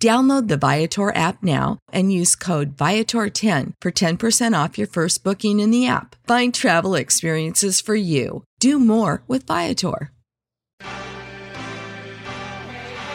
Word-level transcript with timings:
Download 0.00 0.46
the 0.46 0.56
Viator 0.56 1.12
app 1.12 1.42
now 1.42 1.78
and 1.92 2.12
use 2.12 2.36
code 2.36 2.76
Viator10 2.76 3.72
for 3.80 3.90
10% 3.90 4.64
off 4.64 4.78
your 4.78 4.86
first 4.86 5.24
booking 5.24 5.58
in 5.58 5.72
the 5.72 5.88
app. 5.88 6.14
Find 6.24 6.54
travel 6.54 6.94
experiences 6.94 7.80
for 7.80 7.96
you. 7.96 8.44
Do 8.60 8.78
more 8.78 9.24
with 9.26 9.44
Viator. 9.44 10.12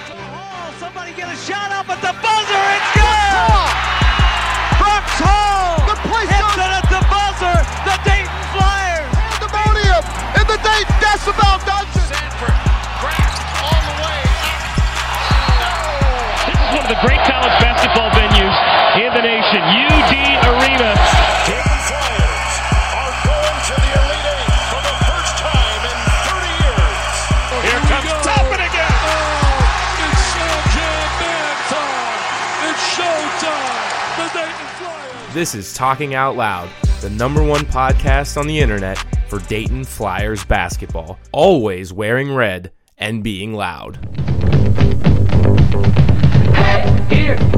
Hall, 0.07 0.73
Somebody 0.77 1.13
get 1.13 1.31
a 1.33 1.37
shot 1.37 1.71
up 1.71 1.87
at 1.87 2.01
the 2.03 2.11
buzzer. 2.19 2.65
It's 2.75 2.91
good. 2.99 3.71
Brooks 4.83 5.19
Hall 5.23 5.87
The 5.87 5.95
place 6.03 6.27
hits 6.35 6.57
it 6.59 6.67
at 6.67 6.87
the 6.91 6.99
buzzer. 7.07 7.63
The 7.87 7.95
Dayton 8.03 8.43
Flyers. 8.51 9.07
Pandemonium 9.39 10.03
in 10.35 10.45
the 10.51 10.59
Dayton 10.59 10.99
Decibel 10.99 11.63
Dungeon. 11.63 12.02
The 16.93 17.07
great 17.07 17.25
college 17.25 17.57
basketball 17.57 18.11
venues 18.11 18.53
in 19.01 19.09
the 19.17 19.21
nation. 19.25 19.61
UD 19.65 20.13
Arena. 20.45 20.93
Dayton 21.49 21.79
Flyers 21.89 22.53
are 22.93 23.13
going 23.25 23.57
to 23.65 23.75
the 23.81 23.91
Elite 23.97 24.29
Eight 24.29 24.53
for 24.69 24.81
the 24.85 24.95
first 25.09 25.33
time 25.41 25.81
in 25.89 25.97
30 26.29 26.53
years. 26.61 27.09
Here 27.65 27.81
comes 27.89 28.13
Toppin 28.21 28.61
again. 28.61 28.93
Oh, 29.09 30.05
it's 30.05 30.21
Showtime 30.37 31.13
Man 31.17 31.57
time. 31.73 32.21
It's 32.69 32.85
showtime. 32.93 33.89
The 34.17 34.27
Dayton 34.37 34.69
Flyers. 34.77 35.33
This 35.33 35.55
is 35.55 35.73
Talking 35.73 36.13
Out 36.13 36.35
Loud, 36.35 36.69
the 37.01 37.09
number 37.09 37.41
one 37.41 37.61
podcast 37.61 38.37
on 38.37 38.45
the 38.45 38.59
internet 38.59 39.03
for 39.29 39.39
Dayton 39.39 39.83
Flyers 39.83 40.43
basketball. 40.45 41.17
Always 41.31 41.91
wearing 41.91 42.31
red 42.35 42.71
and 42.99 43.23
being 43.23 43.53
loud. 43.53 44.22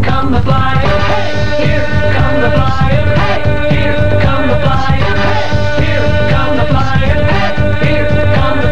Come 0.05 0.31
the. 0.31 0.39
Hey, 0.41 1.65
here 1.65 1.87
come 2.13 2.41
the. 2.41 2.49
Hey, 2.49 3.41
here 3.75 3.97
come 4.21 4.47
the. 4.47 4.57
Hey, 4.57 5.01
here 5.83 6.29
come 6.29 6.57
the. 6.57 6.65
Hey, 6.99 7.25
here 7.85 8.15
come 8.35 8.57
the. 8.61 8.67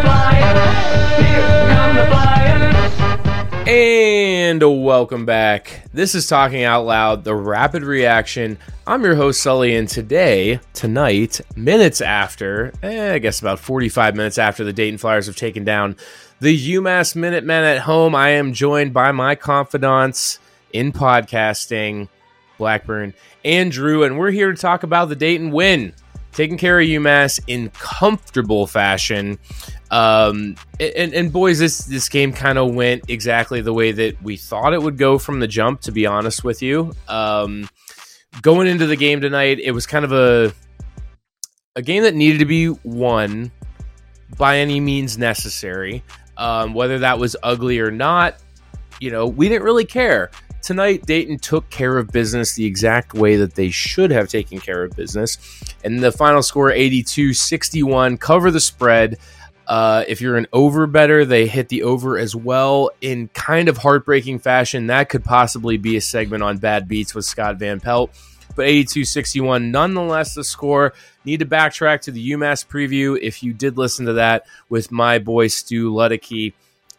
Here 1.22 1.50
come 1.74 1.96
the. 1.96 3.70
And 3.70 4.62
welcome 4.84 5.26
back. 5.26 5.82
This 5.92 6.14
is 6.14 6.28
Talking 6.28 6.62
Out 6.62 6.86
Loud, 6.86 7.24
the 7.24 7.34
rapid 7.34 7.82
reaction. 7.82 8.58
I'm 8.86 9.02
your 9.02 9.16
host, 9.16 9.40
Sully, 9.40 9.74
and 9.74 9.88
today, 9.88 10.60
tonight, 10.72 11.40
minutes 11.56 12.00
after, 12.00 12.72
eh, 12.82 13.14
I 13.14 13.18
guess 13.18 13.40
about 13.40 13.58
45 13.58 14.14
minutes 14.14 14.38
after 14.38 14.62
the 14.62 14.72
Dayton 14.72 14.98
Flyers 14.98 15.26
have 15.26 15.36
taken 15.36 15.64
down 15.64 15.96
the 16.40 16.74
UMass 16.74 17.16
Minutemen 17.16 17.64
at 17.64 17.78
home, 17.78 18.14
I 18.14 18.30
am 18.30 18.52
joined 18.52 18.92
by 18.92 19.12
my 19.12 19.34
confidants 19.34 20.38
in 20.74 20.92
podcasting, 20.92 22.08
Blackburn 22.58 23.14
and 23.44 23.72
Drew, 23.72 24.04
and 24.04 24.18
we're 24.18 24.30
here 24.30 24.52
to 24.52 24.60
talk 24.60 24.82
about 24.82 25.08
the 25.08 25.16
Dayton 25.16 25.50
win, 25.50 25.94
taking 26.32 26.58
care 26.58 26.78
of 26.78 26.86
UMass 26.86 27.40
in 27.46 27.70
comfortable 27.70 28.66
fashion. 28.66 29.38
Um, 29.90 30.56
and, 30.80 31.14
and 31.14 31.32
boys, 31.32 31.58
this 31.58 31.78
this 31.86 32.08
game 32.08 32.32
kind 32.32 32.58
of 32.58 32.74
went 32.74 33.04
exactly 33.08 33.60
the 33.60 33.72
way 33.72 33.92
that 33.92 34.20
we 34.22 34.36
thought 34.36 34.74
it 34.74 34.82
would 34.82 34.98
go 34.98 35.18
from 35.18 35.40
the 35.40 35.48
jump. 35.48 35.80
To 35.82 35.92
be 35.92 36.06
honest 36.06 36.44
with 36.44 36.60
you, 36.60 36.92
um, 37.08 37.68
going 38.42 38.66
into 38.66 38.86
the 38.86 38.96
game 38.96 39.20
tonight, 39.20 39.60
it 39.60 39.70
was 39.70 39.86
kind 39.86 40.04
of 40.04 40.12
a 40.12 40.52
a 41.76 41.82
game 41.82 42.02
that 42.02 42.14
needed 42.14 42.38
to 42.38 42.44
be 42.44 42.68
won 42.82 43.52
by 44.36 44.58
any 44.58 44.80
means 44.80 45.16
necessary. 45.16 46.02
Um, 46.36 46.74
whether 46.74 46.98
that 46.98 47.20
was 47.20 47.36
ugly 47.44 47.78
or 47.78 47.92
not, 47.92 48.36
you 49.00 49.10
know, 49.10 49.26
we 49.26 49.48
didn't 49.48 49.62
really 49.62 49.84
care. 49.84 50.32
Tonight, 50.64 51.04
Dayton 51.04 51.38
took 51.38 51.68
care 51.68 51.98
of 51.98 52.08
business 52.08 52.54
the 52.54 52.64
exact 52.64 53.12
way 53.12 53.36
that 53.36 53.54
they 53.54 53.68
should 53.68 54.10
have 54.10 54.30
taken 54.30 54.58
care 54.58 54.82
of 54.82 54.96
business. 54.96 55.36
And 55.84 56.02
the 56.02 56.10
final 56.10 56.42
score 56.42 56.72
82 56.72 57.34
61, 57.34 58.16
cover 58.16 58.50
the 58.50 58.60
spread. 58.60 59.18
Uh, 59.66 60.04
if 60.08 60.22
you're 60.22 60.38
an 60.38 60.46
over 60.54 60.86
better, 60.86 61.26
they 61.26 61.46
hit 61.46 61.68
the 61.68 61.82
over 61.82 62.18
as 62.18 62.34
well 62.34 62.90
in 63.02 63.28
kind 63.34 63.68
of 63.68 63.76
heartbreaking 63.76 64.38
fashion. 64.38 64.86
That 64.86 65.10
could 65.10 65.22
possibly 65.22 65.76
be 65.76 65.98
a 65.98 66.00
segment 66.00 66.42
on 66.42 66.56
Bad 66.56 66.88
Beats 66.88 67.14
with 67.14 67.26
Scott 67.26 67.58
Van 67.58 67.78
Pelt. 67.78 68.10
But 68.56 68.64
82 68.64 69.04
61, 69.04 69.70
nonetheless, 69.70 70.34
the 70.34 70.44
score. 70.44 70.94
Need 71.26 71.40
to 71.40 71.46
backtrack 71.46 72.00
to 72.02 72.10
the 72.10 72.30
UMass 72.30 72.66
preview 72.66 73.18
if 73.20 73.42
you 73.42 73.52
did 73.52 73.76
listen 73.76 74.06
to 74.06 74.14
that 74.14 74.46
with 74.70 74.90
my 74.90 75.18
boy 75.18 75.48
Stu 75.48 75.92
Ludicky. 75.92 76.54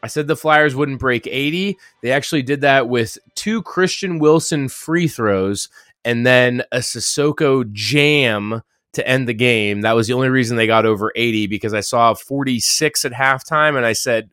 I 0.06 0.08
said 0.08 0.28
the 0.28 0.36
Flyers 0.36 0.76
wouldn't 0.76 1.00
break 1.00 1.26
80. 1.26 1.80
They 2.04 2.12
actually 2.12 2.44
did 2.44 2.62
that 2.62 2.88
with 2.88 3.18
two 3.34 3.64
Christian 3.64 4.20
Wilson 4.20 4.70
free 4.70 5.08
throws 5.08 5.68
and 6.04 6.28
then 6.28 6.62
a 6.72 6.78
Sissoko 6.78 7.72
jam 7.72 8.62
to 8.94 9.08
end 9.08 9.28
the 9.28 9.34
game. 9.34 9.82
That 9.82 9.96
was 9.96 10.06
the 10.06 10.14
only 10.14 10.30
reason 10.30 10.58
they 10.58 10.68
got 10.68 10.86
over 10.86 11.12
80 11.16 11.48
because 11.48 11.74
I 11.74 11.80
saw 11.80 12.14
46 12.14 13.04
at 13.04 13.14
halftime 13.14 13.78
and 13.78 13.84
I 13.84 13.94
said, 13.94 14.30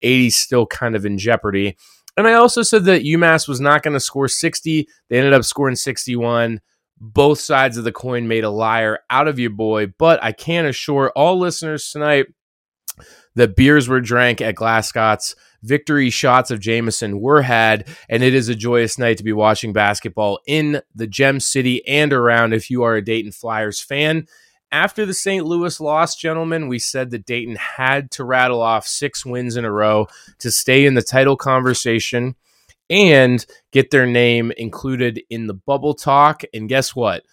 80 0.00 0.30
still 0.30 0.64
kind 0.64 0.96
of 0.96 1.04
in 1.04 1.18
jeopardy. 1.18 1.76
And 2.16 2.26
I 2.26 2.32
also 2.32 2.62
said 2.62 2.86
that 2.86 3.02
UMass 3.02 3.46
was 3.46 3.60
not 3.60 3.82
going 3.82 3.92
to 3.92 4.00
score 4.00 4.28
60. 4.28 4.88
They 5.10 5.18
ended 5.18 5.34
up 5.34 5.44
scoring 5.44 5.76
61. 5.76 6.62
Both 6.98 7.40
sides 7.40 7.76
of 7.76 7.84
the 7.84 7.92
coin 7.92 8.28
made 8.28 8.44
a 8.44 8.50
liar 8.50 9.00
out 9.10 9.28
of 9.28 9.38
you, 9.38 9.50
boy, 9.50 9.88
but 9.98 10.24
I 10.24 10.32
can 10.32 10.64
assure 10.64 11.12
all 11.14 11.38
listeners 11.38 11.90
tonight 11.90 12.28
that 13.34 13.56
beers 13.56 13.88
were 13.88 14.00
drank 14.00 14.40
at 14.40 14.54
Glasgott's. 14.54 15.34
Victory 15.62 16.08
shots 16.08 16.50
of 16.50 16.60
Jameson 16.60 17.20
were 17.20 17.42
had, 17.42 17.86
and 18.08 18.22
it 18.22 18.34
is 18.34 18.48
a 18.48 18.54
joyous 18.54 18.98
night 18.98 19.18
to 19.18 19.24
be 19.24 19.32
watching 19.32 19.72
basketball 19.72 20.40
in 20.46 20.80
the 20.94 21.06
Gem 21.06 21.38
City 21.38 21.86
and 21.86 22.12
around 22.12 22.54
if 22.54 22.70
you 22.70 22.82
are 22.82 22.96
a 22.96 23.04
Dayton 23.04 23.32
Flyers 23.32 23.80
fan. 23.80 24.26
After 24.72 25.04
the 25.04 25.14
St. 25.14 25.44
Louis 25.44 25.80
loss, 25.80 26.16
gentlemen, 26.16 26.68
we 26.68 26.78
said 26.78 27.10
that 27.10 27.26
Dayton 27.26 27.56
had 27.56 28.10
to 28.12 28.24
rattle 28.24 28.62
off 28.62 28.86
six 28.86 29.26
wins 29.26 29.56
in 29.56 29.64
a 29.64 29.72
row 29.72 30.06
to 30.38 30.50
stay 30.50 30.86
in 30.86 30.94
the 30.94 31.02
title 31.02 31.36
conversation 31.36 32.36
and 32.88 33.44
get 33.72 33.90
their 33.90 34.06
name 34.06 34.52
included 34.56 35.20
in 35.28 35.46
the 35.46 35.54
bubble 35.54 35.94
talk. 35.94 36.42
And 36.54 36.68
guess 36.68 36.94
what? 36.94 37.24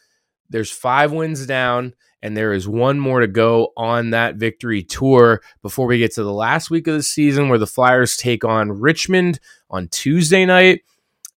There's 0.50 0.72
five 0.72 1.12
wins 1.12 1.46
down, 1.46 1.94
and 2.22 2.36
there 2.36 2.54
is 2.54 2.68
one 2.68 3.00
more 3.00 3.20
to 3.20 3.28
go 3.28 3.74
on 3.78 4.10
that 4.12 4.36
victory 4.36 4.84
tour 4.84 5.42
before 5.62 5.86
we 5.88 6.00
get 6.00 6.14
to 6.14 6.24
the 6.24 6.34
last 6.34 6.70
week 6.70 6.88
of 6.88 6.96
the 6.96 7.04
season 7.04 7.50
where 7.50 7.60
the 7.60 7.68
Flyers 7.68 8.18
take 8.18 8.44
on 8.44 8.72
Richmond 8.72 9.40
on 9.70 9.88
Tuesday 9.90 10.46
night. 10.46 10.82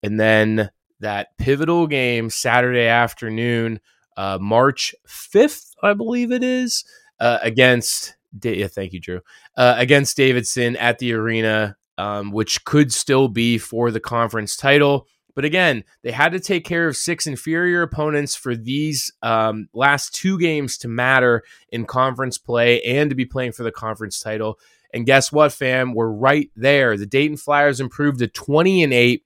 And 0.03 0.19
then 0.19 0.71
that 0.99 1.37
pivotal 1.37 1.87
game 1.87 2.29
Saturday 2.29 2.87
afternoon, 2.87 3.79
uh, 4.17 4.37
March 4.41 4.95
5th, 5.07 5.71
I 5.83 5.93
believe 5.93 6.31
it 6.31 6.43
is, 6.43 6.83
uh, 7.19 7.39
against, 7.41 8.15
yeah, 8.43 8.67
thank 8.67 8.93
you, 8.93 8.99
Drew, 8.99 9.21
uh, 9.57 9.75
against 9.77 10.17
Davidson 10.17 10.75
at 10.77 10.99
the 10.99 11.13
arena. 11.13 11.77
um, 11.97 12.31
which 12.31 12.65
could 12.65 12.91
still 12.91 13.27
be 13.27 13.59
for 13.59 13.91
the 13.91 13.99
conference 13.99 14.55
title. 14.55 15.07
But 15.35 15.45
again, 15.45 15.83
they 16.03 16.11
had 16.11 16.31
to 16.33 16.39
take 16.39 16.65
care 16.65 16.87
of 16.87 16.97
six 16.97 17.27
inferior 17.27 17.81
opponents 17.81 18.35
for 18.35 18.55
these 18.55 19.11
um, 19.21 19.69
last 19.73 20.13
two 20.13 20.39
games 20.39 20.77
to 20.79 20.87
matter 20.87 21.43
in 21.69 21.85
conference 21.85 22.37
play 22.37 22.81
and 22.81 23.09
to 23.09 23.15
be 23.15 23.25
playing 23.25 23.53
for 23.53 23.63
the 23.63 23.71
conference 23.71 24.19
title. 24.19 24.59
And 24.93 25.05
guess 25.05 25.31
what, 25.31 25.53
fam? 25.53 25.93
We're 25.93 26.11
right 26.11 26.49
there. 26.55 26.97
The 26.97 27.05
Dayton 27.05 27.37
Flyers 27.37 27.79
improved 27.79 28.19
to 28.19 28.27
20 28.27 28.83
and 28.83 28.93
8. 28.93 29.23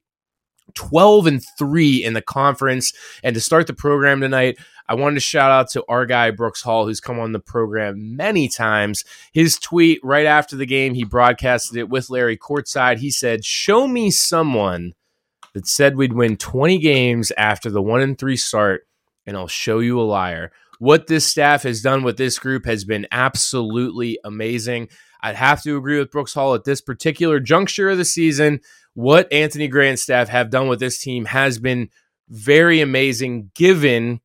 12 0.74 1.28
and 1.28 1.46
3 1.57 2.04
in 2.04 2.13
the 2.13 2.22
conference. 2.22 2.92
And 3.24 3.34
to 3.36 3.40
start 3.40 3.68
the 3.68 3.74
program 3.74 4.19
tonight, 4.19 4.58
I 4.88 4.96
wanted 4.96 5.16
to 5.16 5.22
shout 5.22 5.51
out 5.51 5.69
to 5.72 5.84
our 5.88 6.06
guy, 6.06 6.31
Brooks 6.31 6.62
Hall, 6.62 6.86
who's 6.86 7.00
come 7.00 7.19
on 7.19 7.31
the 7.31 7.40
program 7.40 8.16
many 8.16 8.48
times. 8.48 9.04
His 9.34 9.58
tweet 9.58 10.00
right 10.04 10.25
after 10.25 10.56
the 10.56 10.66
game, 10.66 10.94
he 10.94 11.04
broadcasted 11.04 11.78
it 11.78 11.90
with 11.90 12.10
Larry 12.10 12.38
courtside. 12.38 12.98
He 12.98 13.10
said, 13.10 13.46
Show 13.46 13.88
me 13.88 14.12
someone 14.12 14.94
that 15.56 15.66
said 15.66 15.96
we'd 15.96 16.13
win 16.13 16.36
20 16.36 16.78
games 16.80 17.31
after 17.38 17.72
the 17.72 17.81
1 17.81 18.02
and 18.02 18.19
3 18.19 18.36
start, 18.36 18.86
and 19.25 19.38
I'll 19.38 19.48
show 19.48 19.80
you 19.80 20.00
a 20.00 20.04
liar. 20.04 20.52
What 20.80 21.07
this 21.07 21.25
staff 21.25 21.63
has 21.63 21.81
done 21.81 22.04
with 22.04 22.18
this 22.18 22.38
group 22.38 22.66
has 22.66 22.84
been 22.84 23.07
absolutely 23.10 24.19
amazing. 24.25 24.90
I'd 25.24 25.38
have 25.38 25.63
to 25.63 25.78
agree 25.78 25.98
with 25.98 26.12
Brooks 26.12 26.34
Hall 26.34 26.56
at 26.56 26.66
this 26.66 26.81
particular 26.81 27.40
juncture 27.40 27.90
of 27.90 27.98
the 27.98 28.04
season. 28.04 28.60
What 28.96 29.31
Anthony 29.31 29.69
Grant 29.69 29.98
staff 29.98 30.28
have 30.28 30.50
done 30.50 30.68
with 30.68 30.81
this 30.81 31.00
team 31.00 31.24
has 31.24 31.58
been 31.58 31.90
very 32.28 32.81
amazing 32.81 33.51
given 33.56 34.19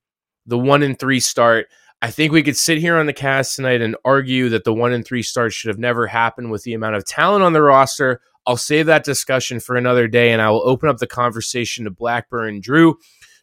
the 0.46 0.58
one 0.58 0.82
and 0.82 0.98
three 0.98 1.20
start. 1.20 1.68
I 2.02 2.10
think 2.10 2.32
we 2.32 2.42
could 2.42 2.56
sit 2.56 2.78
here 2.78 2.96
on 2.98 3.06
the 3.06 3.12
cast 3.12 3.54
tonight 3.54 3.82
and 3.82 3.96
argue 4.04 4.48
that 4.48 4.64
the 4.64 4.74
one 4.74 4.92
and 4.92 5.06
three 5.06 5.22
start 5.22 5.52
should 5.52 5.68
have 5.68 5.78
never 5.78 6.08
happened 6.08 6.50
with 6.50 6.64
the 6.64 6.74
amount 6.74 6.96
of 6.96 7.04
talent 7.04 7.44
on 7.44 7.52
the 7.52 7.62
roster. 7.62 8.20
I'll 8.46 8.56
save 8.56 8.86
that 8.86 9.04
discussion 9.04 9.60
for 9.60 9.76
another 9.76 10.08
day 10.08 10.32
and 10.32 10.40
I 10.40 10.50
will 10.50 10.66
open 10.66 10.88
up 10.88 10.98
the 10.98 11.06
conversation 11.06 11.84
to 11.84 11.90
Blackburn 11.90 12.60
Drew. 12.60 12.98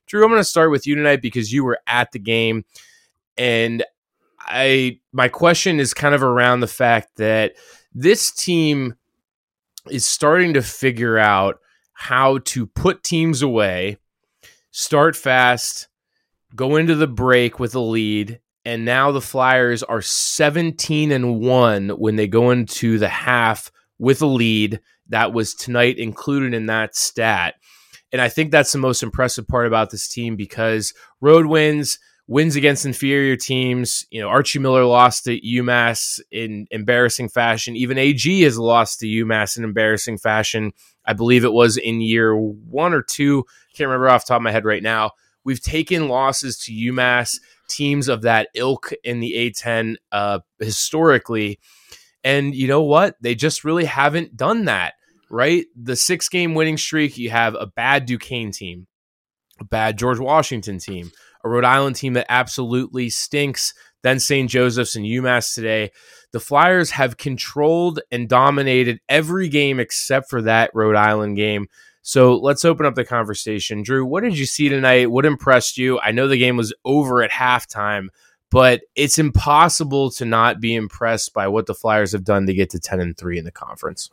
Drew, 0.07 0.23
I'm 0.23 0.29
going 0.29 0.39
to 0.39 0.45
start 0.45 0.71
with 0.71 0.87
you 0.87 0.95
tonight 0.95 1.21
because 1.21 1.51
you 1.51 1.63
were 1.63 1.79
at 1.85 2.11
the 2.11 2.19
game. 2.19 2.65
And 3.37 3.83
I 4.39 4.99
my 5.11 5.27
question 5.27 5.79
is 5.79 5.93
kind 5.93 6.15
of 6.15 6.23
around 6.23 6.61
the 6.61 6.67
fact 6.67 7.17
that 7.17 7.53
this 7.93 8.31
team 8.31 8.95
is 9.89 10.07
starting 10.07 10.53
to 10.53 10.61
figure 10.61 11.17
out 11.17 11.59
how 11.93 12.39
to 12.39 12.67
put 12.67 13.03
teams 13.03 13.41
away, 13.41 13.97
start 14.71 15.15
fast, 15.15 15.87
go 16.55 16.75
into 16.75 16.95
the 16.95 17.07
break 17.07 17.59
with 17.59 17.75
a 17.75 17.79
lead, 17.79 18.39
and 18.63 18.85
now 18.85 19.11
the 19.11 19.21
Flyers 19.21 19.83
are 19.83 20.01
17 20.01 21.11
and 21.11 21.39
1 21.39 21.89
when 21.89 22.15
they 22.15 22.27
go 22.27 22.51
into 22.51 22.99
the 22.99 23.09
half 23.09 23.71
with 23.99 24.21
a 24.21 24.25
lead. 24.25 24.79
That 25.09 25.33
was 25.33 25.53
tonight 25.53 25.97
included 25.97 26.53
in 26.53 26.65
that 26.67 26.95
stat. 26.95 27.55
And 28.11 28.21
I 28.21 28.29
think 28.29 28.51
that's 28.51 28.71
the 28.71 28.77
most 28.77 29.03
impressive 29.03 29.47
part 29.47 29.67
about 29.67 29.89
this 29.89 30.07
team 30.07 30.35
because 30.35 30.93
road 31.19 31.45
wins, 31.45 31.99
wins 32.27 32.55
against 32.55 32.85
inferior 32.85 33.35
teams. 33.35 34.05
You 34.11 34.21
know, 34.21 34.29
Archie 34.29 34.59
Miller 34.59 34.85
lost 34.85 35.25
to 35.25 35.39
UMass 35.39 36.19
in 36.31 36.67
embarrassing 36.71 37.29
fashion. 37.29 37.75
Even 37.75 37.97
AG 37.97 38.41
has 38.41 38.57
lost 38.57 38.99
to 38.99 39.07
UMass 39.07 39.57
in 39.57 39.63
embarrassing 39.63 40.17
fashion. 40.17 40.71
I 41.05 41.13
believe 41.13 41.43
it 41.43 41.53
was 41.53 41.77
in 41.77 42.01
year 42.01 42.35
one 42.35 42.93
or 42.93 43.01
two. 43.01 43.45
Can't 43.73 43.87
remember 43.87 44.09
off 44.09 44.25
the 44.25 44.29
top 44.29 44.37
of 44.37 44.43
my 44.43 44.51
head 44.51 44.65
right 44.65 44.83
now. 44.83 45.11
We've 45.43 45.61
taken 45.61 46.09
losses 46.09 46.57
to 46.65 46.73
UMass 46.73 47.39
teams 47.69 48.07
of 48.07 48.21
that 48.23 48.49
ilk 48.53 48.91
in 49.03 49.19
the 49.19 49.33
A10 49.33 49.95
uh, 50.11 50.39
historically. 50.59 51.59
And 52.23 52.53
you 52.53 52.67
know 52.67 52.83
what? 52.83 53.15
They 53.21 53.35
just 53.35 53.63
really 53.63 53.85
haven't 53.85 54.35
done 54.35 54.65
that, 54.65 54.95
right? 55.29 55.65
The 55.75 55.95
six 55.95 56.29
game 56.29 56.55
winning 56.55 56.77
streak, 56.77 57.17
you 57.17 57.29
have 57.29 57.55
a 57.55 57.67
bad 57.67 58.05
Duquesne 58.05 58.51
team, 58.51 58.87
a 59.59 59.65
bad 59.65 59.97
George 59.97 60.19
Washington 60.19 60.79
team, 60.79 61.11
a 61.43 61.49
Rhode 61.49 61.65
Island 61.65 61.95
team 61.95 62.13
that 62.13 62.25
absolutely 62.29 63.09
stinks, 63.09 63.73
then 64.03 64.19
St. 64.19 64.49
Joseph's 64.49 64.95
and 64.95 65.05
UMass 65.05 65.53
today. 65.53 65.91
The 66.33 66.39
Flyers 66.39 66.91
have 66.91 67.17
controlled 67.17 68.01
and 68.11 68.27
dominated 68.27 68.99
every 69.07 69.47
game 69.47 69.79
except 69.79 70.29
for 70.29 70.41
that 70.41 70.71
Rhode 70.73 70.95
Island 70.95 71.37
game. 71.37 71.67
So 72.01 72.37
let's 72.37 72.63
open 72.63 72.85
up 72.85 72.95
the 72.95 73.03
conversation. 73.03 73.83
Drew, 73.83 74.05
what 74.05 74.23
did 74.23 74.37
you 74.37 74.45
see 74.45 74.69
tonight? 74.69 75.11
What 75.11 75.25
impressed 75.25 75.77
you? 75.77 75.99
I 75.99 76.11
know 76.11 76.27
the 76.27 76.37
game 76.37 76.55
was 76.55 76.73
over 76.85 77.21
at 77.21 77.31
halftime, 77.31 78.07
but 78.49 78.81
it's 78.95 79.19
impossible 79.19 80.09
to 80.11 80.25
not 80.25 80.59
be 80.59 80.75
impressed 80.75 81.33
by 81.33 81.47
what 81.47 81.65
the 81.65 81.73
Flyers 81.73 82.11
have 82.11 82.23
done 82.23 82.45
to 82.45 82.53
get 82.53 82.69
to 82.71 82.79
10 82.79 82.99
and 82.99 83.17
3 83.17 83.39
in 83.39 83.45
the 83.45 83.51
conference. 83.51 84.09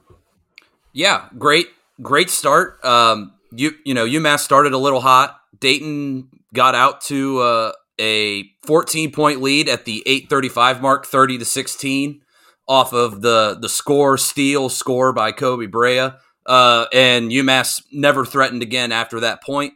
Yeah, 0.92 1.28
great 1.38 1.68
great 2.02 2.30
start. 2.30 2.84
Um 2.84 3.32
you 3.56 3.72
you 3.84 3.94
know, 3.94 4.06
UMass 4.06 4.40
started 4.40 4.72
a 4.72 4.78
little 4.78 5.00
hot. 5.00 5.38
Dayton 5.58 6.28
got 6.52 6.74
out 6.74 7.00
to 7.02 7.40
uh, 7.40 7.72
a 8.00 8.44
14 8.62 9.12
point 9.12 9.42
lead 9.42 9.68
at 9.68 9.84
the 9.84 10.02
835 10.06 10.82
mark, 10.82 11.06
30 11.06 11.38
to 11.38 11.44
16 11.44 12.20
off 12.66 12.92
of 12.92 13.20
the 13.20 13.56
the 13.60 13.68
score 13.68 14.16
steal 14.16 14.68
score 14.68 15.12
by 15.12 15.32
Koby 15.32 15.70
Brea. 15.70 16.10
Uh, 16.46 16.86
and 16.92 17.30
UMass 17.30 17.82
never 17.90 18.24
threatened 18.26 18.62
again 18.62 18.92
after 18.92 19.20
that 19.20 19.42
point. 19.42 19.74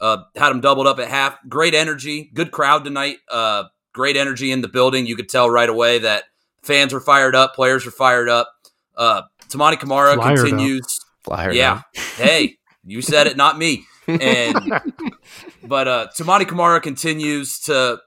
Uh, 0.00 0.24
had 0.36 0.50
them 0.50 0.60
doubled 0.60 0.86
up 0.86 0.98
at 0.98 1.08
half. 1.08 1.38
Great 1.48 1.74
energy, 1.74 2.30
good 2.34 2.50
crowd 2.50 2.84
tonight. 2.84 3.18
Uh, 3.30 3.64
great 3.92 4.16
energy 4.16 4.52
in 4.52 4.60
the 4.60 4.68
building. 4.68 5.06
You 5.06 5.16
could 5.16 5.28
tell 5.28 5.48
right 5.48 5.68
away 5.68 5.98
that 6.00 6.24
fans 6.62 6.92
were 6.92 7.00
fired 7.00 7.34
up, 7.34 7.54
players 7.54 7.84
were 7.84 7.90
fired 7.90 8.28
up. 8.28 8.52
Uh, 8.96 9.22
Toumani 9.48 9.78
Camara 9.78 10.16
Flyered 10.16 10.36
continues. 10.36 11.00
Flyer 11.24 11.52
yeah. 11.52 11.82
hey, 12.16 12.56
you 12.84 13.02
said 13.02 13.26
it, 13.26 13.36
not 13.36 13.58
me. 13.58 13.84
And 14.06 14.56
but 15.64 15.88
uh 15.88 16.08
Toumani 16.18 16.46
Camara 16.46 16.80
continues 16.80 17.60
to 17.60 18.00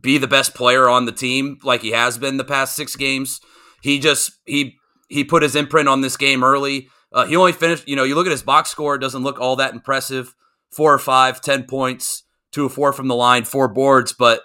be 0.00 0.18
the 0.18 0.28
best 0.28 0.54
player 0.54 0.88
on 0.88 1.06
the 1.06 1.12
team 1.12 1.58
like 1.62 1.82
he 1.82 1.90
has 1.90 2.18
been 2.18 2.36
the 2.36 2.44
past 2.44 2.76
six 2.76 2.96
games. 2.96 3.40
He 3.82 3.98
just 3.98 4.32
he 4.44 4.76
he 5.08 5.24
put 5.24 5.42
his 5.42 5.56
imprint 5.56 5.88
on 5.88 6.00
this 6.00 6.16
game 6.16 6.42
early. 6.42 6.88
Uh, 7.12 7.24
he 7.24 7.36
only 7.36 7.52
finished, 7.52 7.86
you 7.88 7.96
know, 7.96 8.04
you 8.04 8.14
look 8.14 8.26
at 8.26 8.32
his 8.32 8.42
box 8.42 8.70
score, 8.70 8.96
it 8.96 9.00
doesn't 9.00 9.22
look 9.22 9.40
all 9.40 9.56
that 9.56 9.72
impressive. 9.72 10.34
Four 10.70 10.92
or 10.92 10.98
five, 10.98 11.40
ten 11.40 11.64
points, 11.64 12.24
two 12.50 12.66
or 12.66 12.68
four 12.68 12.92
from 12.92 13.08
the 13.08 13.14
line, 13.14 13.44
four 13.44 13.68
boards, 13.68 14.12
but 14.12 14.42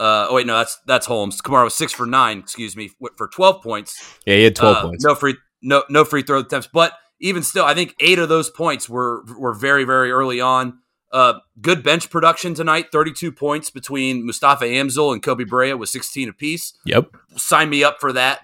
uh, 0.00 0.26
oh 0.30 0.34
wait, 0.34 0.46
no, 0.46 0.56
that's 0.56 0.78
that's 0.86 1.06
Holmes. 1.06 1.40
Camara 1.40 1.64
was 1.64 1.74
six 1.74 1.92
for 1.92 2.06
nine, 2.06 2.38
excuse 2.38 2.74
me, 2.76 2.90
for 3.16 3.28
twelve 3.28 3.62
points. 3.62 4.16
Yeah, 4.26 4.36
he 4.36 4.44
had 4.44 4.56
12 4.56 4.76
Uh, 4.76 4.82
points. 4.82 5.04
No 5.04 5.14
free, 5.14 5.36
no 5.62 5.84
no 5.90 6.04
free 6.04 6.22
throw 6.22 6.38
attempts, 6.40 6.68
but 6.72 6.94
even 7.20 7.42
still, 7.42 7.64
I 7.66 7.74
think 7.74 7.94
eight 8.00 8.18
of 8.18 8.28
those 8.30 8.48
points 8.50 8.88
were 8.88 9.22
were 9.38 9.52
very 9.54 9.84
very 9.84 10.10
early 10.10 10.40
on. 10.40 10.78
Uh, 11.12 11.34
good 11.60 11.82
bench 11.82 12.08
production 12.08 12.54
tonight. 12.54 12.86
Thirty-two 12.92 13.30
points 13.32 13.68
between 13.68 14.24
Mustapha 14.24 14.64
Amzil 14.64 15.12
and 15.12 15.22
Koby 15.22 15.46
Brea 15.46 15.74
with 15.74 15.88
sixteen 15.88 16.28
apiece. 16.28 16.72
Yep. 16.86 17.10
Sign 17.36 17.68
me 17.68 17.84
up 17.84 17.98
for 18.00 18.12
that 18.12 18.40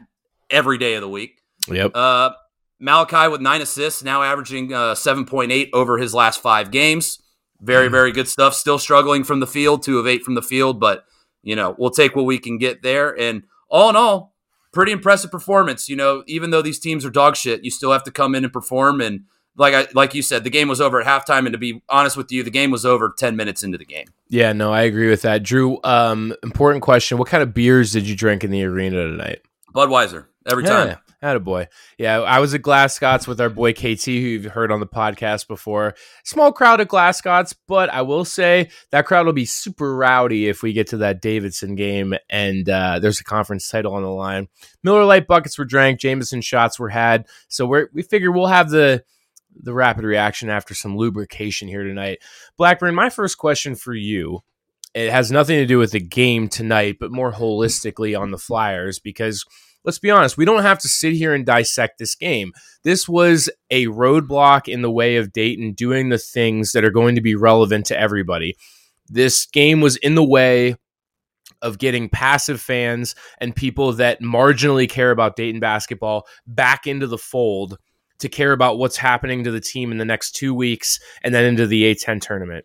every 0.50 0.76
day 0.76 0.94
of 0.94 1.00
the 1.00 1.08
week. 1.08 1.40
Yep. 1.68 1.92
Uh, 1.94 2.30
Malachi 2.78 3.30
with 3.30 3.40
nine 3.40 3.62
assists, 3.62 4.02
now 4.02 4.22
averaging 4.22 4.74
uh, 4.74 4.94
seven 4.94 5.24
point 5.24 5.52
eight 5.52 5.70
over 5.72 5.96
his 5.96 6.12
last 6.12 6.42
five 6.42 6.70
games. 6.70 7.18
Very 7.60 7.88
very 7.88 8.12
good 8.12 8.28
stuff. 8.28 8.52
Still 8.52 8.78
struggling 8.78 9.24
from 9.24 9.40
the 9.40 9.46
field, 9.46 9.82
two 9.82 9.98
of 9.98 10.06
eight 10.06 10.22
from 10.24 10.34
the 10.34 10.42
field, 10.42 10.78
but 10.78 11.04
you 11.46 11.56
know 11.56 11.74
we'll 11.78 11.90
take 11.90 12.16
what 12.16 12.24
we 12.24 12.38
can 12.38 12.58
get 12.58 12.82
there. 12.82 13.18
And 13.18 13.44
all 13.70 13.88
in 13.88 13.96
all, 13.96 14.34
pretty 14.72 14.92
impressive 14.92 15.30
performance. 15.30 15.88
You 15.88 15.96
know, 15.96 16.22
even 16.26 16.50
though 16.50 16.62
these 16.62 16.78
teams 16.78 17.04
are 17.04 17.10
dog 17.10 17.36
shit, 17.36 17.64
you 17.64 17.70
still 17.70 17.92
have 17.92 18.04
to 18.04 18.10
come 18.10 18.34
in 18.34 18.44
and 18.44 18.52
perform. 18.52 19.00
And 19.00 19.24
like 19.56 19.74
I 19.74 19.86
like 19.94 20.14
you 20.14 20.22
said, 20.22 20.44
the 20.44 20.50
game 20.50 20.68
was 20.68 20.80
over 20.80 21.00
at 21.00 21.06
halftime. 21.06 21.46
And 21.46 21.52
to 21.52 21.58
be 21.58 21.82
honest 21.88 22.16
with 22.16 22.30
you, 22.32 22.42
the 22.42 22.50
game 22.50 22.70
was 22.70 22.84
over 22.84 23.14
ten 23.16 23.36
minutes 23.36 23.62
into 23.62 23.78
the 23.78 23.86
game. 23.86 24.08
Yeah, 24.28 24.52
no, 24.52 24.72
I 24.72 24.82
agree 24.82 25.08
with 25.08 25.22
that. 25.22 25.44
Drew, 25.44 25.78
um, 25.84 26.34
important 26.42 26.82
question. 26.82 27.16
What 27.16 27.28
kind 27.28 27.42
of 27.42 27.54
beers 27.54 27.92
did 27.92 28.08
you 28.08 28.16
drink 28.16 28.42
in 28.44 28.50
the 28.50 28.64
arena 28.64 28.96
tonight? 29.08 29.40
Budweiser 29.72 30.26
every 30.50 30.64
yeah, 30.64 30.70
time. 30.70 30.98
Attaboy. 31.26 31.66
Yeah, 31.98 32.20
I 32.20 32.38
was 32.38 32.54
at 32.54 32.62
Glasgows 32.62 33.26
with 33.26 33.40
our 33.40 33.50
boy 33.50 33.72
KT, 33.72 34.04
who 34.04 34.12
you've 34.12 34.44
heard 34.46 34.70
on 34.70 34.80
the 34.80 34.86
podcast 34.86 35.48
before. 35.48 35.94
Small 36.24 36.52
crowd 36.52 36.80
at 36.80 36.88
Glasgows, 36.88 37.54
but 37.66 37.90
I 37.90 38.02
will 38.02 38.24
say 38.24 38.70
that 38.90 39.06
crowd 39.06 39.26
will 39.26 39.32
be 39.32 39.44
super 39.44 39.96
rowdy 39.96 40.48
if 40.48 40.62
we 40.62 40.72
get 40.72 40.88
to 40.88 40.98
that 40.98 41.20
Davidson 41.20 41.74
game 41.74 42.14
and 42.30 42.68
uh, 42.68 42.98
there's 42.98 43.20
a 43.20 43.24
conference 43.24 43.68
title 43.68 43.94
on 43.94 44.02
the 44.02 44.08
line. 44.08 44.48
Miller 44.82 45.04
Light 45.04 45.26
buckets 45.26 45.58
were 45.58 45.64
drank, 45.64 46.00
Jameson 46.00 46.40
shots 46.40 46.78
were 46.78 46.90
had, 46.90 47.26
so 47.48 47.66
we're, 47.66 47.88
we 47.92 48.02
figure 48.02 48.30
we'll 48.30 48.46
have 48.46 48.70
the 48.70 49.04
the 49.58 49.72
rapid 49.72 50.04
reaction 50.04 50.50
after 50.50 50.74
some 50.74 50.98
lubrication 50.98 51.66
here 51.66 51.82
tonight. 51.82 52.18
Blackburn, 52.58 52.94
my 52.94 53.08
first 53.08 53.38
question 53.38 53.74
for 53.74 53.94
you 53.94 54.42
it 54.96 55.12
has 55.12 55.30
nothing 55.30 55.58
to 55.58 55.66
do 55.66 55.78
with 55.78 55.92
the 55.92 56.00
game 56.00 56.48
tonight, 56.48 56.96
but 56.98 57.12
more 57.12 57.30
holistically 57.30 58.18
on 58.18 58.30
the 58.30 58.38
Flyers 58.38 58.98
because 58.98 59.44
let's 59.86 60.00
be 60.00 60.10
honest, 60.10 60.36
we 60.36 60.44
don't 60.44 60.62
have 60.62 60.80
to 60.80 60.88
sit 60.88 61.14
here 61.14 61.32
and 61.32 61.46
dissect 61.46 61.98
this 61.98 62.16
game. 62.16 62.52
This 62.82 63.08
was 63.08 63.48
a 63.70 63.86
roadblock 63.86 64.68
in 64.68 64.82
the 64.82 64.90
way 64.90 65.16
of 65.16 65.32
Dayton 65.32 65.72
doing 65.72 66.08
the 66.08 66.18
things 66.18 66.72
that 66.72 66.84
are 66.84 66.90
going 66.90 67.14
to 67.14 67.20
be 67.20 67.36
relevant 67.36 67.86
to 67.86 67.98
everybody. 67.98 68.56
This 69.08 69.46
game 69.46 69.80
was 69.80 69.96
in 69.96 70.16
the 70.16 70.24
way 70.24 70.74
of 71.62 71.78
getting 71.78 72.08
passive 72.08 72.60
fans 72.60 73.14
and 73.38 73.56
people 73.56 73.92
that 73.92 74.20
marginally 74.20 74.88
care 74.88 75.12
about 75.12 75.36
Dayton 75.36 75.60
basketball 75.60 76.26
back 76.46 76.86
into 76.86 77.06
the 77.06 77.16
fold 77.16 77.78
to 78.18 78.28
care 78.28 78.52
about 78.52 78.78
what's 78.78 78.96
happening 78.96 79.44
to 79.44 79.50
the 79.50 79.60
team 79.60 79.92
in 79.92 79.98
the 79.98 80.04
next 80.04 80.32
two 80.32 80.54
weeks 80.54 80.98
and 81.22 81.34
then 81.34 81.44
into 81.44 81.66
the 81.66 81.94
A10 81.94 82.20
tournament. 82.20 82.64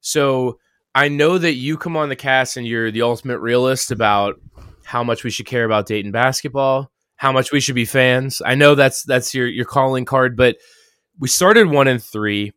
So 0.00 0.58
I 0.94 1.08
know 1.08 1.38
that 1.38 1.54
you 1.54 1.76
come 1.76 1.96
on 1.96 2.08
the 2.08 2.16
cast 2.16 2.56
and 2.56 2.66
you're 2.66 2.90
the 2.90 3.02
ultimate 3.02 3.40
realist 3.40 3.90
about 3.90 4.40
how 4.84 5.02
much 5.02 5.24
we 5.24 5.30
should 5.30 5.46
care 5.46 5.64
about 5.64 5.86
Dayton 5.86 6.12
basketball, 6.12 6.90
how 7.16 7.32
much 7.32 7.52
we 7.52 7.60
should 7.60 7.74
be 7.74 7.84
fans. 7.84 8.40
I 8.44 8.54
know 8.54 8.74
that's 8.74 9.02
that's 9.02 9.34
your 9.34 9.46
your 9.46 9.64
calling 9.64 10.04
card, 10.04 10.36
but 10.36 10.56
we 11.18 11.28
started 11.28 11.68
one 11.68 11.88
and 11.88 12.02
three. 12.02 12.52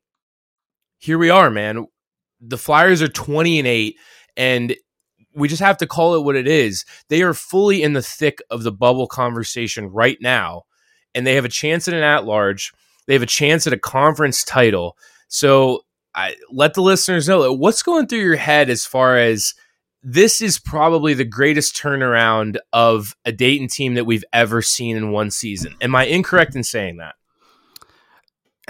Here 0.98 1.18
we 1.18 1.30
are, 1.30 1.50
man. 1.50 1.88
The 2.40 2.58
Flyers 2.58 3.02
are 3.02 3.08
20 3.08 3.60
and 3.60 3.68
8 3.68 3.96
and 4.36 4.76
we 5.38 5.48
just 5.48 5.62
have 5.62 5.78
to 5.78 5.88
call 5.88 6.16
it 6.16 6.24
what 6.24 6.36
it 6.36 6.48
is. 6.48 6.86
They 7.10 7.22
are 7.22 7.34
fully 7.34 7.84
in 7.84 7.94
the 7.94 8.02
thick 8.02 8.40
of 8.50 8.64
the 8.64 8.72
bubble 8.72 9.08
conversation 9.08 9.88
right 9.88 10.18
now, 10.20 10.64
and 11.14 11.26
they 11.26 11.36
have 11.36 11.46
a 11.46 11.50
chance 11.50 11.88
at 11.88 11.94
an 11.94 12.04
at 12.04 12.26
large. 12.26 12.72
They 13.06 13.14
have 13.14 13.24
a 13.24 13.28
chance 13.28 13.68
at 13.68 13.74
a 13.74 13.80
conference 13.80 14.44
title. 14.44 14.98
So 15.28 15.82
I 16.16 16.36
let 16.52 16.74
the 16.74 16.82
listeners 16.82 17.28
know 17.28 17.54
what's 17.54 17.84
going 17.84 18.08
through 18.08 18.20
your 18.20 18.36
head 18.36 18.70
as 18.70 18.86
far 18.86 19.18
as 19.18 19.54
this 20.10 20.40
is 20.40 20.58
probably 20.58 21.14
the 21.14 21.26
greatest 21.26 21.76
turnaround 21.76 22.56
of 22.72 23.14
a 23.26 23.34
Dayton 23.34 23.68
team 23.68 23.96
that 23.96 24.06
we've 24.06 24.24
ever 24.32 24.62
seen 24.62 24.96
in 24.96 25.12
one 25.12 25.30
season. 25.30 25.76
Am 25.82 25.94
I 25.96 26.06
incorrect 26.06 26.56
in 26.56 26.64
saying 26.64 26.98
that? 26.98 27.16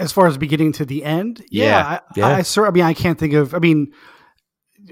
As 0.00 0.10
far 0.10 0.26
as 0.26 0.36
beginning 0.36 0.72
to 0.72 0.84
the 0.84 1.04
end, 1.04 1.44
Yeah, 1.48 1.64
yeah, 1.64 1.86
I, 1.86 2.00
yeah. 2.16 2.26
I, 2.26 2.62
I, 2.64 2.66
I 2.66 2.70
mean, 2.72 2.82
I 2.82 2.92
can't 2.92 3.16
think 3.16 3.34
of. 3.34 3.54
I 3.54 3.60
mean, 3.60 3.92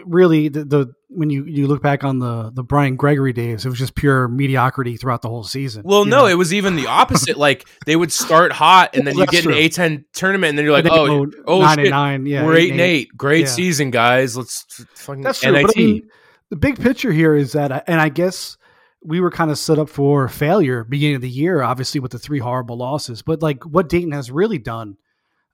really, 0.05 0.47
the, 0.47 0.65
the 0.65 0.93
when 1.09 1.31
you 1.31 1.45
you 1.47 1.67
look 1.67 1.83
back 1.83 2.05
on 2.05 2.21
the 2.21 2.53
the 2.53 2.63
Brian 2.63 2.95
Gregory 2.95 3.33
days, 3.33 3.67
it 3.67 3.69
was 3.69 3.79
just 3.79 3.97
pure 3.97 4.29
mediocrity 4.29 4.97
throughout 4.97 5.23
the 5.23 5.29
whole 5.29 5.43
season. 5.45 5.83
Well, 5.85 6.05
no, 6.05 6.19
know? 6.19 6.27
it 6.27 6.35
was 6.35 6.55
even 6.55 6.77
the 6.77 6.87
opposite. 6.87 7.37
like 7.37 7.69
they 7.87 7.97
would 7.97 8.13
start 8.13 8.53
hot, 8.53 8.95
and 8.95 9.05
then 9.05 9.17
you 9.17 9.27
get 9.27 9.47
an. 9.47 9.53
A10 9.53 10.05
tournament, 10.13 10.51
and 10.51 10.59
then 10.59 10.65
you're 10.65 10.75
like, 10.75 10.87
oh, 10.89 11.27
oh, 11.47 11.61
nine 11.61 11.81
and 11.81 11.91
nine, 11.91 12.27
yeah, 12.27 12.45
we're 12.45 12.55
eight 12.55 12.59
eight 12.59 12.71
and 12.71 12.81
and 12.81 12.81
eight. 12.83 12.95
eight. 12.95 13.17
Great 13.17 13.47
Yeah. 13.47 13.51
season, 13.53 13.91
guys. 13.91 14.37
Let's 14.37 14.65
fucking 14.95 15.23
That's 15.23 15.41
true. 15.41 15.51
NIT. 15.51 15.67
But 15.67 15.77
I 15.77 15.81
mean, 15.81 16.09
the 16.51 16.57
big 16.57 16.81
picture 16.81 17.13
here 17.13 17.35
is 17.35 17.53
that, 17.53 17.85
and 17.89 18.01
I 18.01 18.09
guess 18.09 18.57
we 19.05 19.21
were 19.21 19.31
kind 19.31 19.51
of 19.51 19.59
set 19.59 19.79
up 19.79 19.89
for 19.89 20.29
failure 20.29 20.85
beginning 20.85 21.17
of 21.17 21.23
the 21.23 21.31
year, 21.31 21.63
obviously 21.63 22.01
with 22.01 22.13
the 22.13 22.19
three 22.19 22.39
horrible 22.39 22.77
losses. 22.77 23.23
But 23.23 23.43
like 23.43 23.65
what 23.65 23.89
Dayton 23.89 24.13
has 24.13 24.31
really 24.31 24.59
done, 24.59 24.97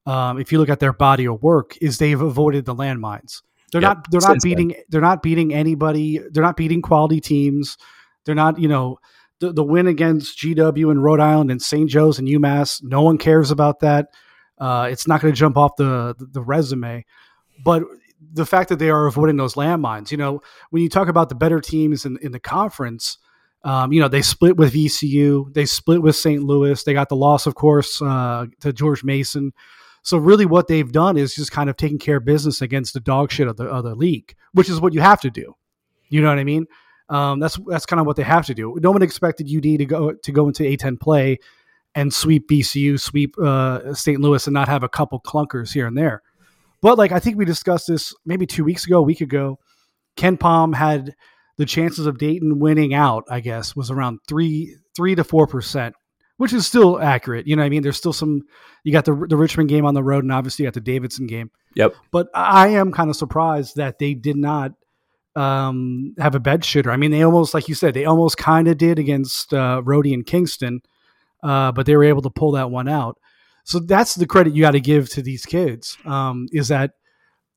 um, 0.07 0.39
if 0.41 0.53
you 0.53 0.59
look 0.59 0.69
at 0.69 0.81
their 0.81 0.93
body 0.93 1.27
of 1.27 1.43
work, 1.43 1.77
is 1.81 1.99
they've 1.99 2.21
avoided 2.21 2.65
the 2.65 2.75
landmines. 2.75 3.43
They're 3.73 3.81
Yep, 3.83 3.97
not. 3.97 4.11
They're 4.11 4.21
not 4.21 4.31
since 4.31 4.43
then. 4.45 4.51
beating. 4.51 4.75
They're 4.89 5.01
not 5.01 5.23
beating 5.23 5.55
anybody. 5.55 6.21
They're 6.31 6.43
not 6.43 6.57
beating 6.57 6.83
quality 6.83 7.21
teams. 7.21 7.79
They're 8.27 8.35
not. 8.35 8.59
You 8.59 8.69
know, 8.69 8.99
the 9.41 9.53
the 9.53 9.65
win 9.65 9.87
against 9.87 10.39
GW 10.39 10.91
and 10.91 11.03
Rhode 11.03 11.21
Island 11.21 11.51
and 11.51 11.61
St. 11.63 11.89
Joe's 11.89 12.19
and 12.19 12.29
UMass. 12.29 12.83
No 12.83 13.03
one 13.03 13.17
cares 13.17 13.51
about 13.51 13.81
that. 13.81 14.09
Uh, 14.59 14.89
it's 14.91 15.07
not 15.09 15.21
going 15.21 15.33
to 15.33 15.39
jump 15.39 15.57
off 15.57 15.77
the, 15.77 16.15
the 16.19 16.27
the 16.27 16.43
resume. 16.43 17.05
But 17.65 17.85
the 18.33 18.47
fact 18.47 18.69
that 18.69 18.79
they 18.79 18.91
are 18.91 19.07
avoiding 19.07 19.37
those 19.37 19.55
landmines, 19.55 20.11
you 20.11 20.17
know, 20.17 20.43
when 20.71 20.83
you 20.83 20.89
talk 20.89 21.09
about 21.09 21.29
the 21.29 21.35
better 21.35 21.61
teams 21.61 22.05
in, 22.05 22.19
in 22.23 22.33
the 22.33 22.41
conference, 22.41 23.19
um, 23.65 23.93
you 23.93 24.01
know, 24.01 24.09
they 24.09 24.23
split 24.23 24.57
with 24.57 24.75
VCU, 24.75 25.53
they 25.55 25.67
split 25.67 26.03
with 26.03 26.17
St. 26.17 26.43
Louis, 26.43 26.83
they 26.83 26.93
got 26.93 27.09
the 27.09 27.17
loss, 27.17 27.47
of 27.47 27.55
course, 27.55 28.03
uh, 28.03 28.47
to 28.61 28.73
George 28.73 29.05
Mason. 29.05 29.53
So 30.03 30.19
really, 30.19 30.47
what 30.47 30.67
they've 30.67 30.91
done 30.91 31.17
is 31.17 31.35
just 31.35 31.53
kind 31.53 31.71
of 31.71 31.77
taking 31.77 31.99
care 31.99 32.17
of 32.17 32.25
business 32.25 32.61
against 32.61 32.93
the 32.93 33.01
dog 33.01 33.31
shit 33.31 33.47
of 33.47 33.57
the 33.57 33.65
of 33.65 33.85
the 33.85 33.95
league, 33.95 34.35
which 34.53 34.69
is 34.69 34.81
what 34.81 34.95
you 34.95 35.01
have 35.01 35.21
to 35.21 35.31
do. 35.31 35.55
You 36.09 36.21
know 36.21 36.29
what 36.29 36.39
I 36.39 36.45
mean? 36.45 36.67
Um, 37.09 37.39
that's 37.39 37.59
that's 37.69 37.87
kind 37.87 38.01
of 38.01 38.07
what 38.07 38.17
they 38.17 38.25
have 38.25 38.47
to 38.47 38.55
do. 38.55 38.77
No 38.81 38.91
one 38.91 39.03
expected 39.03 39.47
UD 39.47 39.79
to 39.79 39.85
go 39.85 40.13
to 40.13 40.33
go 40.33 40.49
into 40.49 40.65
A10 40.65 41.01
play 41.01 41.39
and 41.95 42.13
sweep 42.13 42.49
VCU, 42.49 42.99
sweep 42.99 43.39
uh, 43.39 43.95
St. 43.95 44.21
Louis, 44.21 44.45
and 44.47 44.55
not 44.55 44.69
have 44.69 44.83
a 44.83 44.89
couple 44.89 45.21
clunkers 45.21 45.73
here 45.73 45.87
and 45.87 45.97
there. 45.97 46.23
But 46.83 46.99
like 46.99 47.13
I 47.13 47.21
think 47.21 47.39
we 47.39 47.45
discussed 47.45 47.87
this 47.87 48.15
maybe 48.27 48.47
two 48.47 48.65
weeks 48.65 48.85
ago, 48.85 48.99
a 48.99 49.03
week 49.03 49.21
ago. 49.23 49.59
KenPom 50.19 50.75
had 50.75 51.15
the 51.57 51.65
chances 51.65 52.07
of 52.07 52.19
Dayton 52.19 52.59
winning 52.59 52.93
out. 52.93 53.25
I 53.31 53.41
guess 53.41 53.75
was 53.75 53.91
around 53.91 54.19
three 54.29 54.77
three 54.95 55.15
to 55.15 55.25
four 55.25 55.47
percent, 55.47 55.95
which 56.37 56.53
is 56.53 56.67
still 56.67 57.01
accurate. 57.01 57.47
You 57.47 57.57
know, 57.57 57.63
what 57.63 57.67
I 57.67 57.71
mean, 57.71 57.83
there's 57.83 57.97
still 57.97 58.13
some. 58.13 58.43
You 58.85 58.93
got 58.93 59.07
the 59.07 59.15
the 59.29 59.37
Richmond 59.37 59.71
game 59.71 59.87
on 59.87 59.95
the 59.95 60.03
road, 60.03 60.25
and 60.25 60.33
obviously 60.33 60.65
you 60.65 60.67
got 60.67 60.75
the 60.75 60.81
Davidson 60.81 61.27
game. 61.27 61.51
Yep. 61.75 61.95
But 62.11 62.29
I 62.35 62.69
am 62.69 62.93
kind 62.93 63.09
of 63.09 63.17
surprised 63.17 63.77
that 63.77 63.99
they 63.99 64.13
did 64.15 64.37
not 64.37 64.73
um, 65.37 66.15
have 66.19 66.35
a 66.35 66.41
bed 66.41 66.63
shitter. 66.63 66.93
I 66.93 66.97
mean, 66.97 67.11
they 67.11 67.23
almost, 67.23 67.55
like 67.55 67.69
you 67.69 67.75
said, 67.75 67.95
they 67.95 68.05
almost 68.05 68.37
kind 68.37 68.69
of 68.69 68.77
did 68.77 68.99
against 68.99 69.55
uh, 69.55 69.81
Rhodey 69.85 70.13
and 70.13 70.27
Kingston, 70.27 70.83
uh, 71.43 71.73
but 71.73 71.87
they 71.87 71.97
were 71.97 72.05
able 72.05 72.23
to 72.23 72.31
pull 72.31 72.53
that 72.53 72.71
one 72.71 72.89
out. 72.89 73.19
So 73.65 73.79
that's 73.79 74.15
the 74.17 74.27
credit 74.27 74.55
you 74.55 74.63
got 74.63 74.73
to 74.73 74.81
give 74.81 75.09
to 75.11 75.23
these 75.23 75.45
kids 75.47 75.97
um, 76.05 76.49
is 76.53 76.69
that 76.69 76.93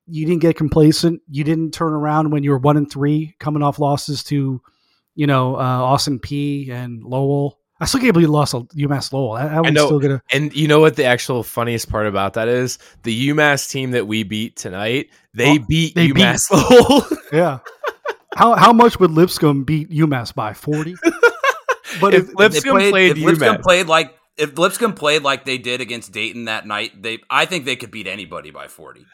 you 0.08 0.26
didn't 0.26 0.42
get 0.42 0.56
complacent. 0.56 1.22
You 1.30 1.44
didn't 1.44 1.72
turn 1.72 1.94
around 1.94 2.32
when 2.32 2.44
you 2.44 2.52
were 2.52 2.60
one 2.60 2.78
and 2.78 2.90
three, 2.92 3.36
coming 3.40 3.64
off 3.64 3.80
losses 3.80 4.24
to, 4.26 4.62
you 5.16 5.28
know, 5.28 5.56
uh, 5.56 5.60
Austin 5.60 6.20
Peay 6.20 6.70
and 6.70 7.04
Lowell. 7.04 7.60
I 7.80 7.86
still 7.86 8.00
can't 8.00 8.14
believe 8.14 8.28
you 8.30 8.32
lost 8.34 8.52
to 8.52 8.62
UMass 8.78 9.12
Lowell. 9.12 9.34
That 9.34 9.52
I 9.52 9.60
one's 9.60 9.74
know. 9.74 9.88
still 9.88 10.00
gonna. 10.00 10.22
And 10.32 10.56
you 10.56 10.68
know 10.68 10.80
what 10.80 10.96
the 10.96 11.04
actual 11.06 11.44
funniest 11.44 11.90
part 11.90 12.06
about 12.08 12.36
that 12.36 12.48
is? 12.48 12.78
The 13.04 13.30
UMass 13.30 13.70
team 13.70 13.92
that 13.92 14.08
we 14.08 14.24
beat 14.24 14.56
tonight, 14.56 15.10
they 15.34 15.58
Oh, 15.58 15.66
beat 15.68 15.96
they 15.96 16.08
UMass 16.10 16.50
Lowell. 16.52 17.06
Yeah. 17.34 17.60
how 18.36 18.54
how 18.56 18.72
much 18.72 19.00
would 19.00 19.12
Lipscomb 19.12 19.64
beat 19.66 19.90
UMass 19.90 20.34
by 20.36 20.54
forty? 20.54 20.96
But 22.02 22.14
If 22.14 22.30
it- 22.30 22.36
Lipscomb 22.38 22.78
They 22.78 22.90
played 22.92 23.18
if 23.18 23.24
Lipscomb 23.24 23.56
UMass. 23.58 23.62
played 23.64 23.88
like 23.88 24.14
if 24.38 24.58
Lipscomb 24.58 24.94
played 24.94 25.24
like 25.24 25.46
they 25.46 25.58
did 25.58 25.82
against 25.82 26.12
Dayton 26.12 26.46
that 26.46 26.68
night, 26.68 27.02
they 27.02 27.20
I 27.30 27.46
think 27.46 27.66
they 27.66 27.76
could 27.76 27.92
beat 27.92 28.08
anybody 28.08 28.52
by 28.52 28.68
forty. 28.68 29.06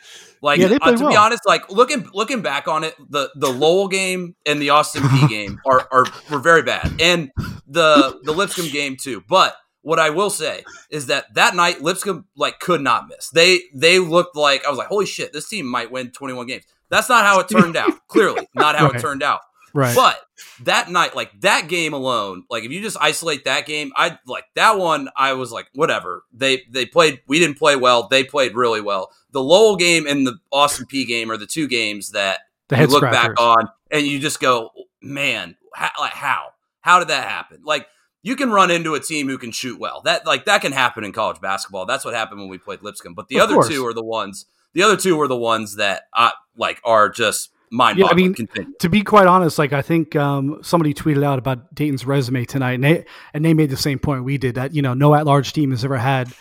Like 0.42 0.60
Yeah, 0.60 0.78
uh, 0.82 0.92
to 0.96 1.08
be 1.10 1.16
honest, 1.16 1.44
like 1.46 1.70
looking 1.70 2.08
looking 2.14 2.42
back 2.42 2.68
on 2.68 2.84
it, 2.84 2.96
the 3.10 3.30
the 3.36 3.50
Lowell 3.50 3.88
game 3.88 4.36
and 4.46 4.62
the 4.62 4.72
Austin 4.72 5.04
Peay 5.04 5.30
game 5.30 5.60
are 5.66 5.88
are 5.92 6.06
were 6.32 6.40
very 6.40 6.64
bad, 6.64 6.92
and 7.00 7.32
the 7.68 8.20
the 8.24 8.34
Lipscomb 8.34 8.70
game 8.70 8.98
too. 8.98 9.24
But 9.28 9.56
what 9.84 10.00
I 10.00 10.10
will 10.10 10.30
say 10.30 10.64
is 10.90 11.08
that 11.08 11.34
that 11.36 11.56
night 11.56 11.82
Lipscomb 11.82 12.26
like 12.36 12.60
could 12.60 12.82
not 12.82 13.08
miss. 13.08 13.30
They 13.30 13.62
they 13.76 14.00
looked 14.00 14.36
like 14.36 14.66
I 14.66 14.70
was 14.70 14.78
like, 14.80 14.88
holy 14.88 15.06
shit, 15.06 15.34
this 15.34 15.48
team 15.48 15.66
might 15.68 15.92
win 15.92 16.12
twenty 16.12 16.34
one 16.34 16.48
games. 16.48 16.64
That's 16.90 17.08
not 17.10 17.26
how 17.26 17.40
it 17.40 17.48
turned 17.48 17.78
out. 17.78 17.92
Clearly, 18.08 18.48
not 18.56 18.76
how 18.76 18.88
Right. 18.88 18.96
it 18.96 19.02
turned 19.02 19.24
out. 19.24 19.42
Right. 19.74 19.96
But 19.96 20.18
that 20.64 20.90
night, 20.90 21.16
like 21.16 21.40
that 21.42 21.68
game 21.68 21.94
alone, 21.94 22.44
like 22.50 22.64
if 22.64 22.72
you 22.72 22.82
just 22.82 22.98
isolate 23.00 23.46
that 23.46 23.66
game, 23.66 23.92
I 23.96 24.18
like 24.26 24.46
that 24.56 24.78
one. 24.78 25.10
I 25.16 25.34
was 25.34 25.52
like, 25.52 25.68
whatever. 25.74 26.24
They 26.34 26.64
they 26.70 26.86
played. 26.86 27.22
We 27.28 27.40
didn't 27.40 27.58
play 27.58 27.76
well. 27.76 28.08
They 28.08 28.24
played 28.24 28.56
really 28.56 28.82
well. 28.82 29.12
The 29.32 29.42
Lowell 29.44 29.76
game 29.78 30.06
and 30.08 30.26
the 30.28 30.38
Austin 30.52 30.86
Peay 30.86 31.08
game 31.08 31.32
are 31.32 31.38
the 31.38 31.48
two 31.48 31.68
games 31.68 32.12
that 32.12 32.40
you 32.72 32.78
look 32.88 33.02
back 33.12 33.40
on 33.40 33.70
and 33.92 34.06
you 34.06 34.20
just 34.20 34.40
go, 34.40 34.72
man, 35.02 35.56
how, 35.74 35.90
like 36.00 36.14
how 36.14 36.50
how 36.82 37.00
did 37.00 37.08
that 37.10 37.28
happen? 37.30 37.62
Like 37.64 37.88
you 38.24 38.36
can 38.36 38.52
run 38.52 38.72
into 38.72 38.94
a 38.96 39.00
team 39.00 39.28
who 39.28 39.38
can 39.38 39.52
shoot 39.52 39.80
well. 39.80 40.02
That 40.02 40.26
like 40.26 40.46
that 40.46 40.62
can 40.62 40.72
happen 40.74 41.04
in 41.04 41.12
college 41.14 41.40
basketball. 41.42 41.86
That's 41.86 42.04
what 42.06 42.14
happened 42.14 42.40
when 42.42 42.50
we 42.50 42.58
played 42.58 42.82
Lipscomb. 42.82 43.14
But 43.14 43.28
the 43.30 43.38
Of 43.38 43.44
other 43.44 43.54
course. 43.56 43.70
two 43.70 43.86
are 43.86 43.94
the 43.94 44.04
ones. 44.04 44.46
The 44.74 44.84
other 44.84 44.98
two 44.98 45.20
are 45.22 45.28
the 45.28 45.38
ones 45.38 45.76
that 45.78 46.04
I, 46.14 46.32
like 46.56 46.80
are 46.84 47.10
just 47.10 47.50
mind 47.72 47.98
Yeah, 47.98 48.08
I 48.08 48.14
mean, 48.14 48.34
Continue. 48.36 48.74
to 48.80 48.90
be 48.90 49.02
quite 49.02 49.28
honest, 49.28 49.58
like 49.58 49.74
I 49.74 49.82
think 49.82 50.16
um, 50.16 50.60
somebody 50.62 50.94
tweeted 50.94 51.24
out 51.24 51.40
about 51.40 51.74
Dayton's 51.74 52.06
resume 52.06 52.46
tonight, 52.46 52.74
and 52.74 52.84
they 52.84 53.06
and 53.34 53.44
they 53.44 53.54
made 53.54 53.70
the 53.70 53.78
same 53.78 53.98
point 53.98 54.24
we 54.24 54.38
did 54.38 54.56
that 54.56 54.76
you 54.76 54.82
know 54.82 54.94
no 54.94 55.16
at 55.16 55.26
large 55.26 55.54
team 55.54 55.72
has 55.72 55.84
ever 55.84 55.98
had 55.98 56.32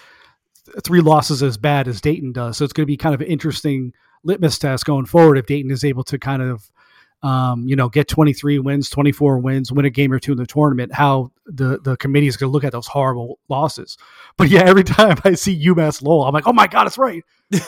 three 0.84 1.00
losses 1.00 1.42
as 1.42 1.56
bad 1.56 1.88
as 1.88 2.00
Dayton 2.00 2.32
does. 2.32 2.58
So 2.58 2.64
it's 2.64 2.72
going 2.72 2.84
to 2.84 2.86
be 2.86 2.96
kind 2.96 3.14
of 3.14 3.20
an 3.20 3.26
interesting 3.28 3.92
litmus 4.22 4.58
test 4.58 4.84
going 4.84 5.06
forward 5.06 5.38
if 5.38 5.46
Dayton 5.46 5.70
is 5.70 5.84
able 5.84 6.04
to 6.04 6.18
kind 6.18 6.42
of 6.42 6.70
um, 7.22 7.66
you 7.66 7.76
know 7.76 7.88
get 7.88 8.08
23 8.08 8.58
wins, 8.60 8.88
24 8.88 9.38
wins, 9.38 9.70
win 9.72 9.84
a 9.84 9.90
game 9.90 10.12
or 10.12 10.18
two 10.18 10.32
in 10.32 10.38
the 10.38 10.46
tournament. 10.46 10.92
How 10.94 11.32
the 11.46 11.78
the 11.78 11.96
committee 11.96 12.26
is 12.26 12.36
going 12.36 12.48
to 12.48 12.52
look 12.52 12.64
at 12.64 12.72
those 12.72 12.86
horrible 12.86 13.38
losses. 13.48 13.96
But 14.36 14.48
yeah, 14.48 14.62
every 14.62 14.84
time 14.84 15.18
I 15.24 15.34
see 15.34 15.66
UMass 15.66 16.02
Lowell, 16.02 16.24
I'm 16.24 16.34
like, 16.34 16.46
oh 16.46 16.52
my 16.52 16.66
god, 16.66 16.86
it's 16.86 16.98
right. 16.98 17.22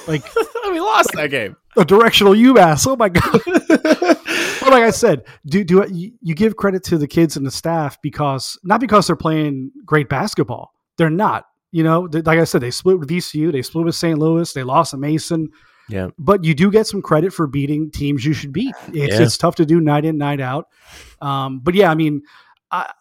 Like 0.07 0.23
we 0.64 0.81
lost 0.81 1.12
that 1.12 1.28
game. 1.31 1.57
A 1.76 1.85
directional 1.85 2.35
UMass. 2.35 2.87
Oh 2.87 2.97
my 2.97 3.09
god! 3.09 3.41
but 3.47 4.71
like 4.71 4.83
I 4.83 4.91
said, 4.91 5.25
do 5.47 5.64
do 5.64 5.85
you, 5.91 6.12
you 6.21 6.35
give 6.35 6.57
credit 6.57 6.83
to 6.85 6.99
the 6.99 7.07
kids 7.09 7.37
and 7.37 7.47
the 7.47 7.50
staff 7.50 8.00
because 8.02 8.59
not 8.62 8.81
because 8.81 9.07
they're 9.07 9.17
playing 9.17 9.71
great 9.85 10.09
basketball. 10.09 10.73
They're 10.99 11.11
not. 11.11 11.47
You 11.71 11.83
know, 11.85 12.07
They- 12.07 12.21
like 12.21 12.38
I 12.38 12.45
said, 12.45 12.61
they 12.61 12.71
split 12.71 12.99
with 12.99 13.09
VCU, 13.09 13.50
they 13.50 13.62
split 13.62 13.87
with 13.87 13.95
St. 13.95 14.19
Louis, 14.19 14.52
they 14.52 14.62
lost 14.62 14.91
to 14.91 14.99
Mason. 14.99 15.49
Yeah. 15.88 16.09
But 16.19 16.45
you 16.45 16.55
do 16.55 16.71
get 16.71 16.87
some 16.87 17.00
credit 17.02 17.33
for 17.33 17.47
beating 17.47 17.91
teams 17.91 18.25
you 18.25 18.35
should 18.35 18.52
beat. 18.52 18.75
It's, 18.88 19.14
Yeah. 19.14 19.23
it's 19.23 19.37
tough 19.38 19.55
to 19.57 19.67
do 19.67 19.81
night 19.81 20.05
in, 20.05 20.17
night 20.19 20.41
out. 20.41 20.69
Um, 21.23 21.61
but 21.61 21.75
yeah, 21.75 21.91
I 21.91 21.95
mean, 21.95 22.23
I, 22.71 22.93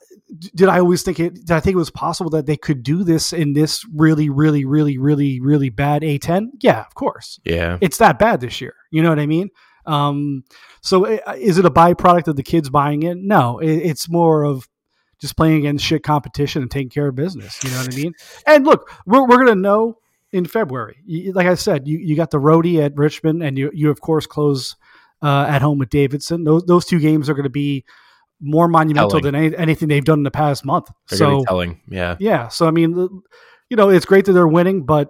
did 0.55 0.69
I 0.69 0.79
always 0.79 1.03
think 1.03 1.19
it? 1.19 1.33
Did 1.33 1.51
I 1.51 1.59
think 1.59 1.73
it 1.73 1.77
was 1.77 1.89
possible 1.91 2.29
that 2.31 2.45
they 2.45 2.57
could 2.57 2.83
do 2.83 3.03
this 3.03 3.33
in 3.33 3.53
this 3.53 3.85
really, 3.93 4.29
really, 4.29 4.65
really, 4.65 4.97
really, 4.97 5.39
really 5.41 5.69
bad 5.69 6.01
A10? 6.03 6.47
Yeah, 6.61 6.81
of 6.81 6.93
course 6.95 7.39
Yeah. 7.45 7.77
it's 7.81 7.97
that 7.97 8.17
bad 8.19 8.41
this 8.41 8.61
year. 8.61 8.73
You 8.91 9.03
know 9.03 9.09
what 9.09 9.19
I 9.19 9.25
mean? 9.27 9.49
Um, 9.85 10.43
so 10.81 11.05
i- 11.07 11.35
is 11.35 11.57
it 11.57 11.65
a 11.65 11.69
byproduct 11.71 12.27
of 12.27 12.35
the 12.35 12.43
kids 12.43 12.69
buying 12.69 13.03
it? 13.03 13.17
No, 13.17 13.59
it, 13.59 13.71
it's 13.71 14.09
more 14.09 14.43
of 14.43 14.67
just 15.19 15.35
playing 15.37 15.57
against 15.59 15.85
shit 15.85 16.03
competition 16.03 16.61
and 16.61 16.71
taking 16.71 16.89
care 16.89 17.07
of 17.07 17.15
business. 17.15 17.59
You 17.63 17.71
know 17.71 17.77
what 17.77 17.93
I 17.93 17.95
mean? 17.97 18.13
And 18.47 18.65
look, 18.65 18.89
we're 19.05 19.27
we're 19.27 19.37
gonna 19.37 19.55
know 19.55 19.97
in 20.31 20.45
February. 20.45 20.97
You, 21.05 21.33
like 21.33 21.45
I 21.47 21.55
said, 21.55 21.87
you, 21.87 21.97
you 21.97 22.15
got 22.15 22.31
the 22.31 22.39
roadie 22.39 22.83
at 22.83 22.95
Richmond, 22.95 23.43
and 23.43 23.57
you 23.57 23.69
you 23.73 23.89
of 23.91 24.01
course 24.01 24.25
close 24.25 24.75
uh, 25.21 25.45
at 25.47 25.61
home 25.61 25.77
with 25.77 25.89
Davidson. 25.89 26.43
Those 26.45 26.63
those 26.65 26.85
two 26.85 26.99
games 26.99 27.29
are 27.29 27.33
going 27.33 27.43
to 27.43 27.49
be 27.49 27.83
more 28.41 28.67
monumental 28.67 29.09
Telling. 29.09 29.23
than 29.23 29.35
any, 29.35 29.57
anything 29.57 29.87
they've 29.87 30.03
done 30.03 30.19
in 30.19 30.23
the 30.23 30.31
past 30.31 30.65
month. 30.65 30.89
They're 31.09 31.17
so 31.17 31.43
telling. 31.45 31.79
Yeah. 31.87 32.17
yeah, 32.19 32.47
so 32.47 32.67
I 32.67 32.71
mean, 32.71 32.95
you 33.69 33.77
know, 33.77 33.89
it's 33.89 34.05
great 34.05 34.25
that 34.25 34.33
they're 34.33 34.47
winning, 34.47 34.83
but 34.83 35.09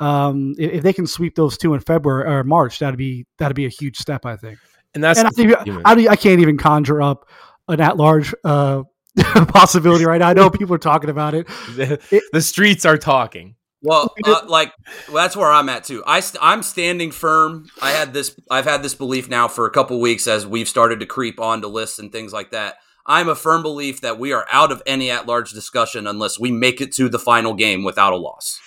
um, 0.00 0.54
if, 0.58 0.82
they 0.82 0.92
can 0.92 1.06
sweep 1.06 1.36
those 1.36 1.56
two 1.56 1.74
in 1.74 1.80
February 1.80 2.28
or 2.28 2.44
March, 2.44 2.80
that'd 2.80 2.98
be 2.98 3.26
that'd 3.38 3.54
be 3.54 3.66
a 3.66 3.70
huge 3.70 3.98
step, 3.98 4.26
I 4.26 4.36
think. 4.36 4.58
And 4.94 5.02
that's 5.02 5.18
and 5.18 5.28
I, 5.28 5.30
think, 5.30 5.54
I, 5.84 6.08
I 6.08 6.16
can't 6.16 6.40
even 6.40 6.58
conjure 6.58 7.00
up 7.00 7.28
an 7.68 7.80
at-large 7.80 8.34
uh, 8.44 8.82
possibility 9.48 10.04
right 10.04 10.18
now. 10.18 10.28
I 10.28 10.32
know 10.34 10.50
people 10.50 10.74
are 10.74 10.78
talking 10.78 11.08
about 11.08 11.34
it. 11.34 11.46
the, 11.76 12.22
the 12.32 12.42
streets 12.42 12.84
are 12.84 12.98
talking. 12.98 13.54
Well, 13.82 14.14
uh, 14.24 14.42
like 14.46 14.72
well, 15.08 15.22
that's 15.22 15.36
where 15.36 15.50
I'm 15.50 15.68
at 15.68 15.84
too. 15.84 16.02
I 16.06 16.20
st- 16.20 16.42
I'm 16.42 16.62
standing 16.62 17.10
firm. 17.10 17.66
I 17.80 17.90
had 17.90 18.14
this. 18.14 18.38
I've 18.50 18.64
had 18.64 18.82
this 18.82 18.94
belief 18.94 19.28
now 19.28 19.48
for 19.48 19.66
a 19.66 19.70
couple 19.70 20.00
weeks 20.00 20.26
as 20.26 20.46
we've 20.46 20.68
started 20.68 21.00
to 21.00 21.06
creep 21.06 21.40
onto 21.40 21.66
lists 21.66 21.98
and 21.98 22.10
things 22.12 22.32
like 22.32 22.50
that. 22.52 22.76
I'm 23.04 23.28
a 23.28 23.34
firm 23.34 23.62
belief 23.62 24.00
that 24.02 24.18
we 24.18 24.32
are 24.32 24.46
out 24.50 24.70
of 24.70 24.80
any 24.86 25.10
at-large 25.10 25.50
discussion 25.50 26.06
unless 26.06 26.38
we 26.38 26.52
make 26.52 26.80
it 26.80 26.92
to 26.92 27.08
the 27.08 27.18
final 27.18 27.52
game 27.52 27.82
without 27.82 28.12
a 28.12 28.16
loss. 28.16 28.60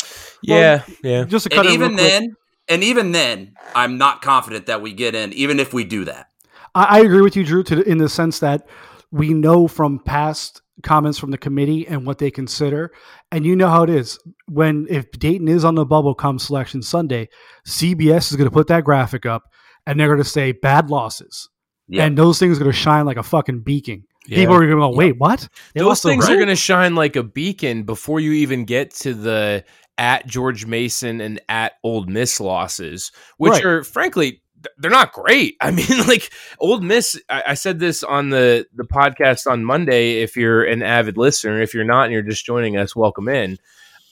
Yeah, 0.43 0.83
yeah. 1.01 1.23
Just 1.23 1.45
to 1.45 1.49
cut 1.49 1.65
And 1.65 1.67
in 1.67 1.81
even 1.81 1.95
then, 1.95 2.35
and 2.67 2.83
even 2.83 3.11
then, 3.13 3.55
I'm 3.73 3.97
not 3.97 4.21
confident 4.21 4.65
that 4.65 4.81
we 4.81 4.91
get 4.91 5.15
in, 5.15 5.31
even 5.33 5.59
if 5.59 5.73
we 5.73 5.85
do 5.85 6.03
that. 6.05 6.27
I, 6.73 6.97
I 6.97 6.99
agree 6.99 7.21
with 7.21 7.37
you, 7.37 7.45
Drew, 7.45 7.63
to, 7.63 7.81
in 7.83 7.97
the 7.97 8.09
sense 8.09 8.39
that 8.39 8.67
we 9.11 9.33
know 9.33 9.69
from 9.69 9.99
past 9.99 10.61
comments 10.83 11.17
from 11.17 11.31
the 11.31 11.37
committee 11.37 11.87
and 11.87 12.05
what 12.05 12.17
they 12.17 12.29
consider, 12.31 12.91
and 13.31 13.45
you 13.45 13.55
know 13.55 13.69
how 13.69 13.83
it 13.83 13.89
is 13.89 14.19
when 14.47 14.85
if 14.89 15.09
Dayton 15.11 15.47
is 15.47 15.63
on 15.65 15.75
the 15.75 15.85
bubble 15.85 16.13
come 16.15 16.37
selection 16.39 16.81
Sunday, 16.81 17.29
CBS 17.67 18.31
is 18.31 18.35
going 18.37 18.49
to 18.49 18.53
put 18.53 18.67
that 18.67 18.83
graphic 18.83 19.25
up, 19.25 19.43
and 19.87 19.99
they're 19.99 20.07
going 20.07 20.17
to 20.19 20.23
say 20.23 20.51
bad 20.51 20.89
losses, 20.89 21.49
Yeah. 21.87 22.05
and 22.05 22.17
those 22.17 22.39
things 22.39 22.57
are 22.57 22.61
going 22.63 22.71
to 22.71 22.77
shine 22.77 23.05
like 23.05 23.17
a 23.17 23.23
fucking 23.23 23.61
beacon. 23.61 24.03
Yeah. 24.27 24.37
People 24.39 24.55
are 24.55 24.59
going 24.59 24.71
to 24.71 24.75
go, 24.77 24.89
wait, 24.95 25.19
what? 25.19 25.47
They 25.75 25.81
Those 25.81 25.87
lost 25.87 26.01
to 26.01 26.07
things 26.09 26.27
are 26.29 26.35
going 26.35 26.47
to 26.47 26.55
shine 26.55 26.95
like 26.95 27.15
a 27.15 27.21
beacon 27.23 27.83
before 27.83 28.19
you 28.19 28.31
even 28.31 28.65
get 28.65 28.91
to 28.95 29.13
the 29.13 29.63
at 29.99 30.25
George 30.27 30.65
Mason 30.65 31.21
and 31.21 31.39
at 31.47 31.73
Ole 31.83 32.05
Miss 32.05 32.39
losses, 32.41 33.11
which 33.37 33.53
Right. 33.53 33.65
are 33.65 33.83
frankly 33.83 34.31
th- 34.31 34.41
they're 34.77 34.91
not 34.91 35.13
great. 35.13 35.55
I 35.61 35.71
mean, 35.71 35.85
like 36.07 36.31
Ole 36.59 36.79
Miss. 36.81 37.19
I, 37.29 37.43
I 37.47 37.53
said 37.53 37.79
this 37.79 38.03
on 38.03 38.29
the 38.29 38.65
the 38.73 38.83
podcast 38.83 39.49
on 39.49 39.65
Monday. 39.65 40.21
If 40.21 40.35
you're 40.35 40.63
an 40.63 40.83
avid 40.83 41.17
listener, 41.17 41.61
if 41.61 41.73
you're 41.73 41.83
not 41.83 42.03
and 42.05 42.13
you're 42.13 42.21
just 42.21 42.45
joining 42.45 42.77
us, 42.77 42.95
welcome 42.95 43.27
in. 43.27 43.57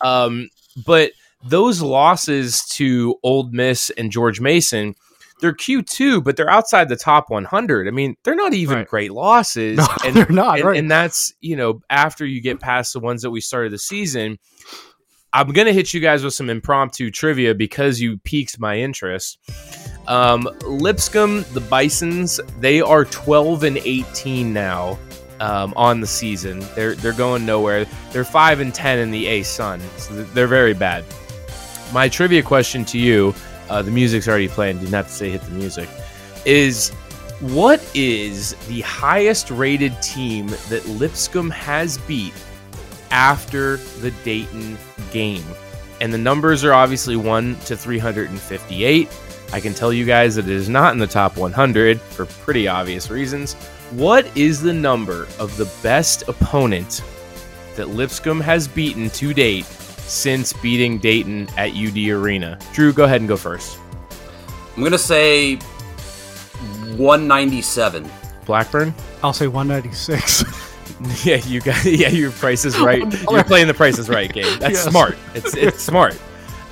Um, 0.01 0.49
but 0.85 1.11
those 1.43 1.81
losses 1.81 2.63
to 2.69 3.15
Ole 3.23 3.49
Miss 3.51 3.89
and 3.91 4.11
George 4.11 4.39
Mason. 4.39 4.95
They're 5.41 5.51
Q2, 5.53 6.23
but 6.23 6.37
they're 6.37 6.49
outside 6.49 6.87
the 6.87 6.95
top 6.95 7.29
100. 7.29 7.85
I 7.87 7.91
mean, 7.91 8.15
they're 8.23 8.33
not 8.35 8.53
even 8.53 8.77
Right. 8.77 8.87
great 8.87 9.11
losses. 9.11 9.77
No, 9.77 9.87
and, 10.05 10.15
they're 10.15 10.29
not, 10.29 10.59
and, 10.59 10.65
right. 10.67 10.79
and 10.79 10.89
that's, 10.89 11.33
you 11.41 11.57
know, 11.57 11.81
after 11.89 12.25
you 12.25 12.39
get 12.39 12.61
past 12.61 12.93
the 12.93 13.01
ones 13.01 13.23
that 13.23 13.31
we 13.31 13.41
started 13.41 13.73
the 13.73 13.77
season. 13.77 14.39
I'm 15.33 15.49
going 15.49 15.65
to 15.67 15.73
hit 15.73 15.93
you 15.93 15.99
guys 15.99 16.23
with 16.23 16.33
some 16.33 16.49
impromptu 16.49 17.11
trivia 17.11 17.55
because 17.55 17.99
you 17.99 18.19
piqued 18.19 18.57
my 18.57 18.77
interest. 18.77 19.37
Um, 20.07 20.49
Lipscomb, 20.65 21.45
the 21.53 21.61
Bisons, 21.61 22.39
they 22.59 22.81
are 22.81 23.05
12 23.05 23.63
and 23.63 23.77
18 23.77 24.51
now 24.51 24.99
um, 25.39 25.73
on 25.75 26.01
the 26.01 26.07
season. 26.07 26.63
They're 26.75 26.95
they're 26.95 27.13
going 27.13 27.45
nowhere. 27.45 27.85
They're 28.11 28.23
5 28.23 28.59
and 28.59 28.73
10 28.73 28.99
in 28.99 29.11
the 29.11 29.25
ASUN, 29.25 29.81
so 29.97 30.23
they're 30.23 30.47
very 30.47 30.73
bad. 30.73 31.03
My 31.93 32.09
trivia 32.09 32.41
question 32.41 32.85
to 32.85 32.97
you, 32.97 33.35
uh, 33.69 33.81
the 33.81 33.91
music's 33.91 34.27
already 34.27 34.47
playing. 34.47 34.79
Didn't 34.79 34.93
have 34.93 35.07
to 35.07 35.13
say 35.13 35.29
hit 35.29 35.41
the 35.41 35.51
music. 35.51 35.89
Is 36.45 36.89
what 37.39 37.83
is 37.93 38.55
the 38.67 38.81
highest 38.81 39.51
rated 39.51 40.01
team 40.01 40.47
that 40.69 40.85
Lipscomb 40.87 41.49
has 41.49 41.97
beat 41.99 42.33
after 43.11 43.77
the 43.99 44.11
Dayton 44.23 44.77
game? 45.11 45.45
And 45.99 46.13
the 46.13 46.17
numbers 46.17 46.63
are 46.63 46.73
obviously 46.73 47.15
1 47.15 47.55
to 47.65 47.77
358. 47.77 49.09
I 49.53 49.59
can 49.61 49.73
tell 49.73 49.93
you 49.93 50.03
guys 50.03 50.35
that 50.35 50.45
it 50.45 50.51
is 50.51 50.67
not 50.67 50.93
in 50.93 50.99
the 50.99 51.07
top 51.07 51.37
100 51.37 52.01
for 52.01 52.25
pretty 52.25 52.67
obvious 52.67 53.09
reasons. 53.11 53.53
What 53.91 54.25
is 54.35 54.61
the 54.61 54.73
number 54.73 55.27
of 55.39 55.55
the 55.57 55.71
best 55.83 56.27
opponent 56.27 57.03
that 57.75 57.89
Lipscomb 57.89 58.41
has 58.41 58.67
beaten 58.67 59.09
to 59.11 59.33
date 59.33 59.65
since 59.65 60.53
beating 60.53 60.97
Dayton 60.97 61.47
at 61.55 61.71
UD 61.75 61.97
Arena? 62.09 62.57
Drew, 62.73 62.91
go 62.93 63.03
ahead 63.03 63.21
and 63.21 63.27
go 63.27 63.37
first. 63.37 63.77
I'm 64.75 64.83
gonna 64.83 64.97
say 64.97 65.57
197. 66.97 68.09
Blackburn? 68.45 68.93
I'll 69.23 69.33
say 69.33 69.47
196. 69.47 70.43
Yeah, 71.23 71.37
you 71.37 71.59
got 71.59 71.83
yeah, 71.85 72.09
your 72.09 72.31
price 72.31 72.65
is 72.65 72.79
right. 72.79 73.01
You're 73.31 73.43
playing 73.43 73.67
the 73.67 73.73
price 73.73 73.97
is 73.97 74.09
right 74.09 74.31
game. 74.31 74.59
That's 74.59 74.73
Yes. 74.75 74.83
smart. 74.83 75.17
It's 75.33 75.55
it's 75.55 75.81
smart. 75.81 76.17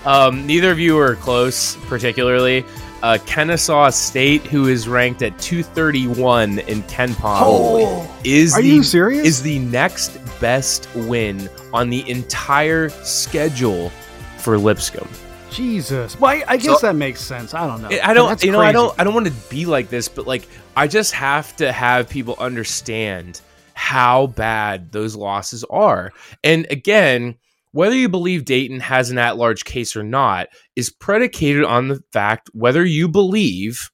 Um, 0.05 0.45
neither 0.47 0.71
of 0.71 0.79
you 0.79 0.97
are 0.97 1.15
close, 1.15 1.75
particularly. 1.87 2.65
Uh, 3.03 3.17
Kennesaw 3.25 3.89
State, 3.89 4.41
who 4.43 4.67
is 4.67 4.87
ranked 4.87 5.21
at 5.23 5.37
231 5.39 6.59
in 6.59 6.83
KenPom, 6.83 8.07
is 8.23 8.53
Oh, 8.53 8.59
Are 8.59 8.61
the, 8.61 8.67
you 8.67 8.83
serious? 8.83 9.25
is 9.25 9.41
the 9.41 9.57
next 9.59 10.17
best 10.39 10.87
win 10.95 11.49
on 11.73 11.89
the 11.89 12.07
entire 12.09 12.89
schedule 12.89 13.89
for 14.37 14.57
Lipscomb. 14.57 15.09
Jesus. 15.49 16.19
Well, 16.19 16.31
I, 16.31 16.43
I 16.47 16.57
guess 16.57 16.79
So- 16.79 16.87
that 16.87 16.95
makes 16.95 17.21
sense. 17.21 17.53
I 17.53 17.65
don't 17.67 17.81
know. 17.81 17.89
I 18.03 18.13
don't, 18.13 18.29
That's 18.29 18.43
you 18.43 18.51
know, 18.51 18.61
I 18.61 18.71
don't, 18.71 18.93
I 18.99 19.03
don't 19.03 19.13
want 19.13 19.27
to 19.27 19.33
be 19.49 19.65
like 19.65 19.89
this, 19.89 20.07
but 20.07 20.25
like, 20.27 20.47
I 20.75 20.87
just 20.87 21.11
have 21.13 21.55
to 21.57 21.71
have 21.71 22.07
people 22.07 22.35
understand 22.39 23.41
how 23.73 24.27
bad 24.27 24.91
those 24.91 25.15
losses 25.15 25.63
are. 25.69 26.13
And 26.43 26.67
again, 26.69 27.35
whether 27.71 27.95
you 27.95 28.09
believe 28.09 28.45
Dayton 28.45 28.79
has 28.81 29.09
an 29.09 29.17
at-large 29.17 29.63
case 29.65 29.95
or 29.95 30.03
not 30.03 30.47
is 30.75 30.89
predicated 30.89 31.63
on 31.63 31.87
the 31.87 32.03
fact 32.11 32.49
whether 32.53 32.85
you 32.85 33.07
believe 33.07 33.89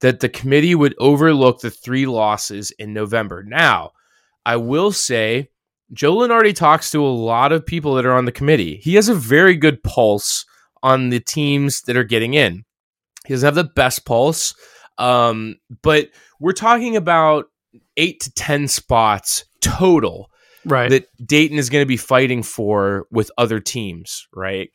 that 0.00 0.20
the 0.20 0.28
committee 0.28 0.74
would 0.74 0.94
overlook 0.98 1.60
the 1.60 1.70
three 1.70 2.06
losses 2.06 2.70
in 2.72 2.92
November. 2.92 3.44
Now, 3.44 3.92
I 4.44 4.56
will 4.56 4.92
say 4.92 5.48
Joe 5.92 6.16
Lunardi 6.16 6.54
talks 6.54 6.90
to 6.90 7.04
a 7.04 7.06
lot 7.06 7.52
of 7.52 7.64
people 7.64 7.94
that 7.94 8.06
are 8.06 8.14
on 8.14 8.24
the 8.24 8.32
committee. 8.32 8.80
He 8.82 8.94
has 8.94 9.08
a 9.08 9.14
very 9.14 9.54
good 9.54 9.82
pulse 9.82 10.44
on 10.82 11.10
the 11.10 11.20
teams 11.20 11.82
that 11.82 11.96
are 11.96 12.04
getting 12.04 12.34
in. 12.34 12.64
He 13.26 13.34
doesn't 13.34 13.46
have 13.46 13.54
the 13.54 13.64
best 13.64 14.04
pulse, 14.04 14.54
um, 14.98 15.56
but 15.82 16.08
we're 16.40 16.52
talking 16.52 16.96
about 16.96 17.46
eight 17.96 18.20
to 18.20 18.32
10 18.32 18.66
spots 18.66 19.44
total 19.60 20.31
Right. 20.64 20.90
that 20.90 21.08
Dayton 21.26 21.58
is 21.58 21.70
going 21.70 21.82
to 21.82 21.86
be 21.86 21.96
fighting 21.96 22.42
for 22.42 23.06
with 23.10 23.30
other 23.36 23.58
teams, 23.60 24.26
right? 24.32 24.70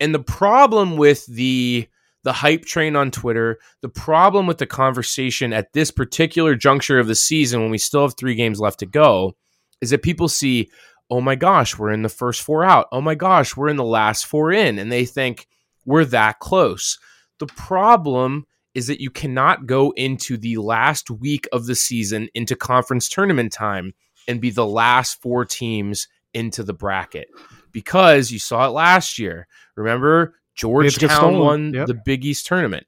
And 0.00 0.14
the 0.14 0.18
problem 0.22 0.96
with 0.96 1.26
the 1.26 1.88
the 2.24 2.32
hype 2.32 2.64
train 2.64 2.96
on 2.96 3.10
Twitter, 3.12 3.58
the 3.80 3.88
problem 3.88 4.46
with 4.46 4.58
the 4.58 4.66
conversation 4.66 5.52
at 5.52 5.72
this 5.72 5.90
particular 5.90 6.56
juncture 6.56 6.98
of 6.98 7.06
the 7.06 7.14
season 7.14 7.60
when 7.62 7.70
we 7.70 7.78
still 7.78 8.02
have 8.02 8.16
3 8.16 8.34
games 8.34 8.58
left 8.60 8.80
to 8.80 8.86
go 8.86 9.36
is 9.80 9.90
that 9.90 10.02
people 10.02 10.28
see, 10.28 10.68
"Oh 11.10 11.20
my 11.20 11.36
gosh, 11.36 11.78
we're 11.78 11.92
in 11.92 12.02
the 12.02 12.08
first 12.08 12.42
four 12.42 12.64
out. 12.64 12.88
Oh 12.90 13.00
my 13.00 13.14
gosh, 13.14 13.56
we're 13.56 13.68
in 13.68 13.76
the 13.76 13.84
last 13.84 14.26
four 14.26 14.52
in." 14.52 14.78
And 14.78 14.90
they 14.90 15.04
think 15.04 15.46
we're 15.84 16.04
that 16.06 16.40
close. 16.40 16.98
The 17.38 17.46
problem 17.46 18.44
is 18.74 18.88
that 18.88 19.00
you 19.00 19.10
cannot 19.10 19.66
go 19.66 19.92
into 19.96 20.36
the 20.36 20.56
last 20.58 21.10
week 21.10 21.46
of 21.52 21.66
the 21.66 21.74
season 21.76 22.28
into 22.34 22.56
conference 22.56 23.08
tournament 23.08 23.52
time 23.52 23.92
and 24.28 24.40
be 24.40 24.50
the 24.50 24.66
last 24.66 25.20
four 25.20 25.44
teams 25.44 26.06
into 26.34 26.62
the 26.62 26.74
bracket 26.74 27.28
because 27.72 28.30
you 28.30 28.38
saw 28.38 28.66
it 28.66 28.70
last 28.70 29.18
year. 29.18 29.48
Remember, 29.76 30.34
Georgetown 30.54 31.38
won 31.38 31.72
Yep. 31.74 31.86
the 31.86 31.94
Big 31.94 32.24
East 32.24 32.46
tournament. 32.46 32.86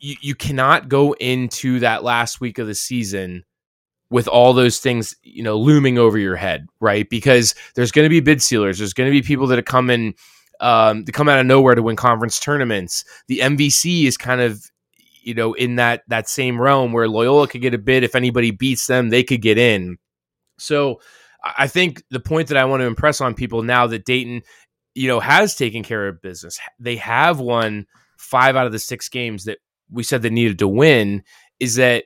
You, 0.00 0.16
you 0.20 0.34
cannot 0.34 0.88
go 0.88 1.12
into 1.14 1.80
that 1.80 2.02
last 2.04 2.40
week 2.40 2.58
of 2.58 2.66
the 2.66 2.74
season 2.74 3.44
with 4.10 4.28
all 4.28 4.52
those 4.52 4.78
things, 4.78 5.16
you 5.22 5.42
know, 5.42 5.56
looming 5.56 5.96
over 5.98 6.18
your 6.18 6.36
head, 6.36 6.66
right? 6.80 7.08
Because 7.08 7.54
there's 7.74 7.90
going 7.92 8.04
to 8.04 8.10
be 8.10 8.20
bid 8.20 8.42
stealers. 8.42 8.78
There's 8.78 8.92
going 8.92 9.08
to 9.08 9.12
be 9.12 9.22
people 9.22 9.46
that 9.46 9.58
are 9.58 9.62
coming, 9.62 10.14
um, 10.60 11.04
to 11.06 11.12
come 11.12 11.28
out 11.28 11.38
of 11.38 11.46
nowhere 11.46 11.74
to 11.74 11.82
win 11.82 11.96
conference 11.96 12.38
tournaments. 12.38 13.04
The 13.28 13.38
MVC 13.38 14.04
is 14.04 14.18
kind 14.18 14.40
of, 14.42 14.62
you 15.22 15.34
know, 15.34 15.54
in 15.54 15.76
that 15.76 16.02
that 16.08 16.28
same 16.28 16.60
realm 16.60 16.92
where 16.92 17.08
Loyola 17.08 17.48
could 17.48 17.62
get 17.62 17.74
a 17.74 17.78
bid. 17.78 18.04
If 18.04 18.14
anybody 18.14 18.50
beats 18.50 18.86
them, 18.86 19.08
they 19.08 19.22
could 19.22 19.40
get 19.40 19.56
in. 19.56 19.96
So 20.58 21.00
I 21.42 21.66
think 21.66 22.02
the 22.10 22.20
point 22.20 22.48
that 22.48 22.56
I 22.56 22.64
want 22.64 22.80
to 22.80 22.86
impress 22.86 23.20
on 23.20 23.34
people 23.34 23.62
now 23.62 23.86
that 23.88 24.04
Dayton, 24.04 24.42
you 24.94 25.08
know, 25.08 25.20
has 25.20 25.54
taken 25.54 25.82
care 25.82 26.06
of 26.08 26.22
business. 26.22 26.58
They 26.78 26.96
have 26.96 27.40
won 27.40 27.86
five 28.16 28.56
out 28.56 28.66
of 28.66 28.72
the 28.72 28.78
six 28.78 29.08
games 29.08 29.44
that 29.44 29.58
we 29.90 30.02
said 30.02 30.22
they 30.22 30.30
needed 30.30 30.58
to 30.60 30.68
win. 30.68 31.22
Is 31.58 31.76
that 31.76 32.04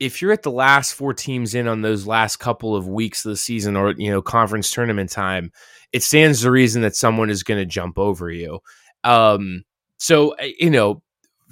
if 0.00 0.20
you're 0.20 0.32
at 0.32 0.42
the 0.42 0.50
last 0.50 0.94
four 0.94 1.14
teams 1.14 1.54
in 1.54 1.68
on 1.68 1.82
those 1.82 2.06
last 2.06 2.36
couple 2.36 2.74
of 2.74 2.88
weeks 2.88 3.24
of 3.24 3.30
the 3.30 3.36
season 3.36 3.76
or 3.76 3.92
you 3.92 4.10
know 4.10 4.20
conference 4.20 4.70
tournament 4.70 5.10
time, 5.10 5.52
it 5.92 6.02
stands 6.02 6.42
the 6.42 6.50
reason 6.50 6.82
that 6.82 6.96
someone 6.96 7.30
is 7.30 7.44
going 7.44 7.60
to 7.60 7.66
jump 7.66 7.98
over 7.98 8.30
you. 8.30 8.58
Um, 9.04 9.64
so 9.98 10.34
uh, 10.36 10.48
you 10.58 10.70
know, 10.70 11.02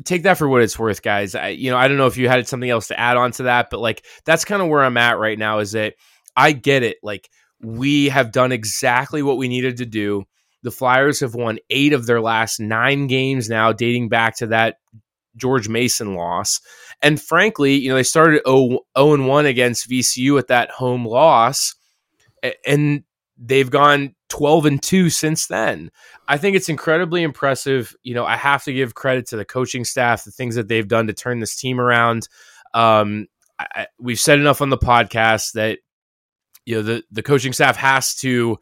take 0.05 0.23
that 0.25 0.39
for 0.39 0.49
what 0.49 0.63
it's 0.63 0.79
worth, 0.79 1.03
guys. 1.03 1.35
I, 1.35 1.49
you 1.49 1.71
know, 1.71 1.77
I 1.77 1.89
don't 1.89 1.97
know 1.97 2.07
if 2.07 2.17
you 2.17 2.29
had 2.29 2.47
something 2.49 2.71
else 2.71 2.89
to 2.89 2.99
add 2.99 3.17
on 3.17 3.33
to 3.33 3.45
that, 3.45 3.69
but 3.71 3.81
like 3.81 4.05
that's 4.25 4.45
kind 4.45 4.63
of 4.63 4.69
where 4.69 4.83
I'm 4.83 4.97
at 4.97 5.19
right 5.19 5.39
now. 5.39 5.59
Is 5.59 5.73
that 5.73 5.95
I 6.37 6.53
get 6.53 6.83
it. 6.83 6.99
Like 7.03 7.29
we 7.63 8.09
have 8.09 8.33
done 8.33 8.53
exactly 8.53 9.23
what 9.23 9.37
we 9.37 9.49
needed 9.49 9.79
to 9.79 9.87
do. 9.87 10.25
The 10.63 10.71
Flyers 10.71 11.21
have 11.21 11.35
won 11.35 11.59
eight 11.71 11.93
of 11.93 12.07
their 12.07 12.21
last 12.21 12.61
nine 12.61 13.07
games 13.07 13.49
now, 13.49 13.73
dating 13.73 14.09
back 14.09 14.37
to 14.39 14.49
that 14.49 14.77
George 15.37 15.69
Mason 15.69 16.15
loss. 16.15 16.61
And 17.03 17.21
frankly, 17.21 17.75
you 17.75 17.89
know, 17.89 17.95
they 17.95 18.03
started 18.03 18.43
0, 18.47 18.81
0 18.99 19.27
1 19.27 19.47
against 19.47 19.89
VCU 19.89 20.39
at 20.39 20.49
that 20.49 20.71
home 20.71 21.07
loss, 21.07 21.75
and 22.67 23.05
they've 23.39 23.71
gone 23.71 24.15
12 24.31 24.67
and 24.67 24.83
2 24.83 25.11
since 25.11 25.47
then. 25.47 25.91
I 26.27 26.39
think 26.39 26.57
it's 26.57 26.69
incredibly 26.69 27.23
impressive. 27.23 27.95
You 28.03 28.15
know, 28.15 28.25
I 28.25 28.37
have 28.37 28.65
to 28.65 28.73
give 28.73 28.95
credit 28.95 29.27
to 29.29 29.37
the 29.37 29.45
coaching 29.45 29.85
staff, 29.85 30.25
the 30.25 30.31
things 30.31 30.55
that 30.55 30.69
they've 30.69 30.89
done 30.89 31.09
to 31.09 31.13
turn 31.13 31.41
this 31.41 31.57
team 31.57 31.81
around. 31.81 32.29
Um, 32.73 33.27
I, 33.59 33.89
we've 33.99 34.19
said 34.19 34.39
enough 34.39 34.63
on 34.63 34.71
the 34.71 34.79
podcast 34.79 35.53
that, 35.53 35.81
you 36.65 36.77
know, 36.77 36.83
the, 36.83 37.03
the 37.11 37.23
coaching 37.23 37.53
staff 37.53 37.77
has 37.77 38.15
to 38.17 38.59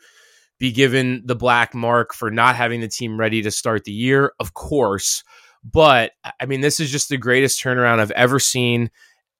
be 0.58 0.72
given 0.72 1.22
the 1.24 1.36
black 1.36 1.74
mark 1.74 2.12
for 2.14 2.30
not 2.30 2.56
having 2.56 2.80
the 2.80 2.88
team 2.88 3.18
ready 3.18 3.42
to 3.42 3.50
start 3.50 3.84
the 3.84 3.92
year, 3.92 4.32
of 4.40 4.54
course. 4.54 5.22
But 5.62 6.12
I 6.40 6.46
mean, 6.46 6.62
this 6.62 6.80
is 6.80 6.90
just 6.90 7.10
the 7.10 7.16
greatest 7.16 7.62
turnaround 7.62 8.00
I've 8.00 8.10
ever 8.12 8.40
seen. 8.40 8.90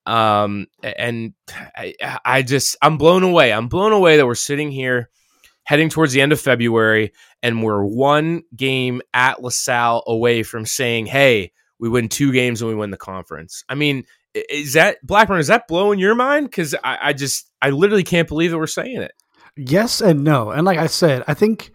Um, 0.06 0.66
and 0.82 1.32
I, 1.76 1.94
I 2.24 2.42
just, 2.42 2.76
I'm 2.80 2.98
blown 2.98 3.22
away. 3.22 3.52
I'm 3.52 3.68
blown 3.68 3.92
away 3.92 4.16
that 4.16 4.26
we're 4.26 4.34
sitting 4.34 4.70
here 4.70 5.10
heading 5.68 5.90
towards 5.90 6.14
the 6.14 6.20
end 6.22 6.32
of 6.32 6.40
February 6.40 7.12
and 7.42 7.62
we're 7.62 7.84
one 7.84 8.42
game 8.56 9.02
at 9.12 9.42
LaSalle 9.42 10.02
away 10.06 10.42
from 10.42 10.64
saying, 10.64 11.04
hey, 11.04 11.52
we 11.78 11.90
win 11.90 12.08
two 12.08 12.32
games 12.32 12.62
and 12.62 12.70
we 12.70 12.74
win 12.74 12.90
the 12.90 12.96
conference. 12.96 13.62
I 13.68 13.74
mean, 13.74 14.04
is 14.32 14.72
that 14.72 14.96
Blackburn? 15.06 15.40
Is 15.40 15.48
that 15.48 15.68
blowing 15.68 15.98
your 15.98 16.14
mind? 16.14 16.46
Because 16.46 16.74
I, 16.82 16.98
I 17.02 17.12
just, 17.12 17.50
I 17.60 17.68
literally 17.68 18.02
can't 18.02 18.26
believe 18.26 18.50
that 18.50 18.56
we're 18.56 18.66
saying 18.66 19.02
it. 19.02 19.12
Yes 19.58 20.00
and 20.00 20.24
no. 20.24 20.52
And 20.52 20.64
like 20.64 20.78
I 20.78 20.86
said, 20.86 21.22
I 21.28 21.34
think 21.34 21.70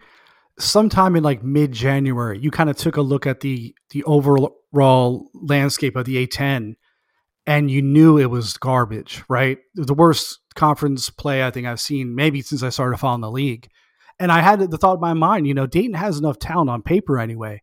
sometime 0.58 1.14
in 1.14 1.22
like 1.22 1.44
mid 1.44 1.70
January, 1.70 2.40
you 2.40 2.50
kind 2.50 2.68
of 2.68 2.76
took 2.76 2.96
a 2.96 3.02
look 3.02 3.28
at 3.28 3.40
the 3.40 3.76
the 3.90 4.02
overall 4.04 5.30
landscape 5.34 5.94
of 5.94 6.04
the 6.04 6.26
A10 6.26 6.74
and 7.46 7.70
you 7.70 7.80
knew 7.80 8.18
it 8.18 8.28
was 8.28 8.56
garbage, 8.56 9.22
right? 9.28 9.58
The 9.76 9.94
worst 9.94 10.40
conference 10.56 11.10
play 11.10 11.46
I 11.46 11.52
think 11.52 11.68
I've 11.68 11.80
seen 11.80 12.16
maybe 12.16 12.42
since 12.42 12.64
I 12.64 12.70
started 12.70 12.98
following 12.98 13.20
the 13.20 13.30
league. 13.30 13.68
And 14.18 14.30
I 14.30 14.40
had 14.40 14.60
the 14.70 14.78
thought 14.78 14.94
in 14.94 15.00
my 15.00 15.14
mind, 15.14 15.46
you 15.46 15.54
know, 15.54 15.66
Dayton 15.66 15.94
has 15.94 16.18
enough 16.18 16.38
talent 16.38 16.70
on 16.70 16.82
paper 16.82 17.18
anyway, 17.18 17.62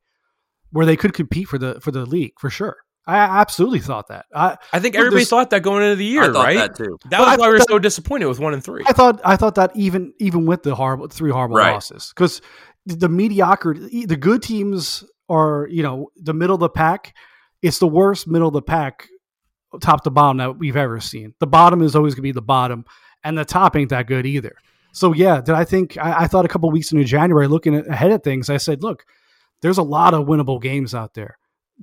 where 0.72 0.86
they 0.86 0.98
could 0.98 1.14
compete 1.14 1.48
for 1.48 1.58
the 1.58 1.80
for 1.82 1.92
the 1.92 2.06
league 2.06 2.34
for 2.40 2.50
sure. 2.50 2.78
I 3.08 3.18
absolutely 3.18 3.80
thought 3.80 4.10
that. 4.10 4.26
I, 4.34 4.58
I 4.72 4.80
think 4.80 4.96
everybody 4.96 5.26
thought 5.26 5.50
that 5.50 5.62
going 5.64 5.84
into 5.84 5.96
the 5.96 6.06
year, 6.06 6.32
right? 6.32 6.56
That 6.58 6.76
too. 6.76 6.98
That 7.10 7.20
was 7.20 7.40
why 7.40 7.48
we 7.48 7.54
were 7.54 7.60
so 7.68 7.80
disappointed 7.80 8.28
with 8.28 8.40
one 8.40 8.54
and 8.54 8.64
three. 8.64 8.84
I 8.86 8.94
thought 8.94 9.20
I 9.26 9.38
thought 9.38 9.56
that 9.56 9.72
even 9.76 10.14
even 10.20 10.46
with 10.46 10.64
the 10.64 10.76
horrible 10.76 11.08
three 11.08 11.32
horrible 11.32 11.56
Right. 11.56 11.74
losses 11.74 12.14
because 12.16 12.42
the 12.86 13.10
mediocre 13.10 13.74
the 13.74 14.18
good 14.18 14.44
teams 14.44 15.04
are 15.30 15.68
you 15.72 15.82
know 15.84 16.10
the 16.16 16.34
middle 16.34 16.54
of 16.56 16.60
the 16.60 16.70
pack. 16.70 17.16
It's 17.62 17.80
the 17.80 17.88
worst 17.88 18.28
middle 18.28 18.48
of 18.50 18.54
the 18.54 18.62
pack, 18.62 19.08
top 19.82 20.04
to 20.04 20.10
bottom 20.10 20.38
that 20.38 20.58
we've 20.60 20.78
ever 20.78 21.00
seen. 21.00 21.34
The 21.40 21.48
bottom 21.48 21.82
is 21.82 21.96
always 21.96 22.14
going 22.14 22.22
to 22.24 22.28
be 22.28 22.32
the 22.32 22.42
bottom, 22.42 22.86
and 23.24 23.38
the 23.38 23.46
top 23.46 23.76
ain't 23.76 23.90
that 23.90 24.08
good 24.08 24.26
either. 24.26 24.56
So 24.92 25.14
yeah, 25.14 25.42
did 25.42 25.56
I 25.56 25.64
think 25.64 25.98
I, 25.98 26.24
I 26.24 26.28
thought 26.28 26.46
a 26.46 26.48
couple 26.48 26.70
weeks 26.72 26.92
into 26.92 27.04
January, 27.06 27.48
looking 27.48 27.76
at, 27.76 27.88
ahead 27.88 28.12
at 28.12 28.24
things, 28.24 28.50
I 28.50 28.58
said, 28.58 28.84
look, 28.84 29.06
there's 29.62 29.78
a 29.78 29.84
lot 29.84 30.14
of 30.14 30.28
winnable 30.28 30.62
games 30.62 30.94
out 30.94 31.14
there. 31.14 31.38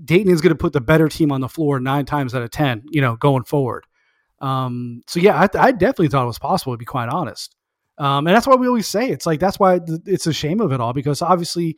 Dayton 0.04 0.32
is 0.32 0.40
going 0.40 0.50
to 0.52 0.58
put 0.58 0.72
the 0.72 0.80
better 0.80 1.08
team 1.08 1.32
on 1.32 1.40
the 1.40 1.48
floor 1.48 1.80
nine 1.80 2.04
times 2.04 2.34
out 2.34 2.42
of 2.42 2.50
ten, 2.50 2.82
you 2.90 3.00
know, 3.00 3.16
going 3.16 3.44
forward. 3.44 3.84
Um, 4.40 5.02
so 5.06 5.18
yeah, 5.20 5.40
I, 5.40 5.48
I 5.58 5.72
definitely 5.72 6.08
thought 6.08 6.24
it 6.24 6.26
was 6.26 6.38
possible. 6.38 6.72
To 6.74 6.78
be 6.78 6.84
quite 6.84 7.08
honest, 7.08 7.56
um, 7.98 8.26
and 8.26 8.36
that's 8.36 8.46
why 8.46 8.54
we 8.54 8.68
always 8.68 8.86
say 8.86 9.08
it's 9.08 9.26
like 9.26 9.40
that's 9.40 9.58
why 9.58 9.80
it's 10.06 10.26
a 10.26 10.32
shame 10.32 10.60
of 10.60 10.72
it 10.72 10.80
all 10.80 10.92
because 10.92 11.22
obviously, 11.22 11.76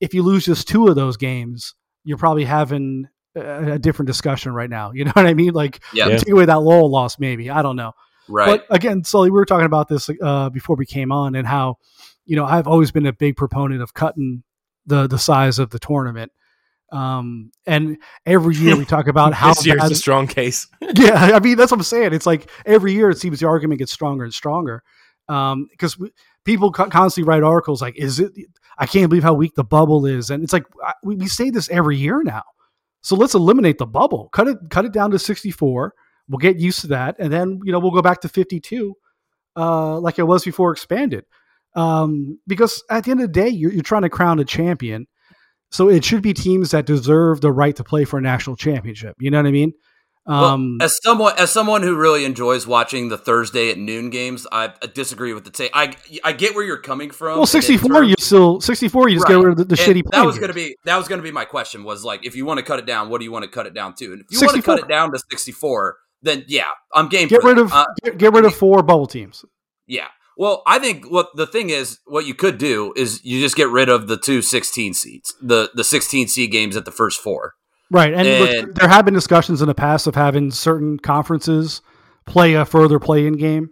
if 0.00 0.14
you 0.14 0.22
lose 0.22 0.44
just 0.44 0.68
two 0.68 0.86
of 0.86 0.94
those 0.94 1.16
games, 1.16 1.74
you're 2.04 2.18
probably 2.18 2.44
having 2.44 3.08
a, 3.34 3.72
a 3.72 3.78
different 3.78 4.06
discussion 4.06 4.52
right 4.52 4.70
now. 4.70 4.92
You 4.92 5.04
know 5.04 5.12
what 5.14 5.26
I 5.26 5.34
mean? 5.34 5.52
Like, 5.52 5.82
Yeah. 5.92 6.16
take 6.18 6.30
away 6.30 6.44
that 6.44 6.60
Lowell 6.60 6.90
loss, 6.90 7.18
maybe 7.18 7.50
I 7.50 7.62
don't 7.62 7.76
know. 7.76 7.92
Right. 8.28 8.46
But 8.68 8.74
again, 8.74 9.04
Sully, 9.04 9.30
we 9.30 9.34
were 9.34 9.44
talking 9.44 9.66
about 9.66 9.88
this 9.88 10.10
uh, 10.22 10.50
before 10.50 10.76
we 10.76 10.86
came 10.86 11.12
on, 11.12 11.34
and 11.34 11.46
how 11.46 11.78
you 12.24 12.36
know 12.36 12.44
I've 12.44 12.66
always 12.66 12.90
been 12.90 13.06
a 13.06 13.12
big 13.12 13.36
proponent 13.36 13.82
of 13.82 13.94
cutting 13.94 14.42
the 14.86 15.06
the 15.06 15.18
size 15.18 15.58
of 15.58 15.70
the 15.70 15.78
tournament. 15.78 16.32
Um, 16.92 17.50
and 17.66 17.98
every 18.24 18.54
year 18.54 18.76
we 18.76 18.84
talk 18.84 19.08
about 19.08 19.32
how 19.34 19.54
this 19.54 19.66
year's 19.66 19.82
bad- 19.82 19.92
a 19.92 19.96
strong 19.96 20.26
case. 20.26 20.68
yeah, 20.96 21.32
I 21.34 21.40
mean 21.40 21.56
that's 21.56 21.70
what 21.70 21.78
I'm 21.78 21.84
saying. 21.84 22.12
It's 22.14 22.26
like 22.26 22.50
every 22.64 22.92
year 22.92 23.10
it 23.10 23.18
seems 23.18 23.40
the 23.40 23.46
argument 23.46 23.80
gets 23.80 23.92
stronger 23.92 24.24
and 24.24 24.32
stronger. 24.32 24.82
Um, 25.28 25.66
because 25.70 25.96
people 26.44 26.70
co- 26.70 26.88
constantly 26.88 27.28
write 27.28 27.42
articles 27.42 27.82
like, 27.82 27.96
"Is 27.96 28.20
it? 28.20 28.32
I 28.78 28.86
can't 28.86 29.08
believe 29.08 29.24
how 29.24 29.34
weak 29.34 29.54
the 29.56 29.64
bubble 29.64 30.06
is," 30.06 30.30
and 30.30 30.44
it's 30.44 30.52
like 30.52 30.64
I, 30.84 30.92
we, 31.02 31.16
we 31.16 31.26
say 31.26 31.50
this 31.50 31.68
every 31.70 31.96
year 31.96 32.22
now. 32.22 32.44
So 33.02 33.14
let's 33.16 33.34
eliminate 33.34 33.78
the 33.78 33.86
bubble. 33.86 34.28
Cut 34.32 34.48
it, 34.48 34.56
cut 34.70 34.84
it 34.84 34.92
down 34.92 35.12
to 35.12 35.18
64. 35.18 35.94
We'll 36.28 36.38
get 36.38 36.58
used 36.58 36.80
to 36.80 36.88
that, 36.88 37.16
and 37.18 37.32
then 37.32 37.60
you 37.64 37.72
know 37.72 37.78
we'll 37.78 37.92
go 37.92 38.02
back 38.02 38.20
to 38.22 38.28
52, 38.28 38.94
uh, 39.56 39.98
like 40.00 40.18
it 40.18 40.24
was 40.24 40.44
before 40.44 40.72
expanded. 40.72 41.24
Um, 41.74 42.40
because 42.46 42.82
at 42.90 43.04
the 43.04 43.10
end 43.10 43.20
of 43.20 43.28
the 43.28 43.32
day, 43.32 43.48
you're, 43.48 43.70
you're 43.70 43.82
trying 43.82 44.02
to 44.02 44.08
crown 44.08 44.38
a 44.38 44.44
champion, 44.44 45.06
so 45.70 45.88
it 45.88 46.04
should 46.04 46.22
be 46.22 46.34
teams 46.34 46.70
that 46.70 46.86
deserve 46.86 47.40
the 47.42 47.52
right 47.52 47.76
to 47.76 47.84
play 47.84 48.04
for 48.04 48.18
a 48.18 48.22
national 48.22 48.56
championship. 48.56 49.14
You 49.18 49.30
know 49.30 49.38
what 49.38 49.46
I 49.46 49.52
mean? 49.52 49.72
Um, 50.28 50.78
well, 50.78 50.86
as 50.86 50.98
someone 51.04 51.34
as 51.38 51.52
someone 51.52 51.84
who 51.84 51.94
really 51.94 52.24
enjoys 52.24 52.66
watching 52.66 53.10
the 53.10 53.16
Thursday 53.16 53.70
at 53.70 53.78
noon 53.78 54.10
games, 54.10 54.44
I, 54.50 54.72
I 54.82 54.86
disagree 54.86 55.32
with 55.32 55.44
the 55.44 55.50
take. 55.50 55.70
I 55.72 55.94
I 56.24 56.32
get 56.32 56.56
where 56.56 56.64
you're 56.64 56.80
coming 56.80 57.10
from. 57.10 57.36
well, 57.36 57.46
64, 57.46 57.88
terms- 57.88 58.08
you 58.08 58.14
still 58.18 58.60
64, 58.60 59.08
you 59.08 59.16
just 59.16 59.28
get 59.28 59.34
rid 59.34 59.52
of 59.52 59.56
the, 59.56 59.64
the 59.64 59.76
shitty. 59.76 60.02
That 60.10 60.26
was 60.26 60.38
going 60.38 60.48
to 60.48 60.54
be 60.54 60.76
that 60.84 60.96
was 60.96 61.06
going 61.06 61.20
to 61.20 61.22
be 61.22 61.30
my 61.30 61.44
question. 61.44 61.84
Was 61.84 62.04
like, 62.04 62.26
if 62.26 62.34
you 62.34 62.44
want 62.44 62.58
to 62.58 62.64
cut 62.64 62.80
it 62.80 62.86
down, 62.86 63.08
what 63.08 63.18
do 63.18 63.24
you 63.24 63.30
want 63.30 63.44
to 63.44 63.50
cut 63.50 63.66
it 63.66 63.74
down 63.74 63.94
to? 63.96 64.14
And 64.14 64.22
if 64.22 64.26
you 64.30 64.44
want 64.44 64.56
to 64.56 64.62
cut 64.62 64.80
it 64.80 64.88
down 64.88 65.12
to 65.12 65.18
64, 65.30 65.96
then 66.22 66.44
yeah, 66.48 66.64
I'm 66.94 67.08
game. 67.08 67.28
get 67.28 67.42
rid 67.44 67.58
that. 67.58 67.62
of 67.64 67.72
Uh, 67.72 67.84
get, 68.04 68.18
get 68.18 68.32
rid 68.32 68.44
of 68.44 68.54
four 68.54 68.82
bubble 68.82 69.06
teams. 69.06 69.44
yeah. 69.86 70.08
Well, 70.38 70.62
I 70.66 70.78
think 70.78 71.10
what 71.10 71.28
the 71.34 71.46
thing 71.46 71.70
is, 71.70 71.98
what 72.04 72.26
you 72.26 72.34
could 72.34 72.58
do 72.58 72.92
is 72.94 73.24
you 73.24 73.40
just 73.40 73.56
get 73.56 73.70
rid 73.70 73.88
of 73.88 74.06
the 74.06 74.18
two 74.18 74.42
16 74.42 74.92
seeds, 74.92 75.34
the 75.40 75.70
the 75.74 75.82
16 75.84 76.28
seed 76.28 76.50
games 76.52 76.76
at 76.76 76.84
the 76.84 76.90
first 76.92 77.20
four. 77.22 77.54
Right, 77.90 78.12
and, 78.12 78.28
look, 78.66 78.74
there 78.74 78.88
have 78.88 79.04
been 79.06 79.14
discussions 79.14 79.62
in 79.62 79.68
the 79.68 79.74
past 79.74 80.06
of 80.06 80.14
having 80.14 80.50
certain 80.50 80.98
conferences 80.98 81.80
play 82.26 82.52
a 82.54 82.64
further 82.66 82.98
play-in 82.98 83.34
game. 83.38 83.70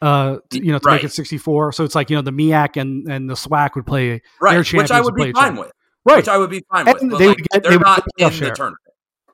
Uh, 0.00 0.38
you 0.52 0.70
know, 0.72 0.78
to 0.78 0.90
make 0.90 1.02
it 1.04 1.12
64. 1.12 1.72
So 1.72 1.82
it's 1.84 1.96
like 1.96 2.08
you 2.08 2.14
know 2.16 2.22
the 2.22 2.30
MEAC 2.30 2.80
and 2.80 3.06
and 3.10 3.28
the 3.28 3.34
SWAC 3.34 3.74
would 3.74 3.84
play 3.84 4.08
their 4.10 4.20
Right, 4.40 4.72
which 4.72 4.90
I 4.92 5.00
would 5.00 5.14
be 5.16 5.32
fine 5.32 5.56
with. 5.56 5.72
Right, 6.06 6.16
Which 6.18 6.28
I 6.28 6.38
would 6.38 6.48
be 6.50 6.62
fine 6.70 6.86
And 6.88 7.10
with. 7.10 7.18
They 7.18 7.28
like, 7.28 7.36
get- 7.52 7.62
they're 7.64 7.72
they 7.72 7.78
not 7.78 8.04
in 8.16 8.28
the 8.30 8.50
tournament. 8.54 8.78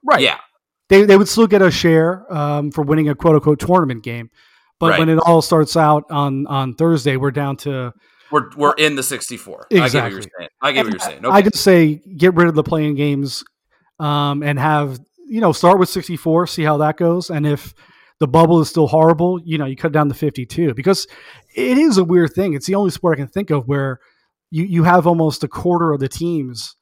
right. 0.03 0.23
Yeah. 0.23 0.39
They 0.89 1.05
they 1.05 1.17
would 1.17 1.29
still 1.29 1.47
get 1.47 1.63
a 1.63 1.71
share 1.71 2.31
um, 2.33 2.71
for 2.71 2.83
winning 2.83 3.09
a 3.09 3.15
quote 3.15 3.35
unquote 3.37 3.59
tournament 3.61 4.03
game, 4.03 4.31
but 4.79 4.91
Right. 4.91 4.99
when 4.99 5.09
it 5.09 5.19
all 5.19 5.41
starts 5.43 5.77
out 5.77 6.05
on 6.11 6.47
on 6.47 6.75
Thursday, 6.75 7.17
we're 7.17 7.31
down 7.31 7.57
to 7.59 7.93
We're 8.31 8.51
we're 8.57 8.75
in 8.75 8.97
the 8.97 9.03
64. 9.03 9.67
I 9.71 9.75
get 9.75 9.81
what 9.81 9.93
you're 9.93 10.19
Exactly. 10.19 10.31
saying. 10.39 10.49
I 10.61 10.73
get 10.73 10.85
what 10.85 10.93
you're 10.93 10.99
saying. 11.01 11.25
I 11.25 11.39
Okay. 11.39 11.49
just 11.51 11.63
say 11.65 12.03
get 12.17 12.35
rid 12.35 12.49
of 12.49 12.55
the 12.55 12.63
playing 12.63 12.97
games, 12.97 13.45
um, 13.99 14.43
and 14.43 14.59
have 14.59 14.99
you 15.27 15.41
know 15.41 15.53
start 15.53 15.79
with 15.79 15.89
sixty 15.89 16.17
four, 16.17 16.47
see 16.47 16.63
how 16.65 16.77
that 16.79 16.97
goes, 16.99 17.31
and 17.31 17.47
if 17.47 17.73
the 18.21 18.29
bubble 18.29 18.61
is 18.61 18.69
still 18.69 18.87
horrible, 18.87 19.41
you 19.45 19.57
know 19.57 19.65
you 19.65 19.77
cut 19.77 19.93
down 19.93 20.09
to 20.09 20.15
fifty 20.15 20.45
two 20.45 20.75
because 20.75 21.07
it 21.57 21.79
is 21.79 21.97
a 21.97 22.05
weird 22.05 22.33
thing. 22.35 22.53
It's 22.55 22.67
the 22.67 22.75
only 22.75 22.91
sport 22.91 23.19
I 23.19 23.23
can 23.23 23.29
think 23.29 23.49
of 23.51 23.67
where 23.67 24.01
you 24.51 24.65
you 24.65 24.83
have 24.85 25.07
almost 25.07 25.43
a 25.45 25.49
quarter 25.49 25.93
of 25.93 26.01
the 26.01 26.09
teams 26.09 26.77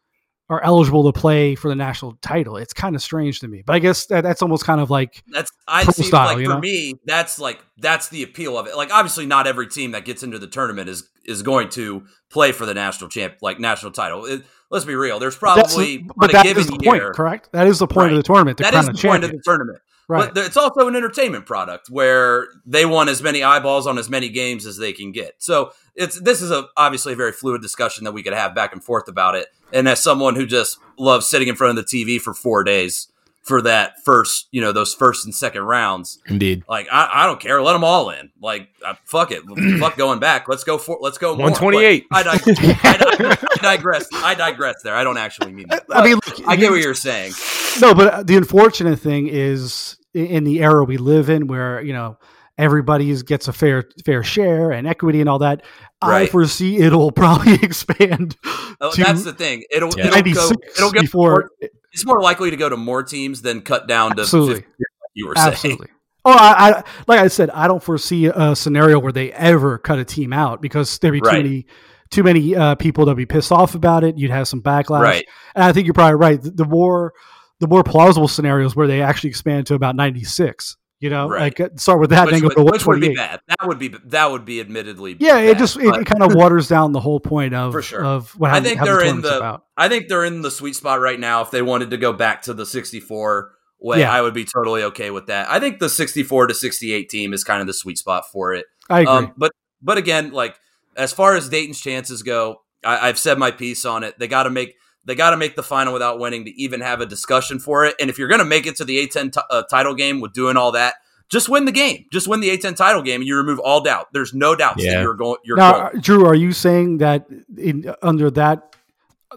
are 0.53 0.63
eligible 0.63 1.11
to 1.11 1.19
play 1.19 1.55
for 1.55 1.69
the 1.69 1.75
national 1.75 2.13
title. 2.21 2.59
It's 2.59 2.75
kind 2.75 2.95
of 2.95 3.03
strange 3.03 3.41
to 3.41 3.49
me, 3.49 3.63
but 3.65 3.75
I 3.75 3.79
guess 3.79 4.07
that, 4.07 4.21
that's 4.21 4.43
almost 4.43 4.65
kind 4.65 4.81
of 4.81 4.91
like 4.91 5.25
That's 5.29 5.51
I 5.67 5.85
see. 5.85 6.03
style, 6.03 6.35
like 6.37 6.45
for 6.45 6.53
know? 6.53 6.61
me, 6.61 6.95
that's 7.07 7.39
like 7.39 7.65
that's 7.79 8.11
the 8.11 8.23
appeal 8.23 8.59
of 8.59 8.67
it. 8.67 8.77
Like 8.77 8.93
obviously, 8.93 9.25
not 9.25 9.47
every 9.47 9.67
team 9.67 9.93
that 9.93 10.05
gets 10.05 10.23
into 10.23 10.39
the 10.39 10.47
tournament 10.47 10.89
is 10.91 11.09
is 11.25 11.43
going 11.43 11.71
to 11.71 12.05
play 12.31 12.53
for 12.53 12.67
the 12.67 12.75
national 12.75 13.09
champ, 13.09 13.37
like 13.41 13.59
national 13.59 13.93
title. 13.93 14.27
It- 14.27 14.45
let's 14.71 14.85
be 14.85 14.95
real. 14.95 15.19
There's 15.19 15.37
probably 15.37 16.05
but 16.17 16.31
a 16.31 16.33
that 16.33 16.45
given 16.45 16.63
is 16.63 16.67
the 16.67 16.79
point, 16.79 17.03
year. 17.03 17.13
correct? 17.13 17.51
That 17.53 17.67
is 17.67 17.79
the 17.79 17.87
point 17.87 18.11
of 18.13 18.17
the 18.17 18.23
tournament. 18.23 18.59
To 18.59 18.63
That 18.65 18.75
is 18.75 18.87
the 18.87 18.95
point 19.09 19.23
of 19.25 19.31
the 19.31 19.41
tournament. 19.45 19.79
Right. 20.09 20.33
But 20.35 20.45
it's 20.45 20.57
also 20.57 20.89
an 20.89 20.97
entertainment 20.97 21.47
product 21.47 21.89
where 21.89 22.49
they 22.67 22.85
want 22.85 23.09
as 23.09 23.23
many 23.23 23.43
eyeballs 23.43 23.87
on 23.87 23.99
as 23.99 24.11
many 24.11 24.29
games 24.29 24.67
as 24.67 24.77
they 24.77 24.93
can 24.93 25.13
get. 25.13 25.35
So 25.39 25.73
it's 25.95 26.21
this 26.21 26.43
is 26.43 26.51
a 26.51 26.69
obviously 26.77 27.13
a 27.13 27.17
very 27.17 27.33
fluid 27.33 27.63
discussion 27.63 28.05
that 28.05 28.13
we 28.13 28.23
could 28.23 28.33
have 28.33 28.55
back 28.55 28.73
and 28.73 28.83
forth 28.83 29.09
about 29.09 29.35
it. 29.35 29.49
And 29.73 29.89
as 29.89 30.03
someone 30.03 30.35
who 30.35 30.47
just 30.47 30.79
loves 30.99 31.27
sitting 31.27 31.49
in 31.49 31.57
front 31.57 31.79
of 31.79 31.85
the 31.85 32.05
TV 32.05 32.21
for 32.21 32.35
four 32.35 32.65
days, 32.65 33.09
for 33.43 33.61
that 33.63 33.95
first, 34.05 34.47
you 34.53 34.61
know, 34.61 34.71
those 34.73 34.95
first 34.95 35.25
and 35.25 35.35
second 35.35 35.63
rounds. 35.63 36.21
Indeed. 36.29 36.63
Like 36.69 36.87
I, 36.93 37.11
I 37.13 37.27
don't 37.27 37.41
care. 37.41 37.61
Let 37.61 37.73
them 37.73 37.83
all 37.85 38.11
in. 38.11 38.31
Like 38.41 38.69
uh, 38.85 38.95
fuck 39.05 39.31
it. 39.33 39.43
fuck 39.81 39.97
going 39.97 40.21
back. 40.21 40.49
Let's 40.49 40.65
go 40.65 40.79
for. 40.79 40.99
Let's 41.01 41.19
go. 41.19 41.31
128. 41.33 42.07
I, 42.13 42.23
dig- 42.23 42.33
I, 42.59 42.97
dig- 42.97 43.39
I 43.51 43.57
digress. 43.61 44.07
I 44.15 44.35
digress. 44.35 44.83
There. 44.83 44.95
I 44.95 45.03
don't 45.05 45.19
actually 45.19 45.53
mean 45.53 45.67
that. 45.71 45.85
I 45.91 46.05
mean, 46.05 46.15
look, 46.15 46.47
I 46.49 46.57
get 46.57 46.71
what 46.71 46.81
you're 46.83 46.95
saying. 46.95 47.33
No, 47.81 47.95
but 47.95 48.27
the 48.27 48.37
unfortunate 48.37 48.99
thing 48.99 49.29
is 49.29 49.97
in 50.15 50.45
the 50.45 50.61
era 50.63 50.85
we 50.85 50.97
live 50.99 51.29
in, 51.31 51.47
where 51.47 51.81
you 51.83 51.93
know 51.93 52.19
everybody 52.59 53.21
gets 53.23 53.49
a 53.49 53.53
fair 53.53 53.89
fair 54.05 54.23
share 54.23 54.71
and 54.71 54.87
equity 54.87 55.21
and 55.21 55.29
all 55.29 55.39
that. 55.41 55.63
I 56.01 56.27
foresee 56.27 56.77
it'll 56.81 57.11
probably 57.13 57.55
expand. 57.63 58.37
Oh, 58.81 58.93
to 58.93 59.03
that's 59.03 59.25
the 59.25 59.33
thing. 59.33 59.65
It'll, 59.71 59.91
Yeah. 59.97 60.07
it'll 60.09 60.33
go. 60.33 60.49
96 60.49 60.79
It'll 60.79 60.91
go 60.93 61.01
before- 61.01 61.51
more, 61.61 61.71
It's 61.93 62.07
more 62.07 62.21
likely 62.23 62.51
to 62.51 62.57
go 62.57 62.69
to 62.69 62.77
more 62.77 63.03
teams 63.03 63.43
than 63.43 63.61
cut 63.63 63.87
down 63.87 64.17
to 64.17 64.23
Absolutely. 64.23 64.55
50, 64.55 64.67
like 64.67 65.11
you 65.15 65.27
were 65.29 65.35
saying. 65.37 65.79
Oh, 66.25 66.31
I, 66.33 66.71
I 66.71 66.83
like 67.09 67.21
I 67.21 67.29
said, 67.29 67.51
I 67.51 67.67
don't 67.67 67.83
foresee 67.83 68.27
a 68.27 68.55
scenario 68.55 68.99
where 68.99 69.13
they 69.13 69.33
ever 69.33 69.79
cut 69.79 69.99
a 69.99 70.05
team 70.05 70.33
out 70.33 70.63
because 70.63 70.99
there'd 70.99 71.13
be 71.13 71.21
too 71.21 71.27
Right. 71.27 71.45
many 71.45 71.67
too 72.11 72.23
many 72.23 72.55
uh, 72.55 72.75
people 72.77 73.07
that'd 73.07 73.17
be 73.17 73.27
pissed 73.27 73.51
off 73.51 73.75
about 73.75 74.05
it. 74.05 74.19
You'd 74.19 74.31
have 74.31 74.47
some 74.47 74.63
backlash. 74.63 75.01
Right. 75.03 75.27
And 75.55 75.65
I 75.65 75.73
think 75.73 75.87
you're 75.87 75.95
probably 75.95 76.15
right. 76.17 76.41
The, 76.41 76.51
the 76.51 76.65
more 76.65 77.13
the 77.59 77.67
more 77.67 77.83
plausible 77.83 78.29
scenarios 78.29 78.77
where 78.77 78.87
they 78.87 79.03
actually 79.03 79.31
expand 79.31 79.67
to 79.69 79.75
about 79.75 79.97
96. 79.97 80.77
You 81.03 81.11
know, 81.11 81.29
Right. 81.29 81.41
like 81.59 81.61
uh, 81.61 81.69
start 81.77 81.99
with 82.01 82.11
that, 82.11 82.27
Which, 82.27 82.35
and 82.37 82.45
would, 82.45 82.55
go 82.55 82.65
which 82.65 82.87
would 82.87 83.01
be 83.01 83.15
bad. 83.15 83.41
That 83.49 83.67
would 83.67 83.79
be 83.81 83.89
that 84.07 84.31
would 84.31 84.45
be 84.45 84.61
admittedly. 84.61 85.17
Yeah, 85.19 85.39
it 85.41 85.59
just 85.59 85.77
it, 85.77 85.93
it 85.95 86.07
kind 86.07 86.23
of 86.23 86.33
waters 86.37 86.69
down 86.69 86.93
the 86.93 87.01
whole 87.01 87.19
point 87.19 87.55
of 87.55 87.73
For 87.73 87.83
sure. 87.83 88.05
of 88.05 88.31
what 88.39 88.53
I 88.53 88.61
think 88.61 88.79
how 88.79 88.85
they're 88.85 88.99
the 89.01 89.09
in 89.09 89.21
the. 89.21 89.37
about. 89.37 89.65
I 89.77 89.89
think 89.89 90.07
they're 90.09 90.25
in 90.25 90.43
the 90.43 90.51
sweet 90.51 90.77
spot 90.77 91.01
right 91.01 91.19
now. 91.19 91.43
If 91.43 91.51
they 91.51 91.61
wanted 91.61 91.91
to 91.91 91.97
go 91.97 92.13
back 92.13 92.43
to 92.43 92.55
the 92.55 92.65
64 92.65 93.51
way, 93.81 93.99
Yeah. 94.01 94.13
I 94.13 94.23
would 94.23 94.33
be 94.33 94.45
totally 94.45 94.85
okay 94.85 95.11
with 95.11 95.27
that. 95.27 95.51
I 95.51 95.59
think 95.59 95.81
the 95.81 95.89
64 95.89 96.47
to 96.47 96.55
68 96.55 97.09
team 97.11 97.33
is 97.33 97.43
kind 97.43 97.61
of 97.61 97.67
the 97.67 97.75
sweet 97.75 97.99
spot 97.99 98.31
for 98.31 98.55
it. 98.55 98.67
I 98.89 99.01
agree. 99.01 99.13
Um, 99.13 99.33
but 99.37 99.51
but 99.83 99.99
again, 99.99 100.31
like 100.31 100.57
as 100.97 101.13
far 101.13 101.35
as 101.35 101.49
Dayton's 101.49 101.81
chances 101.81 102.23
go, 102.23 102.63
I, 102.85 103.09
I've 103.09 103.19
said 103.19 103.39
my 103.39 103.51
piece 103.51 103.85
on 103.85 104.05
it. 104.05 104.19
They 104.21 104.29
got 104.29 104.45
to 104.45 104.51
make 104.51 104.77
they 105.05 105.15
got 105.15 105.31
to 105.31 105.37
make 105.37 105.57
the 105.57 105.63
final 105.63 105.93
without 105.93 106.19
winning 106.19 106.45
to 106.45 106.51
even 106.61 106.81
have 106.81 107.01
a 107.01 107.07
discussion 107.07 107.59
for 107.59 107.85
it. 107.85 107.95
And 108.01 108.09
if 108.09 108.19
you're 108.19 108.29
going 108.29 108.39
to 108.41 108.45
make 108.45 108.67
it 108.67 108.77
to 108.77 108.85
the 108.85 108.99
A10 109.07 109.33
t- 109.33 109.41
uh, 109.51 109.63
title 109.65 109.95
game 109.95 110.21
with 110.21 110.33
doing 110.33 110.57
all 110.57 110.73
that, 110.73 110.95
just 111.29 111.49
win 111.49 111.65
the 111.65 111.73
game. 111.73 112.05
Just 112.13 112.29
win 112.29 112.41
the 112.41 112.51
A10 112.57 112.77
title 112.77 113.03
game, 113.03 113.21
and 113.23 113.27
you 113.27 113.37
remove 113.37 113.59
all 113.59 113.81
doubt. 113.81 114.09
There's 114.13 114.35
no 114.35 114.55
doubt 114.55 114.75
Yeah. 114.79 114.95
that 114.95 115.03
you're 115.03 115.15
going. 115.15 115.39
You're 115.45 115.57
now, 115.57 115.89
going. 115.89 116.01
Drew, 116.01 116.27
are 116.27 116.35
you 116.35 116.53
saying 116.53 116.99
that 116.99 117.27
in 117.57 117.93
under 118.03 118.31
that 118.33 118.77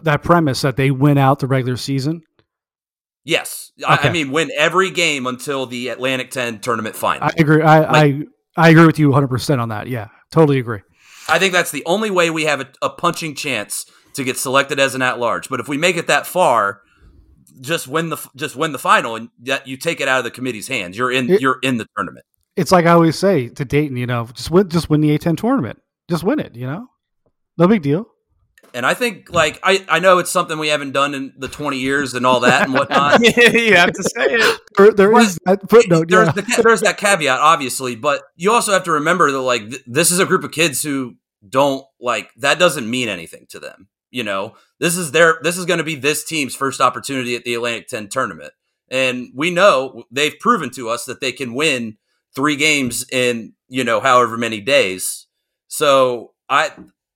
that 0.02 0.22
premise 0.22 0.60
that 0.60 0.76
they 0.76 0.90
win 0.90 1.16
out 1.16 1.38
the 1.38 1.46
regular 1.46 1.76
season? 1.78 2.22
Yes, 3.24 3.72
I, 3.86 3.96
I 4.04 4.12
mean 4.12 4.30
win 4.30 4.50
every 4.56 4.90
game 4.90 5.26
until 5.26 5.66
the 5.66 5.88
Atlantic 5.88 6.30
10 6.30 6.60
tournament 6.60 6.94
final. 6.94 7.24
I 7.24 7.32
agree. 7.38 7.62
I 7.62 8.02
I, 8.04 8.22
I 8.56 8.68
agree 8.68 8.86
with 8.86 8.98
you 8.98 9.08
100 9.08 9.28
percent 9.28 9.60
on 9.60 9.70
that. 9.70 9.88
Yeah, 9.88 10.08
totally 10.30 10.58
agree. 10.58 10.80
I 11.28 11.38
think 11.40 11.52
that's 11.52 11.72
the 11.72 11.82
only 11.86 12.10
way 12.10 12.30
we 12.30 12.44
have 12.44 12.60
a, 12.60 12.68
a 12.82 12.90
punching 12.90 13.34
chance 13.34 13.84
to 14.16 14.24
get 14.24 14.36
selected 14.36 14.78
as 14.80 14.94
an 14.94 15.02
at 15.02 15.18
large. 15.18 15.48
But 15.48 15.60
if 15.60 15.68
we 15.68 15.78
make 15.78 15.96
it 15.96 16.06
that 16.08 16.26
far, 16.26 16.82
just 17.60 17.88
win 17.88 18.10
the 18.10 18.18
just 18.36 18.56
win 18.56 18.72
the 18.72 18.78
final, 18.78 19.16
and 19.16 19.28
that 19.44 19.66
you 19.66 19.76
take 19.76 20.00
it 20.00 20.08
out 20.08 20.18
of 20.18 20.24
the 20.24 20.30
committee's 20.30 20.68
hands. 20.68 20.98
You're 20.98 21.12
in 21.12 21.30
It- 21.30 21.40
you're 21.40 21.58
in 21.62 21.78
the 21.78 21.86
tournament. 21.96 22.26
It's 22.56 22.72
like 22.72 22.86
I 22.86 22.92
always 22.92 23.18
say 23.18 23.48
to 23.50 23.64
Dayton, 23.64 23.96
you 23.96 24.06
know, 24.06 24.28
just 24.34 24.50
win, 24.50 24.68
just 24.68 24.88
win 24.90 25.00
the 25.02 25.10
A10 25.10 25.36
tournament. 25.36 25.78
Just 26.08 26.24
win 26.24 26.38
it. 26.38 26.54
You 26.56 26.66
know, 26.66 26.88
no 27.58 27.66
big 27.68 27.82
deal. 27.82 28.08
And 28.74 28.84
I 28.84 28.94
think 28.94 29.30
like 29.32 29.58
I 29.62 29.84
I 29.88 30.00
know 30.00 30.18
it's 30.18 30.30
something 30.30 30.58
we 30.58 30.68
haven't 30.68 30.92
done 30.92 31.14
in 31.14 31.32
the 31.38 31.48
20 31.48 31.78
years 31.78 32.12
and 32.14 32.26
all 32.26 32.40
that 32.40 32.62
and 32.64 32.74
whatnot. 32.74 33.20
you 33.54 33.74
have 33.74 33.92
to 33.92 34.02
say 34.02 34.24
it. 34.26 34.60
There, 34.76 34.90
there 34.92 35.12
But 35.12 35.22
is 35.22 35.38
that 35.46 35.68
footnote. 35.70 36.08
there's 36.08 36.26
Yeah. 36.28 36.32
the 36.32 36.62
there's 36.62 36.80
that 36.82 36.98
caveat, 36.98 37.38
obviously, 37.40 37.94
but 37.96 38.22
you 38.36 38.52
also 38.52 38.72
have 38.72 38.84
to 38.84 38.92
remember 38.92 39.30
that 39.30 39.40
like 39.40 39.70
th- 39.70 39.82
this 39.86 40.10
is 40.10 40.18
a 40.18 40.26
group 40.26 40.42
of 40.44 40.50
kids 40.52 40.82
who 40.82 41.14
don't 41.48 41.84
like 42.00 42.30
that 42.38 42.58
doesn't 42.58 42.88
mean 42.90 43.08
anything 43.08 43.46
to 43.50 43.60
them. 43.60 43.88
You 44.10 44.24
know, 44.24 44.56
this 44.78 44.96
is 44.96 45.12
their 45.12 45.38
this 45.42 45.58
is 45.58 45.64
going 45.64 45.78
to 45.78 45.84
be 45.84 45.94
this 45.94 46.24
team's 46.24 46.54
first 46.54 46.80
opportunity 46.80 47.36
at 47.36 47.44
the 47.44 47.54
Atlantic 47.54 47.88
10 47.88 48.08
tournament, 48.08 48.52
and 48.90 49.28
we 49.34 49.50
know 49.50 50.04
they've 50.10 50.38
proven 50.38 50.70
to 50.70 50.88
us 50.88 51.04
that 51.06 51.20
they 51.20 51.32
can 51.32 51.54
win 51.54 51.98
three 52.34 52.56
games 52.56 53.04
in 53.10 53.54
you 53.68 53.84
know 53.84 54.00
however 54.00 54.36
many 54.36 54.60
days. 54.60 55.26
So 55.68 56.32
I 56.48 56.70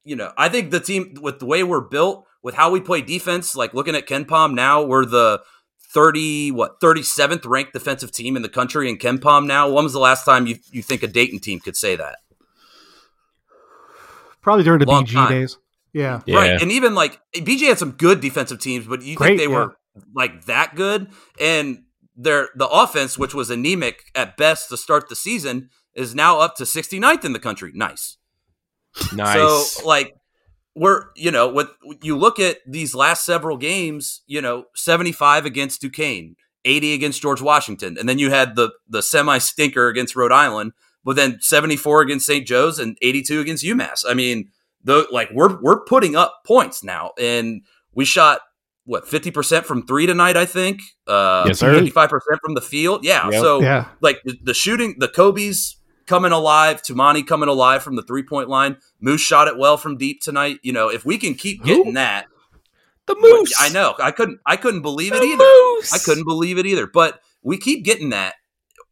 you 0.04 0.16
know 0.16 0.32
I 0.36 0.48
think 0.48 0.70
the 0.70 0.80
team 0.80 1.14
with 1.20 1.38
the 1.38 1.46
way 1.46 1.62
we're 1.62 1.80
built 1.80 2.26
with 2.42 2.54
how 2.54 2.70
we 2.70 2.80
play 2.80 3.02
defense, 3.02 3.54
like 3.54 3.74
looking 3.74 3.94
at 3.94 4.06
KenPom 4.06 4.54
now, 4.54 4.82
we're 4.82 5.04
the 5.04 5.42
30 5.92 6.52
what 6.52 6.80
37th 6.80 7.46
ranked 7.46 7.72
defensive 7.72 8.12
team 8.12 8.36
in 8.36 8.42
the 8.42 8.48
country 8.48 8.88
in 8.88 8.96
KenPom 8.96 9.46
now. 9.46 9.70
When 9.70 9.84
was 9.84 9.92
the 9.92 10.00
last 10.00 10.24
time 10.24 10.46
you 10.46 10.58
you 10.70 10.82
think 10.82 11.02
a 11.02 11.08
Dayton 11.08 11.40
team 11.40 11.60
could 11.60 11.76
say 11.76 11.96
that? 11.96 12.18
Probably 14.40 14.64
during 14.64 14.80
the 14.80 14.86
Long 14.86 15.04
BG 15.04 15.12
time. 15.12 15.28
days. 15.28 15.58
Yeah. 15.92 16.20
Yeah. 16.26 16.36
Right. 16.36 16.62
And 16.62 16.70
even 16.72 16.94
like 16.94 17.20
BJ 17.34 17.68
had 17.68 17.78
some 17.78 17.92
good 17.92 18.20
defensive 18.20 18.60
teams, 18.60 18.86
but 18.86 19.02
you 19.02 19.16
Great, 19.16 19.38
think 19.38 19.40
they 19.40 19.48
were 19.48 19.76
like 20.14 20.44
that 20.44 20.74
good? 20.74 21.08
And 21.40 21.84
their 22.16 22.50
the 22.54 22.68
offense, 22.68 23.18
which 23.18 23.34
was 23.34 23.50
anemic 23.50 24.04
at 24.14 24.36
best 24.36 24.68
to 24.68 24.76
start 24.76 25.08
the 25.08 25.16
season, 25.16 25.70
is 25.94 26.14
now 26.14 26.38
up 26.38 26.56
to 26.56 26.64
69th 26.64 27.24
in 27.24 27.32
the 27.32 27.38
country. 27.38 27.72
Nice. 27.74 28.18
Nice. 29.14 29.74
So 29.74 29.86
like 29.86 30.14
we're 30.74 31.06
you 31.16 31.30
know 31.30 31.48
with 31.48 31.68
you 32.02 32.16
look 32.16 32.38
at 32.38 32.58
these 32.66 32.94
last 32.94 33.24
several 33.24 33.56
games, 33.56 34.22
you 34.26 34.40
know, 34.40 34.64
75 34.74 35.44
against 35.44 35.80
Duquesne, 35.80 36.36
80 36.64 36.94
against 36.94 37.22
George 37.22 37.42
Washington, 37.42 37.96
and 37.98 38.08
then 38.08 38.18
you 38.18 38.30
had 38.30 38.56
the 38.56 38.70
the 38.88 39.02
semi 39.02 39.38
stinker 39.38 39.88
against 39.88 40.16
Rhode 40.16 40.32
Island, 40.32 40.72
but 41.04 41.16
then 41.16 41.38
74 41.40 42.02
against 42.02 42.26
St. 42.26 42.46
Joe's 42.46 42.78
and 42.78 42.96
82 43.02 43.40
against 43.40 43.64
UMass. 43.64 44.04
I 44.08 44.14
mean, 44.14 44.50
the 44.84 45.06
like 45.10 45.30
we're 45.32 45.60
we're 45.60 45.84
putting 45.84 46.16
up 46.16 46.42
points 46.46 46.82
now 46.84 47.12
and 47.18 47.62
we 47.94 48.04
shot 48.04 48.40
what 48.84 49.04
50% 49.06 49.64
from 49.64 49.86
3 49.86 50.06
tonight, 50.06 50.36
I 50.36 50.46
think. 50.46 50.80
Uh 51.06 51.44
Yes, 51.46 51.58
sir. 51.58 51.72
55% 51.80 52.08
from 52.42 52.54
the 52.54 52.60
field. 52.60 53.04
Yeah. 53.04 53.28
Yep. 53.30 53.40
So 53.42 53.60
Yeah. 53.60 53.88
like 54.00 54.20
the, 54.24 54.36
the 54.42 54.54
shooting, 54.54 54.96
the 54.98 55.08
Kobe's 55.08 55.76
coming 56.06 56.32
alive, 56.32 56.82
Toumani 56.82 57.24
coming 57.24 57.48
alive 57.48 57.82
from 57.82 57.94
the 57.96 58.02
three 58.02 58.22
point 58.24 58.48
line. 58.48 58.78
Moose 59.00 59.20
shot 59.20 59.46
it 59.48 59.56
well 59.58 59.76
from 59.76 59.96
deep 59.96 60.20
tonight. 60.22 60.58
You 60.62 60.72
know, 60.72 60.88
if 60.88 61.04
we 61.04 61.18
can 61.18 61.34
keep 61.34 61.62
getting 61.62 61.84
Who? 61.86 61.92
that, 61.92 62.26
the 63.06 63.14
moose. 63.18 63.52
I 63.60 63.68
know 63.68 63.94
I 64.02 64.10
couldn't, 64.10 64.40
I 64.46 64.56
couldn't 64.56 64.82
believe 64.82 65.12
it 65.12 65.22
either. 65.22 65.36
moose. 65.44 65.92
I 65.92 65.98
couldn't 65.98 66.24
believe 66.24 66.58
it 66.58 66.66
either. 66.66 66.86
But 66.88 67.20
we 67.42 67.58
keep 67.58 67.84
getting 67.84 68.10
that. 68.10 68.34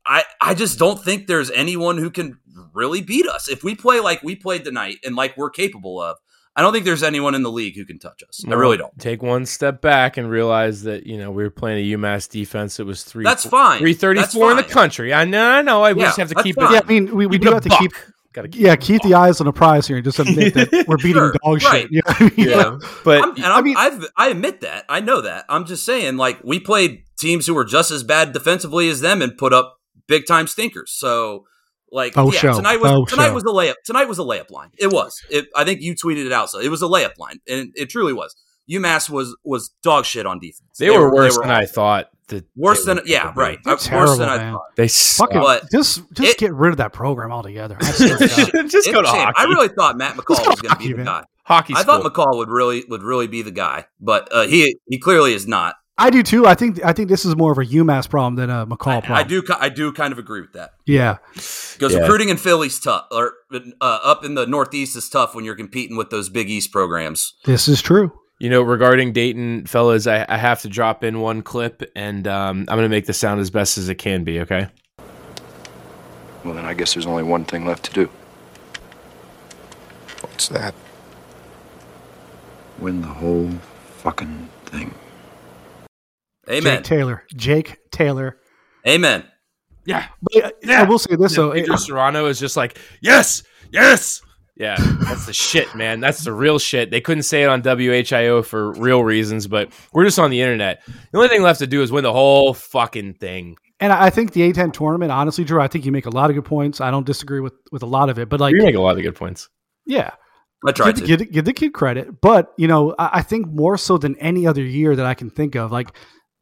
I, 0.08 0.24
I 0.40 0.54
just 0.54 0.78
don't 0.78 0.98
think 0.98 1.26
there's 1.26 1.50
anyone 1.50 1.98
who 1.98 2.10
can 2.10 2.38
really 2.72 3.02
beat 3.02 3.26
us 3.28 3.48
if 3.48 3.62
we 3.62 3.74
play 3.74 4.00
like 4.00 4.22
we 4.22 4.34
played 4.34 4.64
tonight 4.64 4.96
and 5.04 5.14
like 5.14 5.36
we're 5.36 5.50
capable 5.50 6.00
of. 6.00 6.16
I 6.56 6.62
don't 6.62 6.72
think 6.72 6.84
there's 6.86 7.04
anyone 7.04 7.36
in 7.36 7.44
the 7.44 7.52
league 7.52 7.76
who 7.76 7.84
can 7.84 8.00
touch 8.00 8.20
us. 8.28 8.42
I 8.48 8.54
really 8.54 8.76
don't. 8.78 8.98
Take 8.98 9.22
one 9.22 9.46
step 9.46 9.80
back 9.80 10.16
and 10.16 10.28
realize 10.28 10.82
that 10.82 11.06
you 11.06 11.16
know 11.16 11.30
we 11.30 11.44
were 11.44 11.50
playing 11.50 11.78
a 11.92 11.96
UMass 11.96 12.28
defense 12.28 12.78
that 12.78 12.84
was 12.86 13.04
three. 13.04 13.22
That's 13.22 13.44
fine. 13.46 13.78
Three 13.78 13.92
thirty 13.94 14.22
four 14.22 14.50
in 14.50 14.56
the 14.56 14.64
country. 14.64 15.14
I 15.14 15.24
know. 15.24 15.48
I 15.50 15.62
know. 15.62 15.84
I 15.84 15.90
Yeah, 15.90 16.06
just 16.06 16.18
have 16.18 16.28
to 16.30 16.42
keep 16.42 16.56
fine. 16.56 16.72
it. 16.72 16.72
Yeah, 16.72 16.80
I 16.82 16.88
mean, 16.88 17.14
we, 17.14 17.26
we 17.26 17.38
do 17.38 17.52
have 17.52 17.62
to 17.62 17.68
buck. 17.68 17.78
keep 17.78 17.92
Gotta 18.32 18.48
keep 18.48 18.60
yeah 18.60 18.74
keep 18.76 19.02
the 19.02 19.14
eyes 19.14 19.40
on 19.40 19.46
the 19.46 19.52
prize 19.52 19.86
here 19.86 19.96
and 19.98 20.04
just 20.04 20.18
admit 20.18 20.52
that 20.54 20.84
we're 20.88 20.96
beating 20.96 21.14
Sure, 21.14 21.32
dog 21.44 21.62
right. 21.62 21.82
shit. 21.82 21.92
You 21.92 22.02
know 22.04 22.12
I 22.18 22.22
mean? 22.24 22.32
Yeah, 22.36 22.78
but 23.04 23.22
I'm, 23.22 23.30
and 23.36 23.44
I'm, 23.46 23.52
I 23.52 23.62
mean- 23.62 23.76
I've, 23.76 24.04
I 24.16 24.28
admit 24.28 24.60
that. 24.62 24.84
I 24.88 24.98
know 25.00 25.20
that. 25.20 25.44
I'm 25.48 25.64
just 25.64 25.84
saying, 25.86 26.16
like, 26.16 26.42
we 26.44 26.58
played 26.60 27.04
teams 27.16 27.46
who 27.46 27.54
were 27.54 27.64
just 27.64 27.90
as 27.92 28.02
bad 28.02 28.32
defensively 28.32 28.88
as 28.88 29.00
them 29.00 29.22
and 29.22 29.38
put 29.38 29.52
up 29.52 29.77
big 30.08 30.26
time 30.26 30.46
stinkers. 30.48 30.90
So, 30.92 31.44
like, 31.92 32.14
Oh, 32.16 32.32
yeah, 32.32 32.38
show. 32.40 32.54
tonight 32.54 32.80
was 32.80 32.90
Oh, 32.90 33.04
tonight 33.04 33.28
show. 33.28 33.34
was 33.34 33.44
a 33.44 33.46
layup. 33.46 33.74
Tonight 33.84 34.08
was 34.08 34.18
a 34.18 34.22
layup 34.22 34.50
line. 34.50 34.70
It 34.78 34.88
was. 34.92 35.22
It, 35.30 35.46
I 35.54 35.64
think 35.64 35.80
you 35.80 35.94
tweeted 35.94 36.26
it 36.26 36.32
out. 36.32 36.50
So 36.50 36.58
it 36.58 36.68
was 36.70 36.82
a 36.82 36.86
layup 36.86 37.16
line, 37.18 37.40
and 37.48 37.72
it 37.76 37.88
truly 37.90 38.12
was. 38.12 38.34
UMass 38.70 39.08
was 39.08 39.34
was 39.44 39.70
dog 39.82 40.04
shit 40.04 40.26
on 40.26 40.38
defense. 40.40 40.76
they, 40.78 40.90
were 40.90 41.14
worse 41.14 41.34
they 41.34 41.38
were 41.38 41.46
than 41.46 41.50
I 41.56 41.64
thought. 41.66 42.06
That 42.28 42.44
Worse 42.54 42.84
than 42.84 43.00
yeah, 43.06 43.30
be. 43.32 43.40
right. 43.40 43.58
They're 43.64 43.72
Uh, 43.72 43.76
terrible, 43.78 44.08
worse 44.10 44.18
than 44.18 44.28
I 44.28 44.50
thought. 44.52 44.60
They 44.76 44.88
Fuck 44.88 45.32
suck. 45.32 45.62
it. 45.64 45.70
Just 45.72 46.02
just 46.12 46.32
it- 46.34 46.38
get 46.38 46.52
rid 46.52 46.72
of 46.72 46.76
that 46.76 46.92
program 46.92 47.32
altogether. 47.32 47.78
I 47.80 47.90
swear 47.92 48.18
to 48.18 48.28
God. 48.52 48.68
just 48.68 48.92
go 48.92 49.00
to 49.00 49.08
shame. 49.08 49.16
hockey. 49.24 49.34
I 49.38 49.44
really 49.44 49.68
thought 49.68 49.96
Matt 49.96 50.16
McCall 50.16 50.46
was 50.46 50.60
going 50.60 50.62
to 50.64 50.68
hockey, 50.68 50.86
be 50.88 50.92
the 50.92 50.96
man. 50.98 51.06
guy. 51.06 51.24
hockey. 51.44 51.72
I 51.74 51.82
thought. 51.84 52.02
McCall 52.04 52.36
would 52.36 52.50
really 52.50 52.84
would 52.90 53.02
really 53.02 53.26
be 53.28 53.40
the 53.40 53.50
guy, 53.50 53.86
but 53.98 54.28
uh, 54.30 54.46
he 54.46 54.76
he 54.90 54.98
clearly 54.98 55.32
is 55.32 55.46
not. 55.46 55.76
I 56.00 56.10
do 56.10 56.22
too. 56.22 56.46
I 56.46 56.54
think 56.54 56.82
I 56.84 56.92
think 56.92 57.08
this 57.08 57.24
is 57.24 57.34
more 57.34 57.50
of 57.50 57.58
a 57.58 57.64
UMass 57.64 58.08
problem 58.08 58.36
than 58.36 58.50
a 58.50 58.66
McCall 58.66 59.02
problem. 59.02 59.12
I 59.14 59.24
do 59.24 59.42
I 59.58 59.68
do 59.68 59.92
kind 59.92 60.12
of 60.12 60.18
agree 60.18 60.40
with 60.40 60.52
that. 60.52 60.74
Yeah. 60.86 61.16
Because 61.34 61.92
Yeah. 61.92 62.00
recruiting 62.00 62.28
in 62.28 62.36
Philly's 62.36 62.78
tough, 62.78 63.06
or 63.10 63.32
uh, 63.52 63.98
up 64.04 64.24
in 64.24 64.34
the 64.34 64.46
Northeast 64.46 64.96
is 64.96 65.08
tough 65.08 65.34
when 65.34 65.44
you're 65.44 65.56
competing 65.56 65.96
with 65.96 66.10
those 66.10 66.28
Big 66.28 66.48
East 66.48 66.70
programs. 66.70 67.34
This 67.44 67.66
is 67.66 67.82
true. 67.82 68.12
You 68.38 68.48
know, 68.48 68.62
regarding 68.62 69.12
Dayton, 69.12 69.66
fellas, 69.66 70.06
I, 70.06 70.24
I 70.28 70.36
have 70.36 70.62
to 70.62 70.68
drop 70.68 71.02
in 71.02 71.18
one 71.20 71.42
clip, 71.42 71.82
and 71.96 72.28
um, 72.28 72.58
I'm 72.68 72.76
going 72.76 72.82
to 72.82 72.88
make 72.88 73.06
the 73.06 73.12
sound 73.12 73.40
as 73.40 73.50
best 73.50 73.76
as 73.76 73.88
it 73.88 73.96
can 73.96 74.22
be. 74.22 74.38
Okay. 74.40 74.68
Well, 76.44 76.54
then 76.54 76.64
I 76.64 76.72
guess 76.74 76.94
there's 76.94 77.06
only 77.06 77.24
one 77.24 77.44
thing 77.44 77.66
left 77.66 77.82
to 77.86 77.92
do. 77.92 78.10
What's 80.20 80.46
that? 80.48 80.72
Win 82.78 83.00
the 83.00 83.08
whole 83.08 83.50
fucking 83.96 84.48
thing. 84.66 84.94
Amen. 86.50 86.76
Jake 86.76 86.84
Taylor. 86.84 87.22
Jake 87.34 87.78
Taylor. 87.90 88.38
Amen. 88.86 89.24
Yeah. 89.84 90.06
But 90.22 90.54
I 90.68 90.82
will 90.84 90.98
say 90.98 91.16
this 91.16 91.36
though. 91.36 91.52
Pedro 91.52 91.76
Serrano 91.76 92.26
is 92.26 92.38
just 92.38 92.56
like, 92.56 92.78
yes, 93.00 93.42
yes. 93.72 94.22
Yeah, 94.56 94.74
that's 95.02 95.24
the 95.24 95.32
shit, 95.32 95.72
man. 95.76 96.00
That's 96.00 96.24
the 96.24 96.32
real 96.32 96.58
shit. 96.58 96.90
They 96.90 97.00
couldn't 97.00 97.22
say 97.22 97.44
it 97.44 97.48
on 97.48 97.62
WHIO 97.62 98.44
for 98.44 98.72
real 98.72 99.04
reasons, 99.04 99.46
but 99.46 99.70
we're 99.92 100.04
just 100.04 100.18
on 100.18 100.30
the 100.30 100.40
internet. 100.40 100.82
The 101.12 101.18
only 101.18 101.28
thing 101.28 101.42
left 101.42 101.60
to 101.60 101.68
do 101.68 101.80
is 101.80 101.92
win 101.92 102.02
the 102.02 102.12
whole 102.12 102.54
fucking 102.54 103.14
thing. 103.14 103.56
And 103.78 103.92
I 103.92 104.10
think 104.10 104.32
the 104.32 104.52
A10 104.52 104.72
tournament, 104.72 105.12
honestly, 105.12 105.44
Drew, 105.44 105.60
I 105.60 105.68
think 105.68 105.84
you 105.86 105.92
make 105.92 106.06
a 106.06 106.10
lot 106.10 106.28
of 106.28 106.34
good 106.34 106.44
points. 106.44 106.80
I 106.80 106.90
don't 106.90 107.06
disagree 107.06 107.38
with 107.38 107.54
with 107.70 107.84
a 107.84 107.86
lot 107.86 108.10
of 108.10 108.18
it, 108.18 108.28
but 108.28 108.40
like 108.40 108.52
You 108.52 108.64
make 108.64 108.74
a 108.74 108.80
lot 108.80 108.96
of 108.96 109.02
good 109.04 109.14
points. 109.14 109.48
Yeah. 109.86 110.10
I 110.66 110.72
tried 110.72 110.96
give, 110.96 111.06
to. 111.06 111.24
Give, 111.24 111.32
give 111.32 111.44
the 111.44 111.52
kid 111.52 111.72
credit. 111.72 112.20
But, 112.20 112.52
you 112.58 112.66
know, 112.66 112.96
I, 112.98 113.10
I 113.14 113.22
think 113.22 113.46
more 113.46 113.78
so 113.78 113.96
than 113.96 114.16
any 114.16 114.44
other 114.44 114.62
year 114.62 114.96
that 114.96 115.06
I 115.06 115.14
can 115.14 115.30
think 115.30 115.54
of, 115.54 115.70
like 115.70 115.92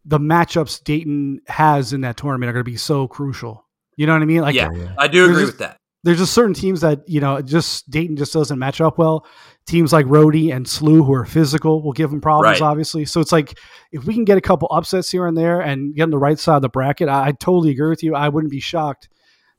the 0.06 0.18
matchups 0.18 0.82
Dayton 0.84 1.40
has 1.48 1.92
in 1.92 2.02
that 2.02 2.16
tournament 2.16 2.48
are 2.48 2.52
going 2.52 2.64
to 2.64 2.70
be 2.70 2.76
so 2.76 3.08
crucial. 3.08 3.66
You 3.96 4.06
know 4.06 4.12
what 4.12 4.22
I 4.22 4.26
mean? 4.26 4.40
Like, 4.40 4.54
yeah, 4.54 4.68
I 4.96 5.08
do 5.08 5.24
agree 5.24 5.36
there's 5.36 5.46
with 5.48 5.58
that. 5.58 5.78
There's 6.04 6.18
just 6.18 6.32
certain 6.32 6.54
teams 6.54 6.82
that, 6.82 7.00
you 7.08 7.20
know, 7.20 7.42
just 7.42 7.90
Dayton 7.90 8.16
just 8.16 8.32
doesn't 8.32 8.58
match 8.60 8.80
up 8.80 8.96
well. 8.96 9.26
Teams 9.66 9.92
like 9.92 10.06
Rhodey 10.06 10.54
and 10.54 10.64
SLU, 10.64 11.04
who 11.04 11.12
are 11.12 11.24
physical, 11.24 11.82
will 11.82 11.92
give 11.92 12.10
them 12.10 12.20
problems, 12.20 12.60
Right. 12.60 12.66
obviously. 12.66 13.04
So 13.06 13.20
it's 13.20 13.32
like 13.32 13.58
if 13.90 14.04
we 14.04 14.14
can 14.14 14.24
get 14.24 14.38
a 14.38 14.40
couple 14.40 14.68
upsets 14.70 15.10
here 15.10 15.26
and 15.26 15.36
there 15.36 15.60
and 15.60 15.94
get 15.96 16.04
on 16.04 16.10
the 16.10 16.18
right 16.18 16.38
side 16.38 16.56
of 16.56 16.62
the 16.62 16.68
bracket, 16.68 17.08
I, 17.08 17.28
I 17.28 17.32
totally 17.32 17.72
agree 17.72 17.88
with 17.88 18.04
you. 18.04 18.14
I 18.14 18.28
wouldn't 18.28 18.52
be 18.52 18.60
shocked 18.60 19.08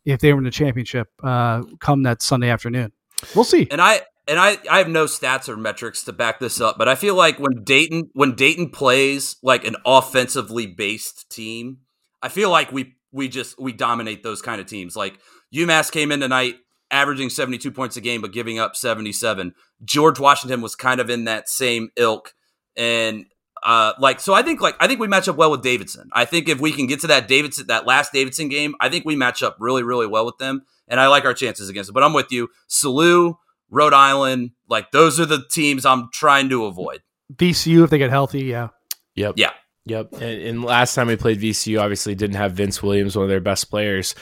if 0.06 0.22
they 0.22 0.32
were 0.32 0.38
in 0.40 0.46
the 0.46 0.52
championship 0.52 1.10
uh, 1.22 1.64
come 1.82 2.04
that 2.04 2.22
Sunday 2.22 2.50
afternoon. 2.50 2.94
We'll 3.36 3.44
see. 3.44 3.68
And 3.70 3.82
I 3.82 4.04
and 4.28 4.40
I, 4.40 4.58
I 4.70 4.80
have 4.80 4.90
no 4.90 5.06
stats 5.06 5.48
or 5.48 5.56
metrics 5.56 6.04
to 6.04 6.14
back 6.14 6.40
this 6.40 6.60
up, 6.60 6.78
but 6.78 6.90
I 6.90 6.96
feel 6.96 7.16
like 7.16 7.40
when 7.40 7.64
Dayton 7.64 8.10
when 8.14 8.36
Dayton 8.36 8.70
plays 8.70 9.38
like 9.42 9.66
an 9.66 9.76
offensively 9.86 10.68
based 10.68 11.30
team, 11.30 11.80
I 12.22 12.30
feel 12.30 12.50
like 12.50 12.72
we 12.72 12.96
we 13.12 13.30
just 13.30 13.60
we 13.60 13.72
dominate 13.72 14.24
those 14.24 14.42
kind 14.42 14.60
of 14.60 14.68
teams. 14.68 14.96
Like 14.96 15.20
UMass 15.54 15.92
came 15.92 16.12
in 16.12 16.20
tonight 16.20 16.56
averaging 16.90 17.30
72 17.30 17.70
points 17.72 17.98
a 17.98 18.02
game 18.02 18.22
but 18.22 18.34
giving 18.34 18.60
up 18.60 18.76
77. 18.76 19.54
George 19.84 20.20
Washington 20.20 20.62
was 20.62 20.76
kind 20.76 21.00
of 21.00 21.10
in 21.10 21.26
that 21.26 21.50
same 21.50 21.90
ilk 21.96 22.34
and 22.76 23.26
uh 23.64 23.94
like 23.98 24.20
so 24.20 24.34
I 24.34 24.44
think 24.44 24.62
like 24.62 24.76
I 24.80 24.88
think 24.88 25.00
we 25.00 25.08
match 25.08 25.28
up 25.28 25.38
well 25.38 25.52
with 25.52 25.64
Davidson. 25.64 26.10
I 26.12 26.26
think 26.26 26.50
if 26.50 26.60
we 26.60 26.72
can 26.72 26.86
get 26.86 27.00
to 27.02 27.08
that 27.08 27.28
Davidson 27.28 27.68
that 27.68 27.86
last 27.86 28.12
Davidson 28.12 28.50
game, 28.50 28.76
I 28.80 28.90
think 28.90 29.06
we 29.06 29.16
match 29.16 29.42
up 29.42 29.56
really 29.60 29.84
really 29.84 30.08
well 30.08 30.26
with 30.26 30.38
them 30.38 30.64
and 30.88 31.00
I 31.00 31.08
like 31.08 31.26
our 31.26 31.34
chances 31.34 31.70
against 31.70 31.90
it. 31.90 31.94
But 31.94 32.04
I'm 32.04 32.14
with 32.14 32.32
you. 32.32 32.50
SLU, 32.70 33.36
Rhode 33.70 33.94
Island, 33.94 34.52
like 34.70 34.92
those 34.92 35.20
are 35.20 35.26
the 35.26 35.44
teams 35.52 35.86
I'm 35.86 36.10
trying 36.14 36.50
to 36.50 36.66
avoid. 36.66 37.02
VCU, 37.36 37.84
if 37.84 37.90
they 37.90 37.98
get 37.98 38.10
healthy, 38.10 38.46
yeah. 38.46 38.70
Yep. 39.16 39.34
Yeah. 39.38 39.52
Yep. 39.86 40.14
And, 40.14 40.24
and 40.24 40.64
last 40.64 40.96
time 40.96 41.08
we 41.08 41.16
played 41.16 41.40
VCU, 41.40 41.82
obviously 41.82 42.14
didn't 42.14 42.36
have 42.36 42.54
Vince 42.54 42.84
Williams, 42.84 43.16
one 43.16 43.24
of 43.24 43.30
their 43.30 43.40
best 43.40 43.70
players. 43.70 44.16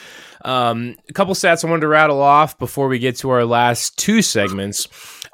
Um, 0.44 0.94
a 1.08 1.12
couple 1.12 1.34
stats 1.34 1.64
I 1.64 1.68
wanted 1.68 1.80
to 1.80 1.88
rattle 1.88 2.22
off 2.22 2.56
before 2.58 2.88
we 2.88 2.98
get 2.98 3.16
to 3.16 3.30
our 3.30 3.44
last 3.44 3.98
two 3.98 4.22
segments. 4.22 4.86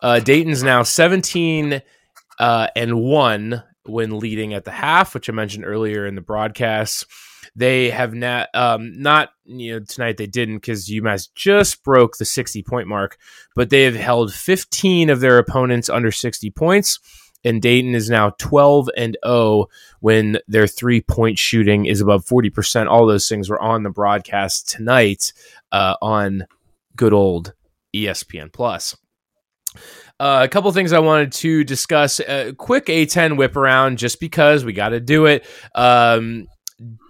Uh, 0.03 0.21
Dayton's 0.21 0.63
now 0.63 0.83
17 0.83 1.83
uh, 2.39 2.67
and 2.75 3.01
1 3.03 3.63
when 3.85 4.19
leading 4.19 4.55
at 4.55 4.65
the 4.65 4.71
half, 4.71 5.15
which 5.15 5.29
I 5.29 5.33
mentioned 5.33 5.65
earlier 5.67 6.07
in 6.07 6.15
the 6.15 6.21
broadcast. 6.23 7.07
They 7.55 7.91
have 7.91 8.15
not, 8.15 8.49
um, 8.55 9.01
not 9.01 9.31
you 9.45 9.73
know, 9.73 9.81
tonight 9.81 10.17
they 10.17 10.27
didn't 10.27 10.57
because 10.57 10.89
UMass 10.89 11.29
just 11.35 11.85
broke 11.85 12.17
the 12.17 12.25
60 12.25 12.63
point 12.63 12.89
mark, 12.89 13.19
but 13.55 13.71
they 13.71 13.83
have 13.83 13.95
held 13.95 14.33
15 14.33 15.11
of 15.11 15.21
their 15.21 15.39
opponents 15.39 15.91
under 15.91 16.11
60 16.11 16.51
points 16.51 16.99
and 17.45 17.61
Dayton 17.61 17.95
is 17.95 18.09
now 18.09 18.31
12 18.39 18.91
and 18.97 19.17
0 19.25 19.67
when 20.01 20.39
their 20.49 20.67
three 20.67 21.01
point 21.01 21.39
shooting 21.39 21.87
is 21.87 22.01
above 22.01 22.25
40%. 22.25 22.89
All 22.89 23.07
those 23.07 23.29
things 23.29 23.49
were 23.51 23.61
on 23.61 23.83
the 23.83 23.91
broadcast 23.91 24.69
tonight 24.69 25.33
uh, 25.71 25.97
on 26.01 26.47
good 26.97 27.13
old 27.13 27.55
ESPN 27.95 28.53
Plus. 28.53 28.97
Uh, 30.21 30.41
a 30.45 30.49
couple 30.49 30.71
things 30.71 30.93
I 30.93 31.01
wanted 31.01 31.33
to 31.33 31.65
discuss. 31.65 32.21
A 32.21 32.53
quick 32.53 32.87
A10 32.87 33.37
whip 33.37 33.57
around 33.57 33.99
just 33.99 34.21
because 34.21 34.65
we 34.65 34.73
got 34.73 34.91
to 34.91 35.01
do 35.01 35.27
it. 35.27 35.45
Um, 35.75 36.47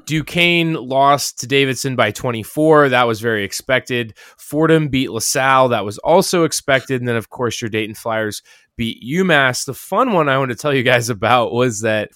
Duquesne 0.07 0.75
lost 0.75 1.41
to 1.41 1.47
Davidson 1.47 1.97
by 1.97 2.11
24. 2.11 2.91
That 2.91 3.07
was 3.07 3.21
very 3.21 3.45
expected. 3.45 4.15
Fordham 4.37 4.89
beat 4.89 5.11
LaSalle. 5.11 5.69
That 5.69 5.85
was 5.85 5.99
also 5.99 6.45
expected. 6.45 7.01
And 7.01 7.09
then, 7.09 7.17
of 7.17 7.31
course, 7.31 7.61
your 7.61 7.69
Dayton 7.69 7.95
Flyers 7.95 8.43
beat 8.77 9.03
UMass. 9.03 9.65
The 9.65 9.75
fun 9.75 10.13
one 10.13 10.29
I 10.29 10.39
want 10.39 10.51
to 10.51 10.57
tell 10.57 10.75
you 10.75 10.83
guys 10.83 11.09
about 11.09 11.53
was 11.53 11.81
that 11.81 12.11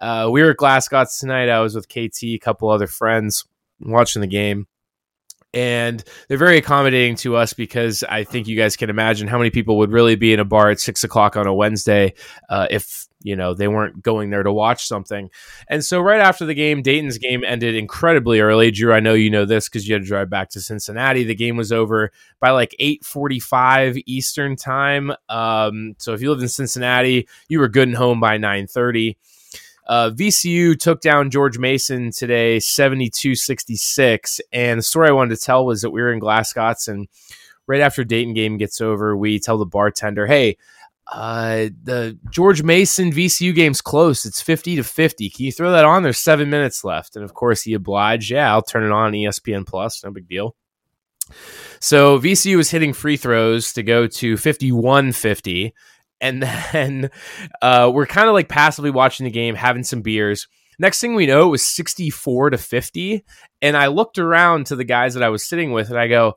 uh, 0.00 0.28
we 0.30 0.42
were 0.42 0.50
at 0.50 0.56
Glasgow 0.56 1.04
tonight. 1.18 1.48
I 1.48 1.60
was 1.60 1.74
with 1.74 1.88
KT, 1.88 2.22
a 2.24 2.38
couple 2.38 2.68
other 2.68 2.86
friends 2.86 3.44
watching 3.80 4.20
the 4.20 4.28
game. 4.28 4.66
And 5.54 6.02
they're 6.28 6.38
very 6.38 6.56
accommodating 6.56 7.14
to 7.16 7.36
us 7.36 7.52
because 7.52 8.02
I 8.04 8.24
think 8.24 8.48
you 8.48 8.56
guys 8.56 8.74
can 8.74 8.88
imagine 8.88 9.28
how 9.28 9.36
many 9.36 9.50
people 9.50 9.76
would 9.78 9.92
really 9.92 10.16
be 10.16 10.32
in 10.32 10.40
a 10.40 10.46
bar 10.46 10.70
at 10.70 10.80
six 10.80 11.04
o'clock 11.04 11.36
on 11.36 11.46
a 11.46 11.54
Wednesday 11.54 12.14
uh, 12.48 12.66
if 12.70 13.06
you 13.24 13.36
know 13.36 13.54
they 13.54 13.68
weren't 13.68 14.02
going 14.02 14.30
there 14.30 14.42
to 14.42 14.52
watch 14.52 14.86
something. 14.86 15.30
And 15.68 15.84
so 15.84 16.00
right 16.00 16.20
after 16.20 16.44
the 16.44 16.54
game, 16.54 16.82
Dayton's 16.82 17.18
game 17.18 17.42
ended 17.44 17.74
incredibly 17.74 18.40
early. 18.40 18.70
Drew, 18.70 18.92
I 18.92 19.00
know 19.00 19.14
you 19.14 19.30
know 19.30 19.44
this 19.44 19.68
because 19.68 19.86
you 19.86 19.94
had 19.94 20.02
to 20.02 20.08
drive 20.08 20.30
back 20.30 20.50
to 20.50 20.60
Cincinnati. 20.60 21.24
The 21.24 21.34
game 21.34 21.56
was 21.56 21.72
over 21.72 22.12
by 22.40 22.50
like 22.50 22.74
eight 22.78 23.04
forty-five 23.04 23.96
Eastern 24.06 24.56
time. 24.56 25.12
Um, 25.28 25.94
so 25.98 26.12
if 26.12 26.22
you 26.22 26.30
lived 26.30 26.42
in 26.42 26.48
Cincinnati, 26.48 27.28
you 27.48 27.58
were 27.58 27.68
good 27.68 27.88
and 27.88 27.96
home 27.96 28.20
by 28.20 28.36
nine 28.38 28.66
thirty. 28.66 29.16
Uh, 29.86 30.10
VCU 30.10 30.78
took 30.78 31.00
down 31.00 31.30
George 31.30 31.58
Mason 31.58 32.12
today, 32.12 32.60
72 32.60 33.34
66. 33.34 34.40
And 34.52 34.78
the 34.78 34.82
story 34.82 35.08
I 35.08 35.12
wanted 35.12 35.36
to 35.36 35.44
tell 35.44 35.66
was 35.66 35.82
that 35.82 35.90
we 35.90 36.00
were 36.00 36.12
in 36.12 36.20
Glasgow, 36.20 36.72
and 36.86 37.08
right 37.66 37.80
after 37.80 38.04
Dayton 38.04 38.34
game 38.34 38.58
gets 38.58 38.80
over, 38.80 39.16
we 39.16 39.38
tell 39.38 39.58
the 39.58 39.66
bartender, 39.66 40.26
hey, 40.26 40.56
uh, 41.10 41.68
the 41.82 42.18
George 42.30 42.62
Mason 42.62 43.12
VCU 43.12 43.54
game's 43.54 43.80
close. 43.80 44.24
It's 44.24 44.40
50 44.40 44.76
to 44.76 44.84
50. 44.84 45.30
Can 45.30 45.44
you 45.44 45.52
throw 45.52 45.72
that 45.72 45.84
on? 45.84 46.02
There's 46.02 46.18
seven 46.18 46.50
minutes 46.50 46.84
left. 46.84 47.16
And 47.16 47.24
of 47.24 47.34
course, 47.34 47.62
he 47.62 47.74
obliged. 47.74 48.30
Yeah, 48.30 48.52
I'll 48.52 48.62
turn 48.62 48.84
it 48.84 48.92
on 48.92 49.12
ESPN 49.12 49.66
Plus. 49.66 50.04
No 50.04 50.10
big 50.10 50.28
deal. 50.28 50.54
So 51.80 52.18
VCU 52.18 52.56
was 52.56 52.70
hitting 52.70 52.92
free 52.92 53.16
throws 53.16 53.72
to 53.72 53.82
go 53.82 54.06
to 54.06 54.36
51 54.36 55.12
50 55.12 55.74
and 56.22 56.42
then 56.72 57.10
uh, 57.60 57.90
we're 57.92 58.06
kind 58.06 58.28
of 58.28 58.34
like 58.34 58.48
passively 58.48 58.90
watching 58.90 59.24
the 59.24 59.30
game, 59.30 59.54
having 59.54 59.84
some 59.84 60.00
beers. 60.00 60.48
Next 60.78 61.00
thing 61.00 61.14
we 61.14 61.26
know, 61.26 61.48
it 61.48 61.50
was 61.50 61.66
64 61.66 62.50
to 62.50 62.58
50. 62.58 63.24
And 63.60 63.76
I 63.76 63.88
looked 63.88 64.18
around 64.18 64.66
to 64.66 64.76
the 64.76 64.84
guys 64.84 65.14
that 65.14 65.22
I 65.22 65.28
was 65.28 65.46
sitting 65.46 65.72
with 65.72 65.90
and 65.90 65.98
I 65.98 66.08
go, 66.08 66.34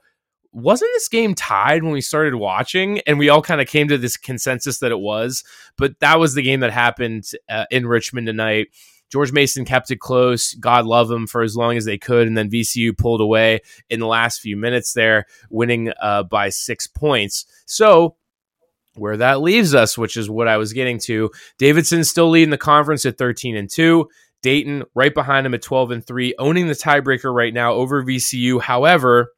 wasn't 0.55 0.91
this 0.93 1.09
game 1.09 1.35
tied 1.35 1.83
when 1.83 1.91
we 1.91 1.99
started 1.99 2.35
watching? 2.35 3.01
And 3.05 3.19
we 3.19 3.27
all 3.27 3.41
kind 3.41 3.59
of 3.59 3.67
came 3.67 3.89
to 3.89 3.97
this 3.97 4.15
consensus 4.15 4.79
that 4.79 4.91
it 4.91 4.99
was. 4.99 5.43
But 5.77 5.99
that 5.99 6.17
was 6.17 6.33
the 6.33 6.41
game 6.41 6.61
that 6.61 6.71
happened 6.71 7.29
uh, 7.49 7.65
in 7.69 7.85
Richmond 7.85 8.27
tonight. 8.27 8.69
George 9.11 9.33
Mason 9.33 9.65
kept 9.65 9.91
it 9.91 9.99
close. 9.99 10.53
God 10.53 10.85
love 10.85 11.11
him 11.11 11.27
for 11.27 11.41
as 11.41 11.57
long 11.57 11.75
as 11.75 11.83
they 11.83 11.97
could. 11.97 12.25
And 12.25 12.37
then 12.37 12.49
VCU 12.49 12.97
pulled 12.97 13.19
away 13.19 13.59
in 13.89 13.99
the 13.99 14.07
last 14.07 14.39
few 14.39 14.55
minutes 14.55 14.93
there, 14.93 15.25
winning 15.49 15.91
uh, 16.01 16.23
by 16.23 16.49
six 16.49 16.87
points. 16.87 17.45
So 17.65 18.15
where 18.95 19.17
that 19.17 19.41
leaves 19.41 19.75
us, 19.75 19.97
which 19.97 20.15
is 20.15 20.29
what 20.29 20.47
I 20.47 20.55
was 20.55 20.71
getting 20.71 20.99
to. 20.99 21.31
Davidson 21.57 22.05
still 22.05 22.29
leading 22.29 22.49
the 22.49 22.57
conference 22.57 23.05
at 23.05 23.17
13 23.17 23.57
and 23.57 23.69
2. 23.69 24.07
Dayton 24.41 24.83
right 24.95 25.13
behind 25.13 25.45
him 25.45 25.53
at 25.53 25.61
12 25.61 25.91
and 25.91 26.05
3, 26.07 26.35
owning 26.39 26.67
the 26.67 26.73
tiebreaker 26.73 27.33
right 27.33 27.53
now 27.53 27.73
over 27.73 28.03
VCU. 28.03 28.61
However, 28.61 29.33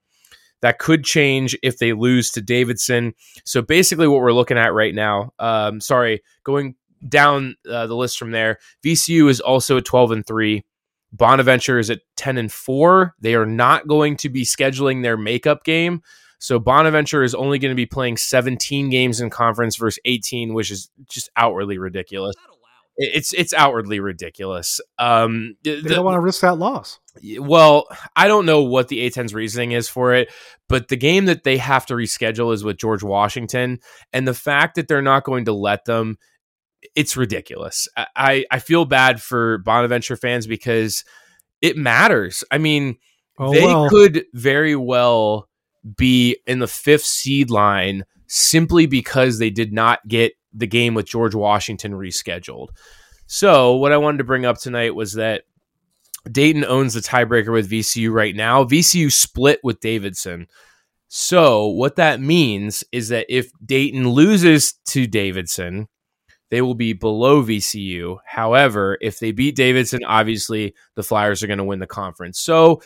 that 0.62 0.80
could 0.80 1.04
change 1.04 1.58
if 1.64 1.78
they 1.78 1.94
lose 1.94 2.32
to 2.32 2.42
Davidson. 2.42 3.14
So 3.46 3.62
basically, 3.62 4.08
what 4.08 4.22
we're 4.22 4.34
looking 4.34 4.58
at 4.58 4.74
right 4.74 4.94
now, 4.94 5.34
um, 5.40 5.82
sorry, 5.82 6.24
going 6.44 6.76
down 7.08 7.56
uh, 7.70 7.88
the 7.88 7.96
list 7.96 8.18
from 8.18 8.32
there, 8.32 8.58
VCU 8.84 9.30
is 9.30 9.40
also 9.40 9.78
at 9.78 9.86
12 9.86 10.12
and 10.12 10.26
3. 10.26 10.64
Bonaventure 11.14 11.80
is 11.80 11.90
at 11.90 12.02
10 12.18 12.38
and 12.38 12.52
4. 12.52 13.16
They 13.20 13.36
are 13.36 13.46
not 13.46 13.88
going 13.88 14.18
to 14.18 14.30
be 14.30 14.44
scheduling 14.44 15.04
their 15.04 15.18
makeup 15.18 15.64
game. 15.64 16.02
So 16.40 16.60
Bonaventure 16.60 17.24
is 17.24 17.34
only 17.34 17.60
going 17.60 17.72
to 17.72 17.76
be 17.76 17.86
playing 17.86 18.18
17 18.18 18.90
games 18.90 19.22
in 19.22 19.30
conference 19.30 19.76
versus 19.76 20.00
18, 20.06 20.54
which 20.54 20.70
is 20.70 20.90
just 21.10 21.30
outwardly 21.36 21.78
ridiculous. 21.78 22.36
It's 22.98 23.32
it's 23.34 23.54
outwardly 23.54 24.00
ridiculous. 24.00 24.82
Um, 24.98 25.56
they 25.64 25.82
don't 25.82 26.04
want 26.04 26.16
to 26.16 26.20
risk 26.20 26.42
that 26.42 26.58
loss. 26.58 27.00
Well, 27.40 27.86
I 28.16 28.28
don't 28.28 28.48
know 28.48 28.64
what 28.64 28.88
the 28.88 29.08
A10's 29.08 29.34
reasoning 29.34 29.72
is 29.72 29.88
for 29.88 30.14
it, 30.14 30.32
but 30.68 30.88
the 30.88 30.98
game 30.98 31.26
that 31.26 31.44
they 31.44 31.58
have 31.58 31.86
to 31.88 31.94
reschedule 31.94 32.54
is 32.54 32.64
with 32.64 32.78
George 32.78 33.04
Washington, 33.04 33.80
and 34.14 34.28
the 34.28 34.34
fact 34.34 34.76
that 34.76 34.88
they're 34.88 35.04
not 35.04 35.24
going 35.24 35.46
to 35.46 35.54
let 35.54 35.86
them, 35.86 36.18
it's 36.96 37.16
ridiculous. 37.16 37.88
I 38.16 38.46
I 38.50 38.58
feel 38.60 38.86
bad 38.86 39.22
for 39.22 39.60
Bonaventure 39.60 40.16
fans 40.16 40.48
because 40.48 41.04
it 41.62 41.78
matters. 41.78 42.44
I 42.50 42.58
mean, 42.58 42.98
oh, 43.38 43.54
they 43.54 43.64
well. 43.64 43.90
could 43.90 44.26
very 44.34 44.76
well 44.76 45.50
be 45.96 46.38
in 46.48 46.60
the 46.60 46.68
fifth 46.68 47.06
seed 47.06 47.52
line 47.52 48.06
simply 48.28 48.88
because 48.88 49.40
they 49.40 49.50
did 49.50 49.72
not 49.72 50.06
get 50.08 50.34
the 50.58 50.68
game 50.68 50.94
with 50.94 51.06
George 51.06 51.36
Washington 51.36 51.94
rescheduled. 51.94 52.70
So, 53.28 53.76
what 53.76 53.92
I 53.92 53.98
wanted 53.98 54.20
to 54.20 54.24
bring 54.24 54.46
up 54.46 54.58
tonight 54.58 54.96
was 54.96 55.14
that 55.14 55.44
Dayton 56.32 56.66
owns 56.66 56.94
the 56.94 57.02
tiebreaker 57.02 57.52
with 57.52 57.70
VCU 57.70 58.12
right 58.12 58.36
now. 58.36 58.64
VCU 58.64 59.12
split 59.12 59.60
with 59.64 59.80
Davidson. 59.80 60.48
So, 61.10 61.68
what 61.68 61.98
that 61.98 62.20
means 62.20 62.84
is 62.92 63.10
that 63.10 63.26
if 63.30 63.52
Dayton 63.64 64.10
loses 64.10 64.74
to 64.88 65.08
Davidson, 65.08 65.88
they 66.50 66.62
will 66.62 66.76
be 66.76 66.94
below 66.94 67.44
VCU. 67.44 68.18
However, 68.26 68.98
if 69.02 69.20
they 69.20 69.32
beat 69.32 69.56
Davidson, 69.56 70.06
obviously 70.06 70.74
the 70.96 71.04
Flyers 71.04 71.44
are 71.44 71.48
going 71.48 71.58
to 71.60 71.64
win 71.64 71.80
the 71.80 71.88
conference. 71.88 72.40
So, 72.40 72.82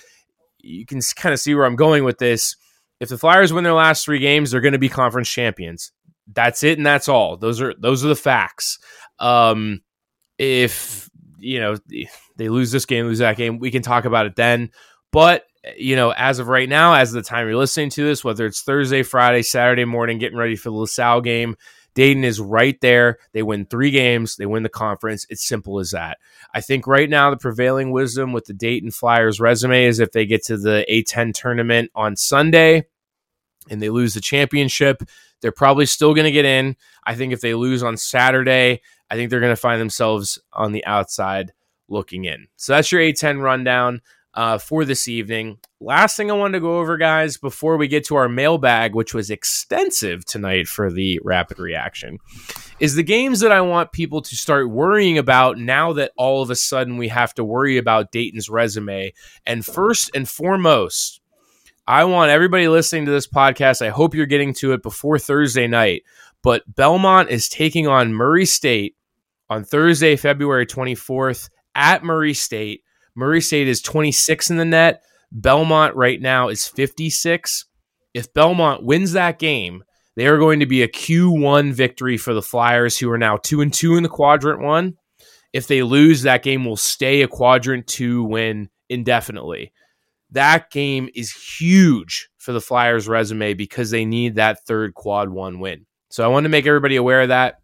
you 0.60 0.86
can 0.86 1.02
kind 1.16 1.34
of 1.34 1.40
see 1.40 1.56
where 1.56 1.66
I'm 1.66 1.76
going 1.76 2.04
with 2.04 2.18
this. 2.18 2.56
If 3.00 3.10
the 3.10 3.18
Flyers 3.18 3.52
win 3.52 3.64
their 3.64 3.74
last 3.74 4.06
3 4.06 4.20
games, 4.20 4.52
they're 4.52 4.62
going 4.62 4.74
to 4.74 4.80
be 4.80 4.90
conference 4.90 5.30
champions. 5.30 5.92
That's 6.34 6.64
it 6.64 6.78
and 6.78 6.86
that's 6.86 7.08
all. 7.08 7.38
Those 7.38 7.62
are 7.62 7.74
those 7.78 8.06
are 8.06 8.10
the 8.10 8.16
facts. 8.16 8.80
Um 9.20 9.82
if 10.38 11.10
you 11.40 11.60
know 11.60 11.78
they 12.38 12.50
lose 12.50 12.72
this 12.72 12.86
game, 12.86 13.06
lose 13.06 13.20
that 13.20 13.38
game, 13.38 13.60
we 13.60 13.72
can 13.72 13.82
talk 13.82 14.06
about 14.06 14.26
it 14.26 14.36
then. 14.36 14.72
But 15.12 15.46
you 15.78 15.96
know, 15.96 16.12
as 16.12 16.40
of 16.40 16.48
right 16.48 16.68
now, 16.68 16.94
as 16.94 17.14
of 17.14 17.24
the 17.24 17.28
time 17.30 17.48
you're 17.48 17.56
listening 17.56 17.90
to 17.92 18.04
this, 18.04 18.24
whether 18.24 18.46
it's 18.46 18.64
Thursday, 18.64 19.04
Friday, 19.04 19.44
Saturday 19.44 19.86
morning, 19.86 20.18
getting 20.18 20.38
ready 20.38 20.56
for 20.56 20.70
the 20.70 20.76
LaSalle 20.76 21.22
game, 21.22 21.56
Dayton 21.94 22.24
is 22.24 22.40
right 22.40 22.80
there. 22.82 23.18
They 23.34 23.44
win 23.44 23.66
three 23.66 23.92
games, 23.92 24.38
they 24.38 24.46
win 24.46 24.64
the 24.64 24.70
conference. 24.70 25.26
It's 25.30 25.46
simple 25.48 25.80
as 25.80 25.92
that. 25.92 26.18
I 26.54 26.62
think 26.62 26.88
right 26.88 27.10
now 27.10 27.30
the 27.30 27.38
prevailing 27.38 27.92
wisdom 27.92 28.34
with 28.34 28.46
the 28.46 28.54
Dayton 28.54 28.92
Flyers 28.92 29.40
resume 29.40 29.86
is 29.86 30.00
if 30.00 30.12
they 30.12 30.26
get 30.26 30.44
to 30.46 30.58
the 30.58 30.86
A10 30.90 31.34
tournament 31.34 31.92
on 31.94 32.16
Sunday 32.16 32.86
and 33.70 33.82
they 33.82 33.90
lose 33.90 34.14
the 34.14 34.22
championship, 34.22 35.04
they're 35.42 35.52
probably 35.52 35.86
still 35.86 36.14
going 36.14 36.26
to 36.26 36.32
get 36.32 36.46
in. 36.46 36.76
I 37.06 37.16
think 37.16 37.34
if 37.34 37.42
they 37.42 37.54
lose 37.54 37.84
on 37.84 37.98
Saturday, 37.98 38.82
I 39.10 39.16
think 39.16 39.30
they're 39.30 39.40
going 39.40 39.52
to 39.52 39.62
find 39.62 39.82
themselves 39.82 40.40
on 40.54 40.72
the 40.72 40.86
outside 40.86 41.54
looking 41.90 42.26
in. 42.26 42.48
So 42.56 42.74
that's 42.74 42.92
your 42.92 43.02
A10 43.02 43.42
rundown 43.42 44.02
uh, 44.34 44.58
for 44.58 44.86
this 44.86 45.08
evening. 45.08 45.58
Last 45.80 46.16
thing 46.16 46.32
I 46.32 46.36
wanted 46.36 46.54
to 46.54 46.62
go 46.62 46.80
over, 46.80 46.98
guys, 46.98 47.38
before 47.38 47.78
we 47.78 47.88
get 47.88 48.06
to 48.06 48.16
our 48.16 48.30
mailbag, 48.30 48.96
which 48.96 49.14
was 49.14 49.30
extensive 49.30 50.26
tonight 50.26 50.68
for 50.68 50.92
the 50.92 51.20
rapid 51.24 51.60
reaction, 51.60 52.20
is 52.80 52.96
the 52.96 53.04
games 53.04 53.42
that 53.42 53.52
I 53.52 53.62
want 53.62 53.92
people 53.92 54.22
to 54.22 54.36
start 54.36 54.70
worrying 54.70 55.18
about 55.18 55.58
now 55.58 55.94
that 55.94 56.12
all 56.16 56.42
of 56.42 56.50
a 56.50 56.56
sudden 56.56 56.98
we 56.98 57.10
have 57.10 57.34
to 57.36 57.44
worry 57.44 57.78
about 57.78 58.12
Dayton's 58.12 58.50
resume. 58.50 59.14
And 59.46 59.66
first 59.66 60.12
and 60.16 60.30
foremost, 60.30 61.21
I 61.88 62.06
want 62.06 62.32
everybody 62.32 62.68
listening 62.68 63.06
to 63.06 63.12
this 63.12 63.28
podcast, 63.28 63.86
I 63.86 63.90
hope 63.90 64.14
you're 64.14 64.26
getting 64.26 64.54
to 64.56 64.74
it 64.74 64.84
before 64.84 65.18
Thursday 65.18 65.68
night. 65.68 66.04
But 66.44 66.64
Belmont 66.68 67.30
is 67.30 67.50
taking 67.50 67.88
on 67.88 68.14
Murray 68.14 68.46
State 68.46 68.96
on 69.50 69.64
Thursday, 69.64 70.16
February 70.16 70.66
24th 70.66 71.50
at 71.76 72.04
Murray 72.04 72.34
State. 72.34 72.84
Murray 73.16 73.42
State 73.42 73.68
is 73.68 73.82
26 73.82 74.52
in 74.52 74.58
the 74.58 74.66
net. 74.66 75.04
Belmont 75.32 75.96
right 75.96 76.22
now 76.22 76.50
is 76.50 76.68
56. 76.68 77.66
If 78.14 78.34
Belmont 78.34 78.84
wins 78.84 79.14
that 79.14 79.40
game, 79.40 79.84
they 80.16 80.28
are 80.28 80.38
going 80.38 80.60
to 80.60 80.66
be 80.66 80.84
a 80.84 80.88
Q1 80.88 81.74
victory 81.74 82.18
for 82.18 82.34
the 82.34 82.42
Flyers, 82.42 82.98
who 82.98 83.10
are 83.10 83.18
now 83.18 83.38
2 83.38 83.62
and 83.62 83.74
2 83.74 83.96
in 83.96 84.04
the 84.04 84.10
quadrant 84.10 84.62
one. 84.62 84.98
If 85.54 85.68
they 85.68 85.84
lose, 85.84 86.22
that 86.22 86.44
game 86.44 86.66
will 86.66 86.78
stay 86.78 87.22
a 87.22 87.28
quadrant 87.28 87.88
two 87.88 88.24
win 88.24 88.70
indefinitely. 88.90 89.74
That 90.32 90.72
game 90.72 91.10
is 91.14 91.32
huge 91.32 92.30
for 92.38 92.54
the 92.54 92.62
Flyers' 92.62 93.08
resume 93.08 93.54
because 93.54 93.92
they 93.92 94.06
need 94.06 94.36
that 94.36 94.66
third 94.66 94.94
quad 94.94 95.30
one 95.30 95.60
win. 95.60 95.86
So 96.10 96.24
I 96.24 96.28
want 96.28 96.46
to 96.46 96.50
make 96.50 96.66
everybody 96.66 96.96
aware 96.96 97.22
of 97.22 97.30
that. 97.30 97.62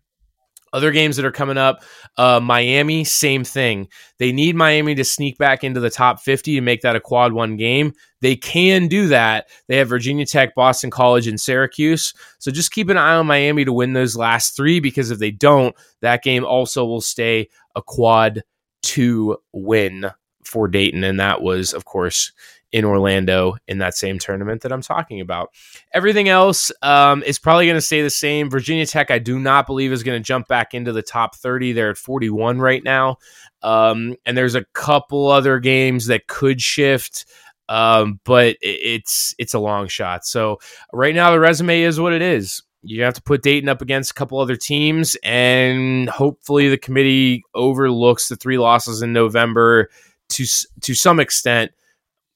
Other 0.73 0.91
games 0.91 1.15
that 1.15 1.25
are 1.25 1.31
coming 1.31 1.57
up, 1.57 1.81
uh, 2.17 2.41
Miami, 2.41 3.05
same 3.05 3.45
thing. 3.45 3.87
They 4.19 4.33
need 4.33 4.55
Miami 4.55 4.95
to 4.95 5.03
sneak 5.05 5.37
back 5.37 5.63
into 5.63 5.79
the 5.79 5.89
top 5.89 6.19
50 6.19 6.55
to 6.55 6.61
make 6.61 6.81
that 6.81 6.95
a 6.95 6.99
quad 6.99 7.31
one 7.31 7.55
game. 7.55 7.93
They 8.19 8.35
can 8.35 8.89
do 8.89 9.07
that. 9.07 9.47
They 9.67 9.77
have 9.77 9.87
Virginia 9.87 10.25
Tech, 10.25 10.55
Boston 10.55 10.91
College, 10.91 11.25
and 11.25 11.39
Syracuse. 11.39 12.13
So 12.39 12.51
just 12.51 12.71
keep 12.71 12.89
an 12.89 12.97
eye 12.97 13.15
on 13.15 13.27
Miami 13.27 13.63
to 13.63 13.71
win 13.71 13.93
those 13.93 14.17
last 14.17 14.57
three 14.57 14.81
because 14.81 15.09
if 15.09 15.19
they 15.19 15.31
don't, 15.31 15.73
that 16.01 16.21
game 16.21 16.43
also 16.43 16.85
will 16.85 17.01
stay 17.01 17.47
a 17.75 17.81
quad 17.81 18.43
two 18.83 19.37
win 19.53 20.11
for 20.43 20.67
Dayton. 20.67 21.03
And 21.03 21.19
that 21.19 21.41
was, 21.41 21.73
of 21.73 21.85
course, 21.85 22.31
in 22.71 22.83
Orlando 22.85 23.55
in 23.67 23.77
that 23.77 23.95
same 23.95 24.19
tournament 24.19 24.61
that 24.61 24.71
I'm 24.71 24.81
talking 24.81 25.21
about. 25.21 25.51
Everything 25.93 26.29
else 26.29 26.71
um, 26.81 27.23
is 27.23 27.39
probably 27.39 27.65
going 27.65 27.77
to 27.77 27.81
stay 27.81 28.01
the 28.01 28.09
same. 28.09 28.49
Virginia 28.49 28.85
Tech, 28.85 29.09
I 29.09 29.19
do 29.19 29.39
not 29.39 29.67
believe, 29.67 29.91
is 29.91 30.03
going 30.03 30.19
to 30.19 30.23
jump 30.23 30.47
back 30.47 30.73
into 30.73 30.91
the 30.91 31.01
top 31.01 31.35
30. 31.35 31.73
They're 31.73 31.91
at 31.91 31.97
41 31.97 32.59
right 32.59 32.83
now. 32.83 33.17
Um, 33.61 34.15
and 34.25 34.37
there's 34.37 34.55
a 34.55 34.65
couple 34.73 35.27
other 35.27 35.59
games 35.59 36.07
that 36.07 36.27
could 36.27 36.61
shift. 36.61 37.25
Um, 37.69 38.21
but 38.23 38.55
it's 38.61 39.35
it's 39.37 39.53
a 39.53 39.59
long 39.59 39.89
shot. 39.89 40.25
So 40.25 40.59
right 40.93 41.13
now 41.13 41.31
the 41.31 41.39
resume 41.39 41.81
is 41.81 41.99
what 41.99 42.13
it 42.13 42.21
is. 42.21 42.63
You 42.81 43.03
have 43.03 43.15
to 43.15 43.21
put 43.21 43.43
Dayton 43.43 43.67
up 43.67 43.81
against 43.81 44.11
a 44.11 44.13
couple 44.13 44.39
other 44.39 44.55
teams, 44.55 45.17
and 45.21 46.07
hopefully 46.07 46.69
the 46.69 46.77
committee 46.77 47.43
overlooks 47.53 48.29
the 48.29 48.37
three 48.37 48.57
losses 48.57 49.01
in 49.01 49.11
November 49.11 49.89
to 50.29 50.45
to 50.81 50.93
some 50.93 51.19
extent 51.19 51.71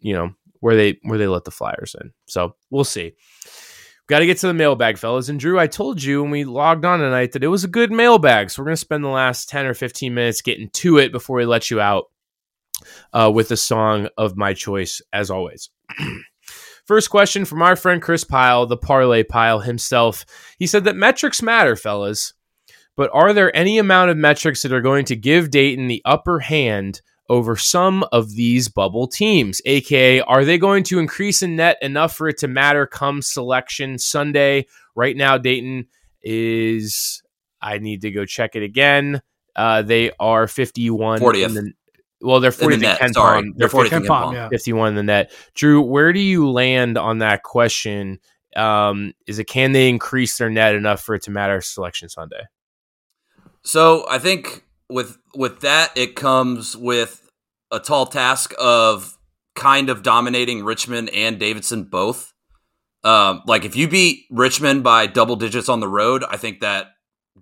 you 0.02 0.14
know 0.14 0.34
where 0.60 0.76
they 0.76 1.00
where 1.04 1.18
they 1.18 1.28
let 1.28 1.46
the 1.46 1.52
Flyers 1.52 1.96
in. 2.00 2.12
So 2.28 2.56
we'll 2.70 2.84
see. 2.84 3.14
Got 4.08 4.20
to 4.20 4.26
get 4.26 4.40
to 4.40 4.48
the 4.48 4.54
mailbag, 4.54 4.98
fellas. 4.98 5.30
And 5.30 5.40
Drew, 5.40 5.58
I 5.58 5.68
told 5.68 6.04
you 6.04 6.22
when 6.22 6.32
we 6.32 6.44
logged 6.44 6.84
on 6.84 7.00
tonight 7.00 7.32
that 7.32 7.46
it 7.46 7.48
was 7.48 7.64
a 7.64 7.70
good 7.70 7.94
mailbag. 7.94 8.50
So 8.50 8.62
we're 8.62 8.66
going 8.66 8.76
to 8.76 8.82
spend 8.82 9.06
the 9.06 9.10
last 9.10 9.48
10 9.48 9.66
or 9.66 9.74
15 9.74 10.14
minutes 10.14 10.42
getting 10.42 10.70
to 10.70 10.98
it 10.98 11.14
before 11.14 11.38
we 11.38 11.46
let 11.46 11.72
you 11.72 11.80
out 11.80 12.12
uh, 13.14 13.32
with 13.34 13.52
a 13.52 13.58
song 13.58 14.10
of 14.18 14.36
my 14.36 14.54
choice, 14.54 15.02
as 15.14 15.32
always. 15.32 15.70
First 16.86 17.10
question 17.10 17.46
from 17.46 17.62
our 17.62 17.78
friend 17.78 18.02
Chris 18.02 18.26
Pyle, 18.26 18.66
the 18.66 18.76
parlay 18.76 19.24
pile 19.24 19.60
himself. 19.60 20.26
He 20.58 20.68
said 20.68 20.84
that 20.84 20.96
metrics 20.98 21.42
matter, 21.42 21.78
fellas, 21.78 22.34
but 22.98 23.10
are 23.14 23.32
there 23.32 23.56
any 23.56 23.78
amount 23.78 24.12
of 24.12 24.18
metrics 24.18 24.64
that 24.64 24.74
are 24.74 24.82
going 24.82 25.06
to 25.06 25.16
give 25.16 25.52
Dayton 25.52 25.88
the 25.88 26.02
upper 26.04 26.40
hand 26.40 27.02
over 27.32 27.56
some 27.56 28.04
of 28.12 28.36
these 28.36 28.68
bubble 28.68 29.08
teams, 29.08 29.62
aka 29.64 30.20
are 30.20 30.44
they 30.44 30.58
going 30.58 30.84
to 30.84 31.00
increase 31.00 31.42
in 31.42 31.56
net 31.56 31.78
enough 31.82 32.14
for 32.14 32.28
it 32.28 32.38
to 32.40 32.48
matter 32.50 32.86
come 32.86 33.22
selection 33.22 33.98
Sunday? 33.98 34.68
Right 34.96 35.16
now, 35.16 35.38
Dayton 35.38 35.88
is. 36.22 37.24
I 37.62 37.78
need 37.78 38.02
to 38.02 38.12
go 38.12 38.26
check 38.26 38.56
it 38.56 38.64
again. 38.64 39.22
Uh, 39.56 39.82
they 39.82 40.12
are 40.20 40.48
51 40.48 41.20
40th. 41.20 41.54
The, 41.54 41.74
well, 42.22 42.40
they're 42.40 42.52
40th 42.52 42.64
in 42.64 42.70
the 42.72 42.78
net. 42.88 43.00
Ken 43.00 43.14
Sorry, 43.14 43.42
Palm. 43.44 43.54
they're 43.56 43.70
40th 43.70 43.84
in 43.84 43.90
Ken 43.90 44.02
KenPom, 44.04 44.08
Palm. 44.08 44.36
yeah. 44.36 44.50
51 44.50 44.90
in 44.90 44.96
the 44.96 45.04
net. 45.04 45.32
Drew, 45.54 45.82
where 45.82 46.12
do 46.12 46.20
you 46.20 46.50
land 46.50 46.98
on 46.98 47.20
that 47.20 47.44
question? 47.44 48.20
Um, 48.56 49.14
is 49.26 49.40
it 49.40 49.46
can 49.46 49.72
they 49.72 49.88
increase 49.88 50.38
their 50.38 50.50
net 50.50 50.76
enough 50.76 51.02
for 51.02 51.16
it 51.16 51.24
to 51.24 51.32
matter 51.32 51.62
selection 51.62 52.10
Sunday? 52.10 52.44
So 53.64 54.06
I 54.10 54.18
think 54.18 54.66
with 54.92 55.18
with 55.36 55.62
that, 55.62 55.92
it 55.96 56.16
comes 56.16 56.76
with 56.76 57.30
a 57.72 57.80
tall 57.80 58.06
task 58.06 58.54
of 58.60 59.18
kind 59.56 59.90
of 59.90 60.04
dominating 60.04 60.64
Richmond 60.64 61.10
and 61.10 61.40
Davidson 61.40 61.86
both. 61.86 62.34
Um, 63.04 63.42
like 63.48 63.66
if 63.66 63.76
you 63.76 63.88
beat 63.88 64.26
Richmond 64.30 64.84
by 64.84 65.08
double 65.08 65.36
digits 65.36 65.70
on 65.70 65.80
the 65.80 65.88
road, 65.88 66.24
I 66.30 66.38
think 66.38 66.60
that 66.60 66.88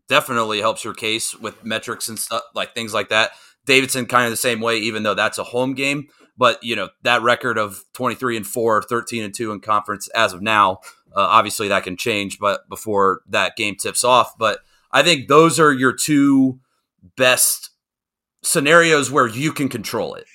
definitely 0.07 0.59
helps 0.59 0.83
your 0.83 0.93
case 0.93 1.35
with 1.35 1.65
metrics 1.65 2.07
and 2.07 2.17
stuff 2.17 2.43
like 2.55 2.73
things 2.73 2.93
like 2.93 3.09
that. 3.09 3.31
Davidson 3.65 4.05
kind 4.05 4.25
of 4.25 4.31
the 4.31 4.37
same 4.37 4.61
way, 4.61 4.77
even 4.77 5.03
though 5.03 5.13
that's 5.13 5.37
a 5.37 5.43
home 5.43 5.73
game. 5.73 6.07
But 6.37 6.63
you 6.63 6.75
know 6.75 6.89
that 7.03 7.21
record 7.21 7.57
of 7.57 7.83
twenty 7.93 8.15
three 8.15 8.37
and 8.37 8.47
4, 8.47 8.83
13 8.83 9.23
and 9.23 9.33
two 9.33 9.51
in 9.51 9.59
conference 9.59 10.07
as 10.09 10.33
of 10.33 10.41
now. 10.41 10.79
Uh, 11.15 11.21
obviously 11.21 11.67
that 11.67 11.83
can 11.83 11.97
change, 11.97 12.39
but 12.39 12.69
before 12.69 13.21
that 13.27 13.55
game 13.55 13.75
tips 13.75 14.03
off. 14.03 14.37
But 14.37 14.59
I 14.91 15.03
think 15.03 15.27
those 15.27 15.59
are 15.59 15.73
your 15.73 15.91
two 15.91 16.59
best 17.15 17.69
scenarios 18.43 19.11
where 19.11 19.27
you 19.27 19.51
can 19.51 19.69
control 19.69 20.15
it. 20.15 20.25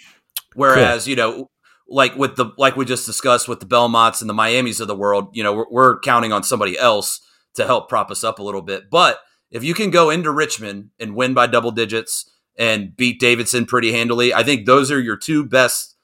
Whereas, 0.55 1.07
you 1.09 1.17
know, 1.17 1.51
like 1.89 2.17
with 2.17 2.37
the 2.37 2.47
like 2.57 2.77
we 2.77 2.85
just 2.85 3.07
discussed 3.07 3.49
with 3.49 3.61
the 3.61 3.67
Belmonts 3.67 4.21
and 4.21 4.31
the 4.31 4.35
Miamis 4.35 4.81
of 4.81 4.89
the 4.89 4.97
world, 4.97 5.29
you 5.33 5.43
know, 5.43 5.53
we're, 5.53 5.71
we're 5.71 6.01
counting 6.01 6.33
on 6.33 6.43
somebody 6.43 6.79
else 6.79 7.21
to 7.55 7.67
help 7.67 7.89
prop 7.89 8.11
us 8.11 8.25
up 8.25 8.39
a 8.39 8.43
little 8.43 8.63
bit. 8.63 8.91
But 8.91 9.19
if 9.51 9.63
you 9.63 9.75
can 9.75 9.91
go 9.91 10.11
into 10.11 10.31
Richmond 10.31 10.91
and 10.99 11.15
win 11.15 11.35
by 11.35 11.47
double 11.47 11.71
digits 11.71 12.31
and 12.59 12.97
beat 12.97 13.21
Davidson 13.21 13.67
pretty 13.67 13.93
handily, 13.93 14.33
I 14.33 14.43
think 14.43 14.67
those 14.67 14.91
are 14.91 15.01
your 15.01 15.17
two 15.17 15.45
best 15.45 15.97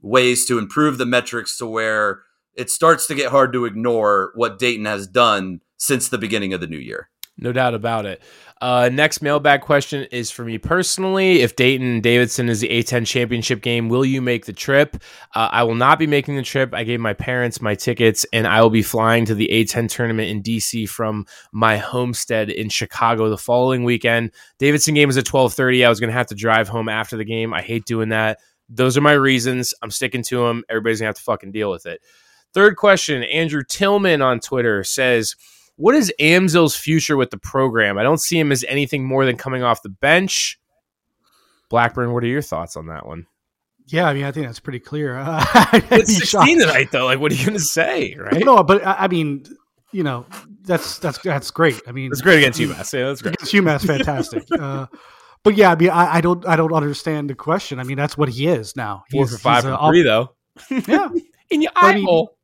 ways 0.00 0.46
to 0.46 0.58
improve 0.58 0.98
the 0.98 1.06
metrics 1.06 1.56
to 1.58 1.66
where 1.66 2.22
it 2.54 2.70
starts 2.70 3.06
to 3.06 3.14
get 3.14 3.30
hard 3.30 3.52
to 3.52 3.64
ignore 3.64 4.32
what 4.34 4.58
Dayton 4.58 4.84
has 4.84 5.06
done 5.06 5.60
since 5.76 6.08
the 6.08 6.18
beginning 6.18 6.52
of 6.52 6.60
the 6.60 6.66
new 6.66 6.78
year. 6.78 7.08
No 7.40 7.52
doubt 7.52 7.74
about 7.74 8.04
it. 8.04 8.20
Uh, 8.60 8.90
next 8.92 9.22
mailbag 9.22 9.60
question 9.60 10.08
is 10.10 10.32
for 10.32 10.44
me 10.44 10.58
personally. 10.58 11.42
If 11.42 11.54
Dayton 11.54 12.00
Davidson 12.00 12.48
is 12.48 12.60
the 12.60 12.68
A10 12.68 13.06
championship 13.06 13.62
game, 13.62 13.88
will 13.88 14.04
you 14.04 14.20
make 14.20 14.46
the 14.46 14.52
trip? 14.52 14.96
Uh, 15.36 15.48
I 15.52 15.62
will 15.62 15.76
not 15.76 16.00
be 16.00 16.08
making 16.08 16.34
the 16.34 16.42
trip. 16.42 16.74
I 16.74 16.82
gave 16.82 16.98
my 16.98 17.14
parents 17.14 17.60
my 17.60 17.76
tickets, 17.76 18.26
and 18.32 18.48
I 18.48 18.60
will 18.60 18.70
be 18.70 18.82
flying 18.82 19.24
to 19.26 19.36
the 19.36 19.48
A10 19.52 19.88
tournament 19.88 20.28
in 20.28 20.42
DC 20.42 20.88
from 20.88 21.26
my 21.52 21.76
homestead 21.76 22.50
in 22.50 22.68
Chicago 22.68 23.28
the 23.28 23.38
following 23.38 23.84
weekend. 23.84 24.32
Davidson 24.58 24.94
game 24.94 25.08
is 25.08 25.16
at 25.16 25.24
12:30. 25.24 25.86
I 25.86 25.88
was 25.88 26.00
going 26.00 26.10
to 26.10 26.16
have 26.16 26.26
to 26.26 26.34
drive 26.34 26.68
home 26.68 26.88
after 26.88 27.16
the 27.16 27.24
game. 27.24 27.54
I 27.54 27.62
hate 27.62 27.84
doing 27.84 28.08
that. 28.08 28.40
Those 28.68 28.98
are 28.98 29.02
my 29.02 29.12
reasons. 29.12 29.72
I'm 29.80 29.90
sticking 29.92 30.24
to 30.24 30.44
them. 30.46 30.64
Everybody's 30.68 30.98
gonna 30.98 31.08
have 31.08 31.16
to 31.16 31.22
fucking 31.22 31.52
deal 31.52 31.70
with 31.70 31.86
it. 31.86 32.02
Third 32.52 32.76
question: 32.76 33.22
Andrew 33.22 33.62
Tillman 33.62 34.22
on 34.22 34.40
Twitter 34.40 34.82
says. 34.82 35.36
What 35.78 35.94
is 35.94 36.12
Amzil's 36.18 36.74
future 36.74 37.16
with 37.16 37.30
the 37.30 37.38
program? 37.38 37.98
I 37.98 38.02
don't 38.02 38.18
see 38.18 38.36
him 38.38 38.50
as 38.50 38.64
anything 38.66 39.06
more 39.06 39.24
than 39.24 39.36
coming 39.36 39.62
off 39.62 39.80
the 39.82 39.88
bench. 39.88 40.58
Blackburn, 41.70 42.12
what 42.12 42.24
are 42.24 42.26
your 42.26 42.42
thoughts 42.42 42.76
on 42.76 42.88
that 42.88 43.06
one? 43.06 43.28
Yeah, 43.86 44.08
I 44.08 44.12
mean, 44.12 44.24
I 44.24 44.32
think 44.32 44.46
that's 44.46 44.58
pretty 44.58 44.80
clear. 44.80 45.16
Uh, 45.18 45.80
it's 45.92 46.16
16 46.16 46.60
tonight, 46.60 46.90
though. 46.90 47.04
Like, 47.04 47.20
what 47.20 47.30
are 47.30 47.36
you 47.36 47.46
going 47.46 47.56
to 47.56 47.64
say, 47.64 48.16
right? 48.18 48.44
No, 48.44 48.64
but 48.64 48.84
I, 48.84 49.04
I 49.04 49.08
mean, 49.08 49.44
you 49.92 50.02
know, 50.02 50.26
that's 50.62 50.98
that's 50.98 51.18
that's 51.18 51.50
great. 51.52 51.80
I 51.86 51.92
mean, 51.92 52.10
it's 52.10 52.22
great 52.22 52.38
against 52.38 52.58
UMass. 52.58 52.92
Yeah, 52.92 53.06
that's 53.06 53.22
great. 53.22 53.36
Against 53.36 53.54
UMass, 53.54 53.86
fantastic. 53.86 54.44
uh, 54.60 54.86
but 55.44 55.56
yeah, 55.56 55.70
I 55.70 55.76
mean, 55.76 55.90
I, 55.90 56.16
I, 56.16 56.20
don't 56.20 56.46
I 56.46 56.56
don't 56.56 56.72
understand 56.72 57.30
the 57.30 57.34
question. 57.34 57.78
I 57.78 57.84
mean, 57.84 57.96
that's 57.96 58.18
what 58.18 58.28
he 58.28 58.48
is 58.48 58.74
now. 58.74 59.04
Four 59.12 59.24
he's, 59.24 59.32
for 59.32 59.38
five 59.38 59.62
for 59.62 59.78
three, 59.88 60.02
though. 60.02 60.34
Yeah, 60.88 61.08
in 61.50 61.62
your 61.62 61.72
eye 61.76 62.00
hole. 62.04 62.37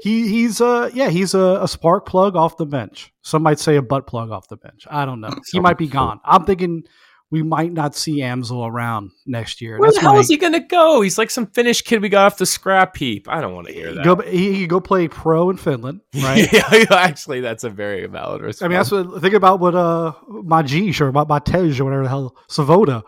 He 0.00 0.28
he's 0.28 0.60
uh 0.60 0.90
yeah 0.92 1.08
he's 1.08 1.34
a, 1.34 1.60
a, 1.62 1.68
spark 1.68 2.06
plug 2.06 2.36
off 2.36 2.56
the 2.56 2.66
bench. 2.66 3.12
Some 3.22 3.42
might 3.42 3.58
say 3.58 3.76
a 3.76 3.82
butt 3.82 4.06
plug 4.06 4.30
off 4.30 4.48
the 4.48 4.56
bench. 4.56 4.86
I 4.90 5.04
don't 5.04 5.20
know. 5.20 5.34
He 5.50 5.60
might 5.60 5.78
be 5.78 5.86
gone. 5.86 6.20
I'm 6.24 6.44
thinking 6.44 6.84
we 7.30 7.42
might 7.42 7.72
not 7.72 7.94
see 7.94 8.20
Amzil 8.20 8.66
around 8.66 9.10
next 9.26 9.60
year. 9.60 9.78
Where 9.78 9.88
That's 9.88 9.96
the 9.96 10.02
hell 10.02 10.14
my, 10.14 10.20
is 10.20 10.28
he 10.28 10.38
going 10.38 10.54
to 10.54 10.60
go? 10.60 11.02
He's 11.02 11.18
like 11.18 11.30
some 11.30 11.46
Finnish 11.46 11.82
kid 11.82 12.00
we 12.00 12.08
got 12.08 12.24
off 12.24 12.38
the 12.38 12.46
scrap 12.46 12.96
heap. 12.96 13.28
I 13.28 13.42
don't 13.42 13.54
want 13.54 13.66
to 13.66 13.72
hear 13.74 13.94
that. 13.94 14.04
Go, 14.04 14.16
he, 14.16 14.54
he 14.54 14.66
go 14.66 14.80
play 14.80 15.08
pro 15.08 15.50
in 15.50 15.58
Finland, 15.58 16.00
right? 16.22 16.50
yeah, 16.52 16.86
actually, 16.90 17.40
that's 17.40 17.64
a 17.64 17.70
very 17.70 18.06
valid 18.06 18.40
response. 18.40 18.62
I 18.62 18.68
mean, 18.68 18.78
that's 18.78 18.90
what 18.90 19.20
think 19.20 19.34
about 19.34 19.60
what 19.60 19.74
uh 19.74 20.14
Majish 20.30 21.00
or 21.00 21.12
Matej 21.12 21.78
or 21.78 21.84
whatever 21.84 22.02
the 22.04 22.08
hell 22.08 22.36
Savoda. 22.48 23.02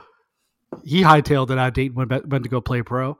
He 0.84 1.02
hightailed 1.02 1.50
it 1.50 1.58
out 1.58 1.68
of 1.68 1.74
Dayton 1.74 1.96
went, 1.96 2.28
went 2.28 2.44
to 2.44 2.50
go 2.50 2.60
play 2.60 2.82
pro. 2.82 3.18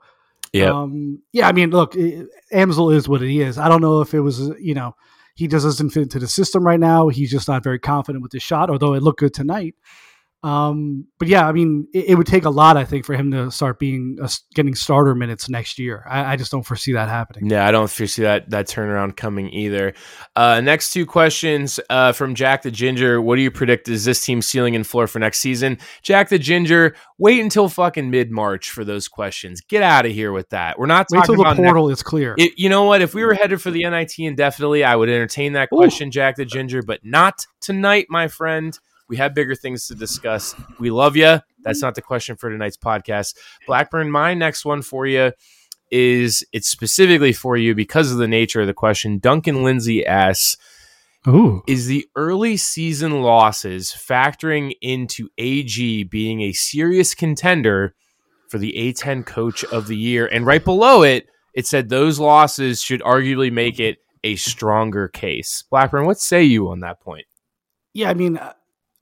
Yeah. 0.53 0.71
Um, 0.71 1.21
yeah. 1.31 1.47
I 1.47 1.51
mean, 1.51 1.71
look, 1.71 1.93
Amzil 1.93 2.93
is 2.93 3.07
what 3.07 3.21
he 3.21 3.41
is. 3.41 3.57
I 3.57 3.69
don't 3.69 3.81
know 3.81 4.01
if 4.01 4.13
it 4.13 4.19
was, 4.19 4.51
you 4.59 4.73
know, 4.73 4.95
he 5.35 5.47
doesn't 5.47 5.89
fit 5.89 6.03
into 6.03 6.19
the 6.19 6.27
system 6.27 6.65
right 6.65 6.79
now. 6.79 7.07
He's 7.07 7.31
just 7.31 7.47
not 7.47 7.63
very 7.63 7.79
confident 7.79 8.21
with 8.21 8.33
his 8.33 8.43
shot, 8.43 8.69
although 8.69 8.93
it 8.93 9.01
looked 9.03 9.19
good 9.19 9.33
tonight. 9.33 9.75
Um, 10.43 11.05
but 11.19 11.27
yeah, 11.27 11.47
I 11.47 11.51
mean, 11.51 11.87
it, 11.93 12.09
it, 12.09 12.15
would 12.15 12.25
take 12.25 12.45
a 12.45 12.49
lot, 12.49 12.75
I 12.75 12.83
think, 12.83 13.05
for 13.05 13.13
him 13.13 13.29
to 13.29 13.51
start 13.51 13.77
being 13.77 14.17
a, 14.19 14.29
getting 14.55 14.73
starter 14.73 15.13
minutes 15.13 15.49
next 15.49 15.77
year. 15.77 16.03
I, 16.09 16.33
I, 16.33 16.35
just 16.35 16.51
don't 16.51 16.63
foresee 16.63 16.93
that 16.93 17.09
happening. 17.09 17.47
Yeah, 17.47 17.67
I 17.67 17.69
don't 17.69 17.91
foresee 17.91 18.23
that 18.23 18.49
that 18.49 18.65
turnaround 18.65 19.15
coming 19.15 19.53
either. 19.53 19.93
Uh, 20.35 20.59
next 20.59 20.93
two 20.93 21.05
questions 21.05 21.79
uh, 21.91 22.11
from 22.13 22.33
Jack 22.33 22.63
the 22.63 22.71
Ginger. 22.71 23.21
What 23.21 23.35
do 23.35 23.43
you 23.43 23.51
predict 23.51 23.87
is 23.87 24.03
this 24.03 24.25
team's 24.25 24.47
ceiling 24.47 24.75
and 24.75 24.85
floor 24.85 25.05
for 25.05 25.19
next 25.19 25.41
season? 25.41 25.77
Jack 26.01 26.29
the 26.29 26.39
Ginger, 26.39 26.95
wait 27.19 27.39
until 27.39 27.69
fucking 27.69 28.09
mid 28.09 28.31
March 28.31 28.71
for 28.71 28.83
those 28.83 29.07
questions. 29.07 29.61
Get 29.61 29.83
out 29.83 30.07
of 30.07 30.11
here 30.11 30.31
with 30.31 30.49
that. 30.49 30.79
We're 30.79 30.87
not 30.87 31.05
talking 31.07 31.35
until 31.35 31.55
the 31.55 31.61
portal 31.61 31.89
is 31.91 32.01
clear. 32.01 32.33
It, 32.39 32.53
you 32.57 32.67
know 32.67 32.85
what? 32.85 33.03
If 33.03 33.13
we 33.13 33.23
were 33.23 33.35
headed 33.35 33.61
for 33.61 33.69
the 33.69 33.87
NIT 33.87 34.17
indefinitely, 34.17 34.83
I 34.83 34.95
would 34.95 35.09
entertain 35.09 35.53
that 35.53 35.69
question, 35.69 36.07
Ooh. 36.07 36.11
Jack 36.11 36.37
the 36.37 36.45
Ginger, 36.45 36.81
but 36.81 37.01
not 37.03 37.45
tonight, 37.59 38.07
my 38.09 38.27
friend. 38.27 38.75
We 39.11 39.17
have 39.17 39.35
bigger 39.35 39.55
things 39.55 39.87
to 39.87 39.95
discuss. 39.95 40.55
We 40.79 40.89
love 40.89 41.17
you. 41.17 41.41
That's 41.63 41.81
not 41.81 41.95
the 41.95 42.01
question 42.01 42.37
for 42.37 42.49
tonight's 42.49 42.77
podcast. 42.77 43.35
Blackburn, 43.67 44.09
my 44.09 44.33
next 44.33 44.63
one 44.63 44.81
for 44.81 45.05
you 45.05 45.33
is 45.91 46.45
it's 46.53 46.69
specifically 46.69 47.33
for 47.33 47.57
you 47.57 47.75
because 47.75 48.09
of 48.13 48.19
the 48.19 48.27
nature 48.29 48.61
of 48.61 48.67
the 48.67 48.73
question. 48.73 49.19
Duncan 49.19 49.63
Lindsay 49.63 50.05
asks, 50.05 50.55
Ooh. 51.27 51.61
Is 51.67 51.87
the 51.87 52.07
early 52.15 52.55
season 52.55 53.21
losses 53.21 53.91
factoring 53.91 54.71
into 54.79 55.27
AG 55.37 56.03
being 56.03 56.39
a 56.43 56.53
serious 56.53 57.13
contender 57.13 57.93
for 58.47 58.59
the 58.59 58.71
A10 58.77 59.25
coach 59.25 59.65
of 59.65 59.87
the 59.87 59.97
year? 59.97 60.25
And 60.25 60.45
right 60.45 60.63
below 60.63 61.03
it, 61.03 61.27
it 61.53 61.67
said 61.67 61.89
those 61.89 62.17
losses 62.17 62.81
should 62.81 63.01
arguably 63.01 63.51
make 63.51 63.77
it 63.77 63.97
a 64.23 64.37
stronger 64.37 65.09
case. 65.09 65.65
Blackburn, 65.69 66.05
what 66.05 66.21
say 66.21 66.43
you 66.43 66.69
on 66.69 66.79
that 66.79 67.01
point? 67.01 67.25
Yeah, 67.93 68.09
I 68.09 68.13
mean, 68.13 68.39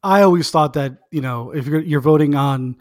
I 0.04 0.22
always 0.22 0.50
thought 0.50 0.74
that 0.74 0.98
you 1.12 1.22
know 1.22 1.52
if 1.52 1.68
you're, 1.68 1.82
you're 1.82 2.02
voting 2.02 2.36
on 2.36 2.78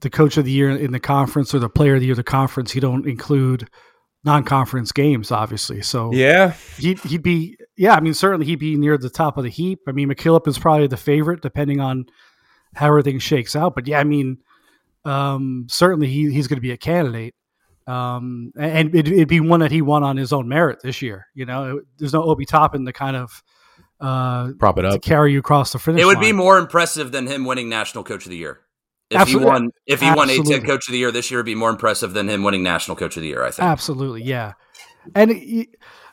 the 0.00 0.10
coach 0.10 0.36
of 0.36 0.44
the 0.44 0.50
year 0.50 0.70
in 0.70 0.92
the 0.92 1.00
conference 1.00 1.54
or 1.54 1.58
the 1.58 1.68
player 1.68 1.94
of 1.94 2.00
the 2.00 2.06
year 2.06 2.12
of 2.12 2.18
the 2.18 2.22
conference, 2.22 2.74
you 2.74 2.80
don't 2.80 3.06
include 3.06 3.68
non-conference 4.24 4.92
games, 4.92 5.30
obviously. 5.30 5.82
So 5.82 6.12
yeah, 6.12 6.54
he'd, 6.78 7.00
he'd 7.00 7.22
be 7.22 7.56
yeah. 7.76 7.94
I 7.94 8.00
mean, 8.00 8.14
certainly 8.14 8.46
he'd 8.46 8.56
be 8.56 8.76
near 8.76 8.98
the 8.98 9.10
top 9.10 9.36
of 9.36 9.44
the 9.44 9.50
heap. 9.50 9.80
I 9.86 9.92
mean, 9.92 10.08
McKillop 10.08 10.46
is 10.48 10.58
probably 10.58 10.86
the 10.86 10.96
favorite, 10.96 11.42
depending 11.42 11.80
on 11.80 12.06
how 12.74 12.88
everything 12.88 13.18
shakes 13.18 13.56
out. 13.56 13.74
But 13.74 13.86
yeah, 13.86 14.00
I 14.00 14.04
mean, 14.04 14.38
um, 15.04 15.66
certainly 15.68 16.08
he, 16.08 16.30
he's 16.32 16.46
going 16.46 16.58
to 16.58 16.62
be 16.62 16.72
a 16.72 16.76
candidate. 16.76 17.34
Um, 17.86 18.52
and 18.58 18.94
it, 18.94 19.10
would 19.10 19.28
be 19.28 19.40
one 19.40 19.60
that 19.60 19.72
he 19.72 19.80
won 19.80 20.02
on 20.02 20.18
his 20.18 20.32
own 20.32 20.46
merit 20.46 20.80
this 20.82 21.00
year. 21.00 21.26
You 21.34 21.46
know, 21.46 21.80
there's 21.98 22.12
no 22.12 22.22
Obi 22.22 22.44
Toppin 22.44 22.84
to 22.84 22.92
kind 22.92 23.16
of 23.16 23.42
uh, 24.00 24.52
prop 24.58 24.78
it 24.78 24.84
up, 24.84 25.02
carry 25.02 25.32
you 25.32 25.38
across 25.40 25.72
the 25.72 25.78
finish. 25.78 26.02
It 26.02 26.04
would 26.04 26.16
line. 26.16 26.24
be 26.24 26.32
more 26.32 26.58
impressive 26.58 27.12
than 27.12 27.26
him 27.26 27.44
winning 27.44 27.68
National 27.68 28.04
Coach 28.04 28.24
of 28.24 28.30
the 28.30 28.36
Year. 28.36 28.60
If 29.10 29.20
Absolutely. 29.20 29.44
he 29.44 29.50
won, 29.50 29.70
if 29.86 30.00
he 30.00 30.06
Absolutely. 30.06 30.38
won 30.38 30.60
A10 30.60 30.66
Coach 30.66 30.88
of 30.88 30.92
the 30.92 30.98
Year 30.98 31.10
this 31.10 31.30
year, 31.30 31.40
it'd 31.40 31.46
be 31.46 31.54
more 31.54 31.70
impressive 31.70 32.12
than 32.12 32.28
him 32.28 32.42
winning 32.42 32.62
National 32.62 32.96
Coach 32.96 33.16
of 33.16 33.22
the 33.22 33.28
Year. 33.28 33.42
I 33.42 33.50
think. 33.50 33.66
Absolutely, 33.66 34.22
yeah. 34.22 34.52
And 35.14 35.66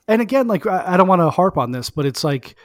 and 0.07 0.21
again, 0.21 0.47
like 0.47 0.65
I 0.65 0.97
don't 0.97 1.07
want 1.07 1.21
to 1.21 1.29
harp 1.29 1.57
on 1.57 1.71
this, 1.71 1.89
but 1.89 2.05
it's 2.05 2.23
like 2.23 2.55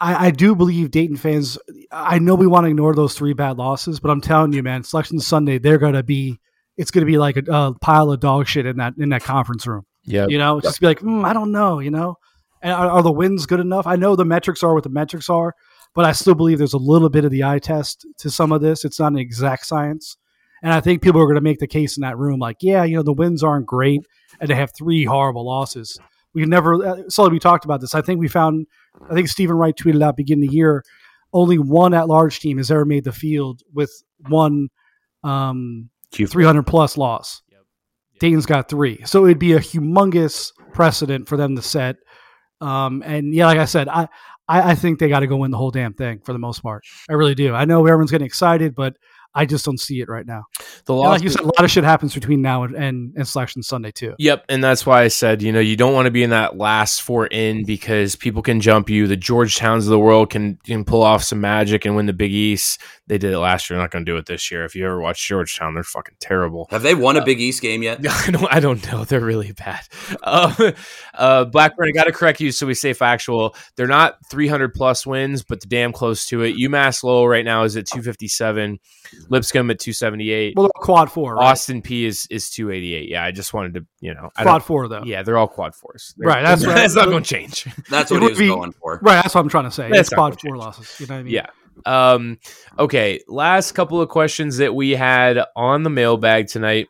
I, 0.00 0.26
I, 0.26 0.30
do 0.30 0.54
believe 0.54 0.90
Dayton 0.90 1.16
fans. 1.16 1.58
I 1.90 2.18
know 2.18 2.34
we 2.34 2.46
want 2.46 2.64
to 2.64 2.70
ignore 2.70 2.94
those 2.94 3.14
three 3.14 3.32
bad 3.32 3.56
losses, 3.56 4.00
but 4.00 4.10
I'm 4.10 4.20
telling 4.20 4.52
you, 4.52 4.62
man, 4.62 4.84
Selection 4.84 5.18
Sunday, 5.20 5.58
they're 5.58 5.78
gonna 5.78 6.02
be. 6.02 6.38
It's 6.76 6.92
gonna 6.92 7.06
be 7.06 7.18
like 7.18 7.36
a, 7.36 7.42
a 7.50 7.74
pile 7.80 8.12
of 8.12 8.20
dog 8.20 8.46
shit 8.46 8.66
in 8.66 8.76
that 8.76 8.94
in 8.98 9.08
that 9.08 9.24
conference 9.24 9.66
room. 9.66 9.84
Yeah, 10.04 10.26
you 10.28 10.38
know, 10.38 10.60
just 10.60 10.80
be 10.80 10.86
like, 10.86 11.00
mm, 11.00 11.24
I 11.24 11.32
don't 11.32 11.52
know, 11.52 11.80
you 11.80 11.90
know. 11.90 12.16
And 12.62 12.72
are, 12.72 12.88
are, 12.90 13.02
the 13.02 13.12
wins 13.12 13.46
good 13.46 13.60
enough? 13.60 13.86
I 13.86 13.96
know 13.96 14.16
the 14.16 14.24
metrics 14.24 14.62
are 14.62 14.74
what 14.74 14.82
the 14.82 14.90
metrics 14.90 15.28
are, 15.30 15.54
but 15.94 16.04
I 16.04 16.12
still 16.12 16.34
believe 16.34 16.58
there's 16.58 16.72
a 16.72 16.78
little 16.78 17.08
bit 17.08 17.24
of 17.24 17.30
the 17.30 17.44
eye 17.44 17.58
test 17.58 18.06
to 18.18 18.30
some 18.30 18.52
of 18.52 18.60
this. 18.60 18.84
It's 18.84 19.00
not 19.00 19.12
an 19.12 19.18
exact 19.18 19.66
science. 19.66 20.16
And 20.62 20.72
I 20.72 20.80
think 20.80 21.02
people 21.02 21.20
are 21.20 21.26
going 21.26 21.36
to 21.36 21.40
make 21.40 21.60
the 21.60 21.66
case 21.66 21.96
in 21.96 22.02
that 22.02 22.18
room 22.18 22.40
like, 22.40 22.56
yeah, 22.60 22.84
you 22.84 22.96
know, 22.96 23.02
the 23.02 23.12
wins 23.12 23.44
aren't 23.44 23.66
great 23.66 24.04
and 24.40 24.50
they 24.50 24.54
have 24.54 24.72
three 24.76 25.04
horrible 25.04 25.46
losses. 25.46 25.98
We 26.34 26.44
never, 26.44 26.84
uh, 26.84 27.02
Sully, 27.08 27.30
we 27.30 27.38
talked 27.38 27.64
about 27.64 27.80
this. 27.80 27.94
I 27.94 28.02
think 28.02 28.20
we 28.20 28.28
found, 28.28 28.66
I 29.08 29.14
think 29.14 29.28
Stephen 29.28 29.56
Wright 29.56 29.76
tweeted 29.76 30.02
out 30.02 30.16
beginning 30.16 30.44
of 30.44 30.50
the 30.50 30.56
year, 30.56 30.84
only 31.32 31.58
one 31.58 31.94
at 31.94 32.08
large 32.08 32.40
team 32.40 32.58
has 32.58 32.70
ever 32.70 32.84
made 32.84 33.04
the 33.04 33.12
field 33.12 33.62
with 33.72 33.90
one 34.28 34.68
um, 35.22 35.90
300 36.12 36.62
plus 36.64 36.96
loss. 36.96 37.42
Yep. 37.50 37.60
Yep. 38.12 38.20
Dayton's 38.20 38.46
got 38.46 38.68
three. 38.68 39.00
So 39.04 39.24
it'd 39.26 39.38
be 39.38 39.52
a 39.52 39.60
humongous 39.60 40.52
precedent 40.72 41.28
for 41.28 41.36
them 41.36 41.56
to 41.56 41.62
set. 41.62 41.96
Um, 42.60 43.02
and 43.04 43.34
yeah, 43.34 43.46
like 43.46 43.58
I 43.58 43.64
said, 43.64 43.88
I, 43.88 44.08
I, 44.48 44.72
I 44.72 44.74
think 44.74 44.98
they 44.98 45.08
got 45.08 45.20
to 45.20 45.26
go 45.26 45.36
win 45.36 45.50
the 45.50 45.58
whole 45.58 45.70
damn 45.70 45.94
thing 45.94 46.20
for 46.20 46.32
the 46.32 46.38
most 46.38 46.62
part. 46.62 46.84
I 47.08 47.14
really 47.14 47.34
do. 47.34 47.54
I 47.54 47.64
know 47.64 47.86
everyone's 47.86 48.10
getting 48.10 48.26
excited, 48.26 48.74
but 48.74 48.96
I 49.34 49.46
just 49.46 49.64
don't 49.64 49.78
see 49.78 50.00
it 50.00 50.08
right 50.08 50.26
now. 50.26 50.44
The 50.86 50.94
loss, 50.94 51.18
like 51.18 51.22
you 51.22 51.28
said, 51.30 51.42
a 51.42 51.46
lot 51.46 51.64
of 51.64 51.70
shit 51.70 51.84
happens 51.84 52.14
between 52.14 52.42
now 52.42 52.64
and, 52.64 52.74
and, 52.74 53.12
and 53.16 53.28
selection 53.28 53.62
Sunday 53.62 53.90
too. 53.90 54.14
Yep, 54.18 54.46
and 54.48 54.64
that's 54.64 54.86
why 54.86 55.02
I 55.02 55.08
said 55.08 55.42
you 55.42 55.52
know 55.52 55.60
you 55.60 55.76
don't 55.76 55.92
want 55.94 56.06
to 56.06 56.10
be 56.10 56.22
in 56.22 56.30
that 56.30 56.56
last 56.56 57.02
four 57.02 57.26
in 57.26 57.64
because 57.64 58.16
people 58.16 58.42
can 58.42 58.60
jump 58.60 58.90
you. 58.90 59.06
The 59.06 59.16
Georgetowns 59.16 59.78
of 59.78 59.86
the 59.86 59.98
world 59.98 60.30
can 60.30 60.58
can 60.64 60.84
pull 60.84 61.02
off 61.02 61.22
some 61.22 61.40
magic 61.40 61.84
and 61.84 61.94
win 61.94 62.06
the 62.06 62.12
Big 62.12 62.32
East. 62.32 62.80
They 63.06 63.16
did 63.16 63.32
it 63.32 63.38
last 63.38 63.68
year. 63.68 63.76
They're 63.76 63.84
not 63.84 63.90
going 63.90 64.04
to 64.04 64.10
do 64.10 64.16
it 64.16 64.26
this 64.26 64.50
year. 64.50 64.64
If 64.64 64.74
you 64.74 64.84
ever 64.84 65.00
watch 65.00 65.26
Georgetown, 65.26 65.74
they're 65.74 65.82
fucking 65.82 66.16
terrible. 66.20 66.66
Have 66.70 66.82
they 66.82 66.94
won 66.94 67.16
a 67.16 67.20
uh, 67.20 67.24
Big 67.24 67.40
East 67.40 67.62
game 67.62 67.82
yet? 67.82 68.00
I 68.10 68.30
don't. 68.30 68.54
I 68.54 68.60
don't 68.60 68.92
know. 68.92 69.04
They're 69.04 69.20
really 69.20 69.52
bad. 69.52 69.80
Uh, 70.22 70.72
uh, 71.14 71.44
Blackburn, 71.44 71.88
I 71.88 71.92
got 71.92 72.04
to 72.04 72.12
correct 72.12 72.40
you 72.40 72.52
so 72.52 72.66
we 72.66 72.74
say 72.74 72.92
factual. 72.92 73.54
They're 73.76 73.86
not 73.86 74.18
300 74.30 74.74
plus 74.74 75.06
wins, 75.06 75.42
but 75.42 75.60
they're 75.60 75.68
damn 75.80 75.92
close 75.92 76.26
to 76.26 76.42
it. 76.42 76.56
UMass 76.56 77.02
Lowell 77.02 77.28
right 77.28 77.44
now 77.44 77.64
is 77.64 77.76
at 77.76 77.86
257. 77.86 78.78
Lipscomb 79.28 79.70
at 79.70 79.78
278. 79.78 80.54
Well, 80.56 80.70
quad 80.74 81.10
four. 81.10 81.34
Right? 81.34 81.50
Austin 81.50 81.82
Peay 81.82 82.04
is 82.04 82.26
is 82.30 82.50
288. 82.50 83.08
Yeah, 83.08 83.24
I 83.24 83.30
just 83.30 83.52
wanted 83.52 83.74
to, 83.74 83.86
you 84.00 84.14
know, 84.14 84.30
quad 84.36 84.62
four 84.62 84.88
though. 84.88 85.02
Yeah, 85.04 85.22
they're 85.22 85.38
all 85.38 85.48
quad 85.48 85.74
fours. 85.74 86.14
They're, 86.16 86.28
right. 86.28 86.42
That's, 86.42 86.64
that's 86.64 86.94
not 86.96 87.06
going 87.06 87.22
to 87.22 87.28
change. 87.28 87.66
That's 87.88 88.10
what 88.10 88.22
he 88.22 88.28
was 88.28 88.38
be, 88.38 88.48
going 88.48 88.72
for. 88.72 88.98
Right. 89.02 89.22
That's 89.22 89.34
what 89.34 89.42
I'm 89.42 89.48
trying 89.48 89.64
to 89.64 89.70
say. 89.70 89.88
That's 89.88 90.08
it's 90.08 90.10
quad 90.10 90.40
four 90.40 90.50
change. 90.50 90.58
losses. 90.58 91.00
You 91.00 91.06
know 91.06 91.14
what 91.14 91.20
I 91.20 91.22
mean? 91.24 91.34
Yeah. 91.34 91.46
Um, 91.86 92.38
okay. 92.78 93.20
Last 93.28 93.72
couple 93.72 94.00
of 94.00 94.08
questions 94.08 94.58
that 94.58 94.74
we 94.74 94.90
had 94.90 95.40
on 95.54 95.82
the 95.82 95.90
mailbag 95.90 96.48
tonight. 96.48 96.88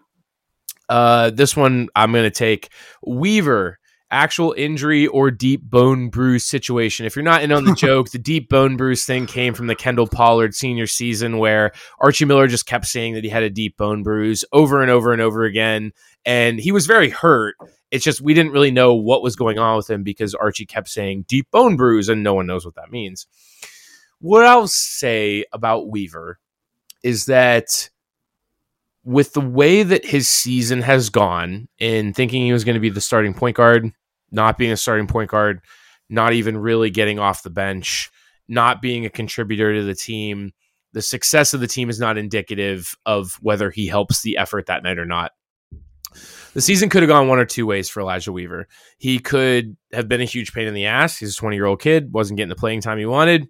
Uh, 0.89 1.30
this 1.30 1.57
one 1.57 1.89
I'm 1.95 2.12
going 2.12 2.24
to 2.24 2.30
take. 2.30 2.70
Weaver 3.07 3.78
actual 4.11 4.54
injury 4.56 5.06
or 5.06 5.30
deep 5.30 5.62
bone 5.62 6.09
bruise 6.09 6.44
situation. 6.44 7.06
If 7.06 7.16
you're 7.16 7.22
not 7.22 7.42
in 7.42 7.52
on 7.52 7.64
the 7.64 7.74
joke, 7.76 8.11
the 8.11 8.18
deep 8.18 8.48
bone 8.48 8.76
bruise 8.76 9.04
thing 9.04 9.26
came 9.26 9.54
from 9.54 9.66
the 9.66 9.74
Kendall 9.74 10.06
Pollard 10.06 10.54
senior 10.54 10.86
season 10.86 11.38
where 11.38 11.72
Archie 12.00 12.24
Miller 12.24 12.46
just 12.46 12.66
kept 12.66 12.86
saying 12.86 13.14
that 13.14 13.24
he 13.24 13.30
had 13.30 13.42
a 13.42 13.50
deep 13.50 13.76
bone 13.76 14.02
bruise 14.02 14.44
over 14.52 14.80
and 14.80 14.90
over 14.90 15.12
and 15.12 15.22
over 15.22 15.44
again. 15.44 15.92
And 16.24 16.59
he 16.59 16.72
was 16.72 16.86
very 16.86 17.11
hurt. 17.11 17.56
It's 17.90 18.04
just 18.04 18.20
we 18.20 18.34
didn't 18.34 18.52
really 18.52 18.70
know 18.70 18.94
what 18.94 19.22
was 19.22 19.36
going 19.36 19.59
on 19.59 19.76
with 19.76 19.88
him 19.88 20.02
because 20.02 20.34
Archie 20.34 20.66
kept 20.66 20.88
saying 20.88 21.24
deep 21.28 21.50
bone 21.50 21.76
bruise 21.76 22.09
and 22.09 22.22
no 22.22 22.34
one 22.34 22.46
knows 22.46 22.64
what 22.64 22.74
that 22.74 22.90
means. 22.90 23.26
What 24.20 24.44
I'll 24.44 24.68
say 24.68 25.44
about 25.52 25.88
Weaver 25.88 26.38
is 27.02 27.26
that 27.26 27.88
with 29.04 29.32
the 29.32 29.40
way 29.40 29.82
that 29.82 30.04
his 30.04 30.28
season 30.28 30.82
has 30.82 31.09
gone 31.09 31.68
in 31.78 32.12
thinking 32.12 32.44
he 32.44 32.52
was 32.52 32.64
going 32.64 32.74
to 32.74 32.80
be 32.80 32.90
the 32.90 33.00
starting 33.00 33.32
point 33.32 33.56
guard, 33.56 33.90
not 34.31 34.59
being 34.59 34.72
a 34.72 34.76
starting 34.76 35.07
point 35.07 35.31
guard, 35.31 35.61
not 36.09 36.33
even 36.33 36.57
really 36.57 36.91
getting 36.91 37.18
off 37.18 37.43
the 37.43 37.51
bench, 37.51 38.11
not 38.49 38.83
being 38.83 39.05
a 39.05 39.11
contributor 39.11 39.74
to 39.74 39.85
the 39.85 39.95
team, 39.95 40.53
the 40.93 41.03
success 41.03 41.55
of 41.55 41.61
the 41.61 41.66
team 41.66 41.91
is 41.91 42.01
not 42.01 42.18
indicative 42.18 42.95
of 43.05 43.39
whether 43.41 43.70
he 43.70 43.87
helps 43.87 44.22
the 44.22 44.37
effort 44.37 44.66
that 44.66 44.83
night 44.83 44.99
or 44.99 45.05
not. 45.05 45.33
The 46.55 46.62
season 46.62 46.89
could 46.89 47.03
have 47.03 47.09
gone 47.09 47.29
one 47.29 47.39
or 47.39 47.45
two 47.45 47.66
ways 47.66 47.89
for 47.89 48.01
Elijah 48.01 48.33
Weaver. 48.33 48.66
He 48.97 49.18
could 49.18 49.76
have 49.93 50.09
been 50.09 50.22
a 50.22 50.24
huge 50.24 50.53
pain 50.53 50.66
in 50.66 50.74
the 50.74 50.87
ass. 50.87 51.18
He's 51.18 51.35
a 51.35 51.37
20 51.37 51.57
year 51.57 51.66
old 51.66 51.81
kid, 51.81 52.12
wasn't 52.12 52.39
getting 52.39 52.49
the 52.49 52.57
playing 52.57 52.81
time 52.81 52.99
he 52.99 53.07
wanted, 53.07 53.49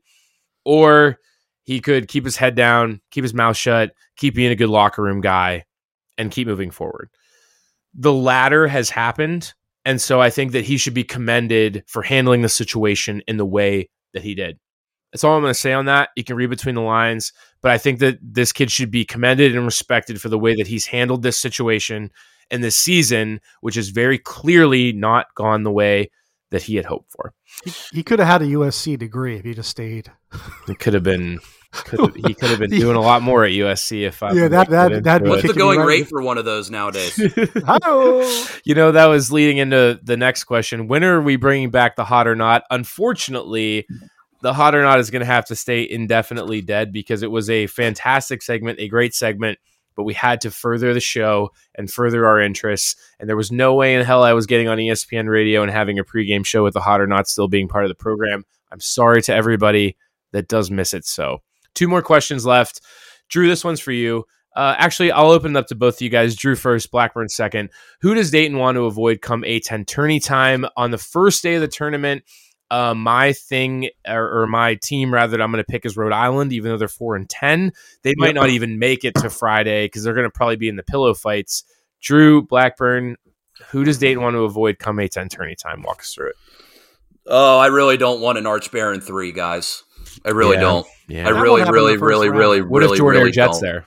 or 0.64 1.18
he 1.62 1.80
could 1.80 2.08
keep 2.08 2.24
his 2.24 2.36
head 2.36 2.54
down, 2.54 3.00
keep 3.10 3.22
his 3.22 3.34
mouth 3.34 3.56
shut, 3.56 3.92
keep 4.16 4.34
being 4.34 4.50
a 4.50 4.56
good 4.56 4.68
locker 4.68 5.02
room 5.02 5.20
guy, 5.20 5.64
and 6.16 6.30
keep 6.30 6.48
moving 6.48 6.70
forward. 6.70 7.10
The 7.94 8.12
latter 8.12 8.66
has 8.66 8.90
happened. 8.90 9.54
And 9.88 10.02
so 10.02 10.20
I 10.20 10.28
think 10.28 10.52
that 10.52 10.66
he 10.66 10.76
should 10.76 10.92
be 10.92 11.02
commended 11.02 11.82
for 11.86 12.02
handling 12.02 12.42
the 12.42 12.50
situation 12.50 13.22
in 13.26 13.38
the 13.38 13.46
way 13.46 13.88
that 14.12 14.22
he 14.22 14.34
did. 14.34 14.58
That's 15.10 15.24
all 15.24 15.34
I'm 15.34 15.40
going 15.40 15.50
to 15.50 15.58
say 15.58 15.72
on 15.72 15.86
that. 15.86 16.10
You 16.14 16.24
can 16.24 16.36
read 16.36 16.50
between 16.50 16.74
the 16.74 16.82
lines, 16.82 17.32
but 17.62 17.70
I 17.70 17.78
think 17.78 17.98
that 18.00 18.18
this 18.20 18.52
kid 18.52 18.70
should 18.70 18.90
be 18.90 19.06
commended 19.06 19.56
and 19.56 19.64
respected 19.64 20.20
for 20.20 20.28
the 20.28 20.38
way 20.38 20.54
that 20.56 20.66
he's 20.66 20.84
handled 20.84 21.22
this 21.22 21.38
situation 21.38 22.10
and 22.50 22.62
this 22.62 22.76
season, 22.76 23.40
which 23.62 23.76
has 23.76 23.88
very 23.88 24.18
clearly 24.18 24.92
not 24.92 25.34
gone 25.34 25.62
the 25.62 25.72
way 25.72 26.10
that 26.50 26.64
he 26.64 26.76
had 26.76 26.84
hoped 26.84 27.10
for. 27.10 27.32
He, 27.64 27.72
he 27.96 28.02
could 28.02 28.18
have 28.18 28.28
had 28.28 28.42
a 28.42 28.52
USC 28.52 28.98
degree 28.98 29.38
if 29.38 29.44
he 29.46 29.54
just 29.54 29.70
stayed. 29.70 30.12
It 30.68 30.80
could 30.80 30.92
have 30.92 31.02
been. 31.02 31.40
Could 31.70 32.00
have, 32.00 32.14
he 32.14 32.34
could 32.34 32.48
have 32.48 32.58
been 32.58 32.70
doing 32.70 32.96
a 32.96 33.00
lot 33.00 33.20
more 33.20 33.44
at 33.44 33.50
USC 33.52 34.06
if 34.06 34.22
I. 34.22 34.32
Yeah, 34.32 34.48
that 34.48 34.70
that 34.70 35.04
that. 35.04 35.22
What's 35.22 35.42
the 35.42 35.52
going 35.52 35.80
rate 35.80 36.08
for 36.08 36.22
one 36.22 36.38
of 36.38 36.46
those 36.46 36.70
nowadays? 36.70 37.18
you 38.64 38.74
know, 38.74 38.92
that 38.92 39.06
was 39.06 39.30
leading 39.30 39.58
into 39.58 40.00
the 40.02 40.16
next 40.16 40.44
question. 40.44 40.88
When 40.88 41.04
are 41.04 41.20
we 41.20 41.36
bringing 41.36 41.70
back 41.70 41.96
the 41.96 42.04
hot 42.04 42.26
or 42.26 42.34
not? 42.34 42.62
Unfortunately, 42.70 43.86
the 44.40 44.54
hot 44.54 44.74
or 44.74 44.82
not 44.82 44.98
is 44.98 45.10
going 45.10 45.20
to 45.20 45.26
have 45.26 45.44
to 45.46 45.56
stay 45.56 45.88
indefinitely 45.88 46.62
dead 46.62 46.90
because 46.90 47.22
it 47.22 47.30
was 47.30 47.50
a 47.50 47.66
fantastic 47.66 48.42
segment, 48.42 48.80
a 48.80 48.88
great 48.88 49.14
segment 49.14 49.58
but 49.98 50.04
we 50.04 50.14
had 50.14 50.40
to 50.42 50.50
further 50.52 50.94
the 50.94 51.00
show 51.00 51.50
and 51.74 51.90
further 51.90 52.24
our 52.24 52.40
interests. 52.40 52.94
And 53.18 53.28
there 53.28 53.36
was 53.36 53.50
no 53.50 53.74
way 53.74 53.96
in 53.96 54.04
hell 54.04 54.22
I 54.22 54.32
was 54.32 54.46
getting 54.46 54.68
on 54.68 54.78
ESPN 54.78 55.28
radio 55.28 55.60
and 55.60 55.72
having 55.72 55.98
a 55.98 56.04
pregame 56.04 56.46
show 56.46 56.62
with 56.62 56.74
the 56.74 56.80
hot 56.80 57.00
or 57.00 57.08
not 57.08 57.26
still 57.26 57.48
being 57.48 57.66
part 57.66 57.84
of 57.84 57.88
the 57.88 57.96
program. 57.96 58.44
I'm 58.70 58.78
sorry 58.78 59.22
to 59.22 59.34
everybody 59.34 59.96
that 60.30 60.46
does 60.46 60.70
miss 60.70 60.94
it. 60.94 61.04
So, 61.04 61.42
two 61.78 61.88
more 61.88 62.02
questions 62.02 62.44
left. 62.44 62.80
Drew, 63.28 63.46
this 63.46 63.64
one's 63.64 63.80
for 63.80 63.92
you. 63.92 64.24
Uh, 64.56 64.74
actually, 64.76 65.12
I'll 65.12 65.30
open 65.30 65.54
it 65.54 65.58
up 65.58 65.68
to 65.68 65.76
both 65.76 65.96
of 65.96 66.00
you 66.00 66.08
guys. 66.08 66.34
Drew 66.34 66.56
first, 66.56 66.90
Blackburn 66.90 67.28
second. 67.28 67.70
Who 68.00 68.14
does 68.14 68.32
Dayton 68.32 68.58
want 68.58 68.74
to 68.74 68.86
avoid 68.86 69.22
come 69.22 69.42
A10 69.42 69.86
tourney 69.86 70.18
time 70.18 70.66
on 70.76 70.90
the 70.90 70.98
first 70.98 71.42
day 71.44 71.54
of 71.54 71.60
the 71.60 71.68
tournament? 71.68 72.24
Uh, 72.70 72.92
my 72.94 73.32
thing 73.32 73.88
or, 74.06 74.42
or, 74.42 74.46
my 74.46 74.74
team 74.74 75.14
rather 75.14 75.30
that 75.30 75.40
I'm 75.42 75.50
going 75.50 75.64
to 75.64 75.72
pick 75.72 75.86
is 75.86 75.96
Rhode 75.96 76.12
Island, 76.12 76.52
even 76.52 76.70
though 76.70 76.76
they're 76.76 76.86
four 76.86 77.16
and 77.16 77.26
ten. 77.30 77.72
They 78.02 78.12
might 78.18 78.34
not 78.34 78.50
even 78.50 78.78
make 78.78 79.06
it 79.06 79.14
to 79.14 79.30
Friday 79.30 79.86
because 79.86 80.04
they're 80.04 80.12
going 80.12 80.26
to 80.26 80.30
probably 80.30 80.56
be 80.56 80.68
in 80.68 80.76
the 80.76 80.82
pillow 80.82 81.14
fights. 81.14 81.64
Drew 82.02 82.42
Blackburn, 82.42 83.16
who 83.68 83.84
does 83.84 83.96
Dayton 83.96 84.22
want 84.22 84.34
to 84.34 84.40
avoid 84.40 84.78
come 84.78 84.98
A10 84.98 85.30
tourney 85.30 85.54
time? 85.54 85.80
Walk 85.82 86.00
us 86.00 86.12
through 86.12 86.30
it. 86.30 86.36
Oh, 87.26 87.58
I 87.58 87.68
really 87.68 87.96
don't 87.96 88.20
want 88.20 88.36
an 88.36 88.46
Arch 88.46 88.70
Baron 88.70 89.00
three, 89.00 89.32
guys. 89.32 89.84
I 90.24 90.30
really 90.30 90.54
Yeah. 90.56 90.60
don't. 90.60 90.86
Yeah. 91.08 91.26
I 91.26 91.30
really, 91.30 91.62
really, 91.62 91.96
really, 91.96 92.28
really, 92.28 92.60
What 92.62 92.80
really, 92.80 92.92
if 92.92 92.98
Jordan 92.98 93.20
really 93.22 93.32
Jet's 93.32 93.60
don't. 93.60 93.62
there? 93.68 93.86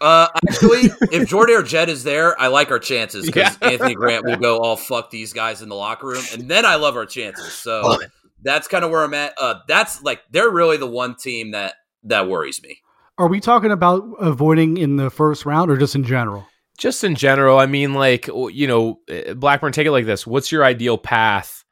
Uh, 0.00 0.28
actually, 0.48 0.90
if 1.12 1.28
Jordan 1.28 1.56
or 1.56 1.62
Jet 1.62 1.88
is 1.88 2.04
there, 2.04 2.38
I 2.40 2.48
like 2.48 2.70
our 2.70 2.78
chances 2.78 3.24
because 3.26 3.56
Yeah. 3.62 3.68
Anthony 3.68 3.94
Grant 3.94 4.24
will 4.24 4.36
go, 4.36 4.60
"Oh 4.62 4.76
fuck 4.76 5.10
these 5.10 5.32
guys 5.32 5.62
in 5.62 5.68
the 5.68 5.76
locker 5.76 6.08
room," 6.08 6.24
and 6.32 6.48
then 6.50 6.66
I 6.66 6.74
love 6.74 6.96
our 6.96 7.06
chances. 7.06 7.52
So 7.52 7.98
that's 8.42 8.66
kind 8.68 8.84
of 8.84 8.90
where 8.90 9.02
I'm 9.02 9.14
at. 9.14 9.34
Uh, 9.38 9.56
that's 9.68 10.02
like 10.02 10.22
they're 10.30 10.50
really 10.50 10.76
the 10.76 10.86
one 10.86 11.14
team 11.14 11.52
that 11.52 11.74
that 12.02 12.28
worries 12.28 12.60
me. 12.62 12.78
Are 13.16 13.28
we 13.28 13.38
talking 13.40 13.70
about 13.70 14.02
avoiding 14.18 14.76
in 14.76 14.96
the 14.96 15.08
first 15.10 15.46
round 15.46 15.70
or 15.70 15.76
just 15.76 15.94
in 15.94 16.02
general? 16.02 16.44
Just 16.76 17.04
in 17.04 17.14
general, 17.14 17.58
I 17.60 17.66
mean, 17.66 17.94
like 17.94 18.26
you 18.26 18.66
know, 18.66 18.98
uh, 19.08 19.34
Blackburn. 19.34 19.72
Take 19.72 19.86
it 19.86 19.92
like 19.92 20.06
this: 20.06 20.26
What's 20.26 20.50
your 20.50 20.64
ideal 20.64 20.98
path 20.98 21.64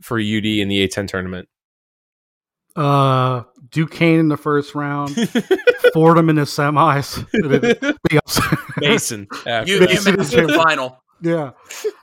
for 0.00 0.16
UD 0.18 0.46
in 0.60 0.68
the 0.68 0.86
A10 0.86 1.08
tournament? 1.08 1.48
Uh, 2.76 3.42
Duquesne 3.70 4.20
in 4.20 4.28
the 4.28 4.36
first 4.36 4.74
round, 4.74 5.14
Fordham 5.92 6.28
in 6.30 6.36
the 6.36 6.42
semis. 6.42 7.24
Mason, 8.80 9.26
You, 9.66 9.80
Mason 9.80 10.14
you 10.14 10.20
is 10.20 10.34
in 10.34 10.46
the 10.46 10.52
final. 10.54 11.00
Yeah. 11.22 11.52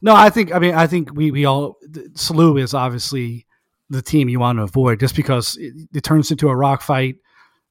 No, 0.01 0.15
I 0.15 0.29
think 0.29 0.53
I 0.53 0.59
mean 0.59 0.73
I 0.73 0.87
think 0.87 1.13
we 1.13 1.31
we 1.31 1.45
all 1.45 1.77
SLU 1.91 2.59
is 2.61 2.73
obviously 2.73 3.45
the 3.89 4.01
team 4.01 4.29
you 4.29 4.39
want 4.39 4.57
to 4.57 4.63
avoid 4.63 4.99
just 4.99 5.15
because 5.15 5.57
it, 5.57 5.73
it 5.93 6.03
turns 6.03 6.31
into 6.31 6.49
a 6.49 6.55
rock 6.55 6.81
fight. 6.81 7.15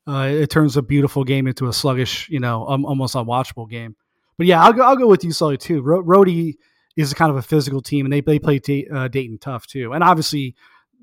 Uh, 0.06 0.28
it 0.30 0.50
turns 0.50 0.76
a 0.76 0.82
beautiful 0.82 1.24
game 1.24 1.46
into 1.46 1.66
a 1.66 1.72
sluggish, 1.72 2.28
you 2.30 2.40
know, 2.40 2.66
um, 2.68 2.84
almost 2.84 3.14
unwatchable 3.14 3.68
game. 3.68 3.96
But 4.38 4.46
yeah, 4.46 4.62
I'll 4.62 4.72
go. 4.72 4.82
I'll 4.82 4.96
go 4.96 5.06
with 5.06 5.22
you, 5.24 5.32
Sully, 5.32 5.58
too. 5.58 5.82
Ro- 5.82 6.02
Rhodey 6.02 6.54
is 6.96 7.12
kind 7.14 7.30
of 7.30 7.36
a 7.36 7.42
physical 7.42 7.80
team, 7.82 8.06
and 8.06 8.12
they 8.12 8.20
they 8.20 8.38
play 8.38 8.58
t- 8.58 8.88
uh, 8.92 9.08
Dayton 9.08 9.38
tough 9.38 9.66
too. 9.66 9.92
And 9.92 10.02
obviously, 10.02 10.54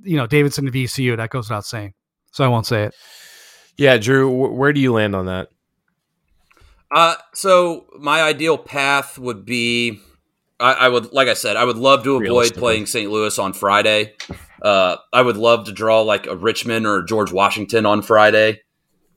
you 0.04 0.18
know, 0.18 0.28
Davidson 0.28 0.66
and 0.66 0.74
VCU. 0.74 1.18
That 1.18 1.30
goes 1.30 1.50
without 1.50 1.66
saying. 1.66 1.94
So 2.32 2.44
I 2.44 2.48
won't 2.48 2.66
say 2.66 2.84
it. 2.84 2.96
Yeah, 3.78 3.98
Drew, 3.98 4.30
wh- 4.30 4.56
where 4.56 4.74
do 4.74 4.80
you 4.80 4.94
land 4.94 5.16
on 5.16 5.28
that? 5.28 5.50
Uh, 6.94 7.16
so 7.34 7.86
my 8.00 8.22
ideal 8.22 8.58
path 8.58 9.20
would 9.20 9.46
be, 9.46 10.00
I, 10.60 10.74
I 10.74 10.88
would, 10.88 11.12
like 11.12 11.28
I 11.28 11.34
said, 11.34 11.58
I 11.58 11.66
would 11.66 11.78
love 11.78 12.04
to 12.06 12.16
avoid 12.16 12.54
playing 12.56 12.86
St. 12.86 13.12
Louis 13.12 13.38
on 13.38 13.54
Friday. 13.54 14.14
Uh, 14.62 14.98
I 15.14 15.22
would 15.22 15.38
love 15.38 15.66
to 15.66 15.72
draw 15.72 16.02
like 16.02 16.26
a 16.28 16.36
Richmond 16.36 16.88
or 16.88 17.04
George 17.04 17.32
Washington 17.32 17.86
on 17.86 18.02
Friday. 18.02 18.62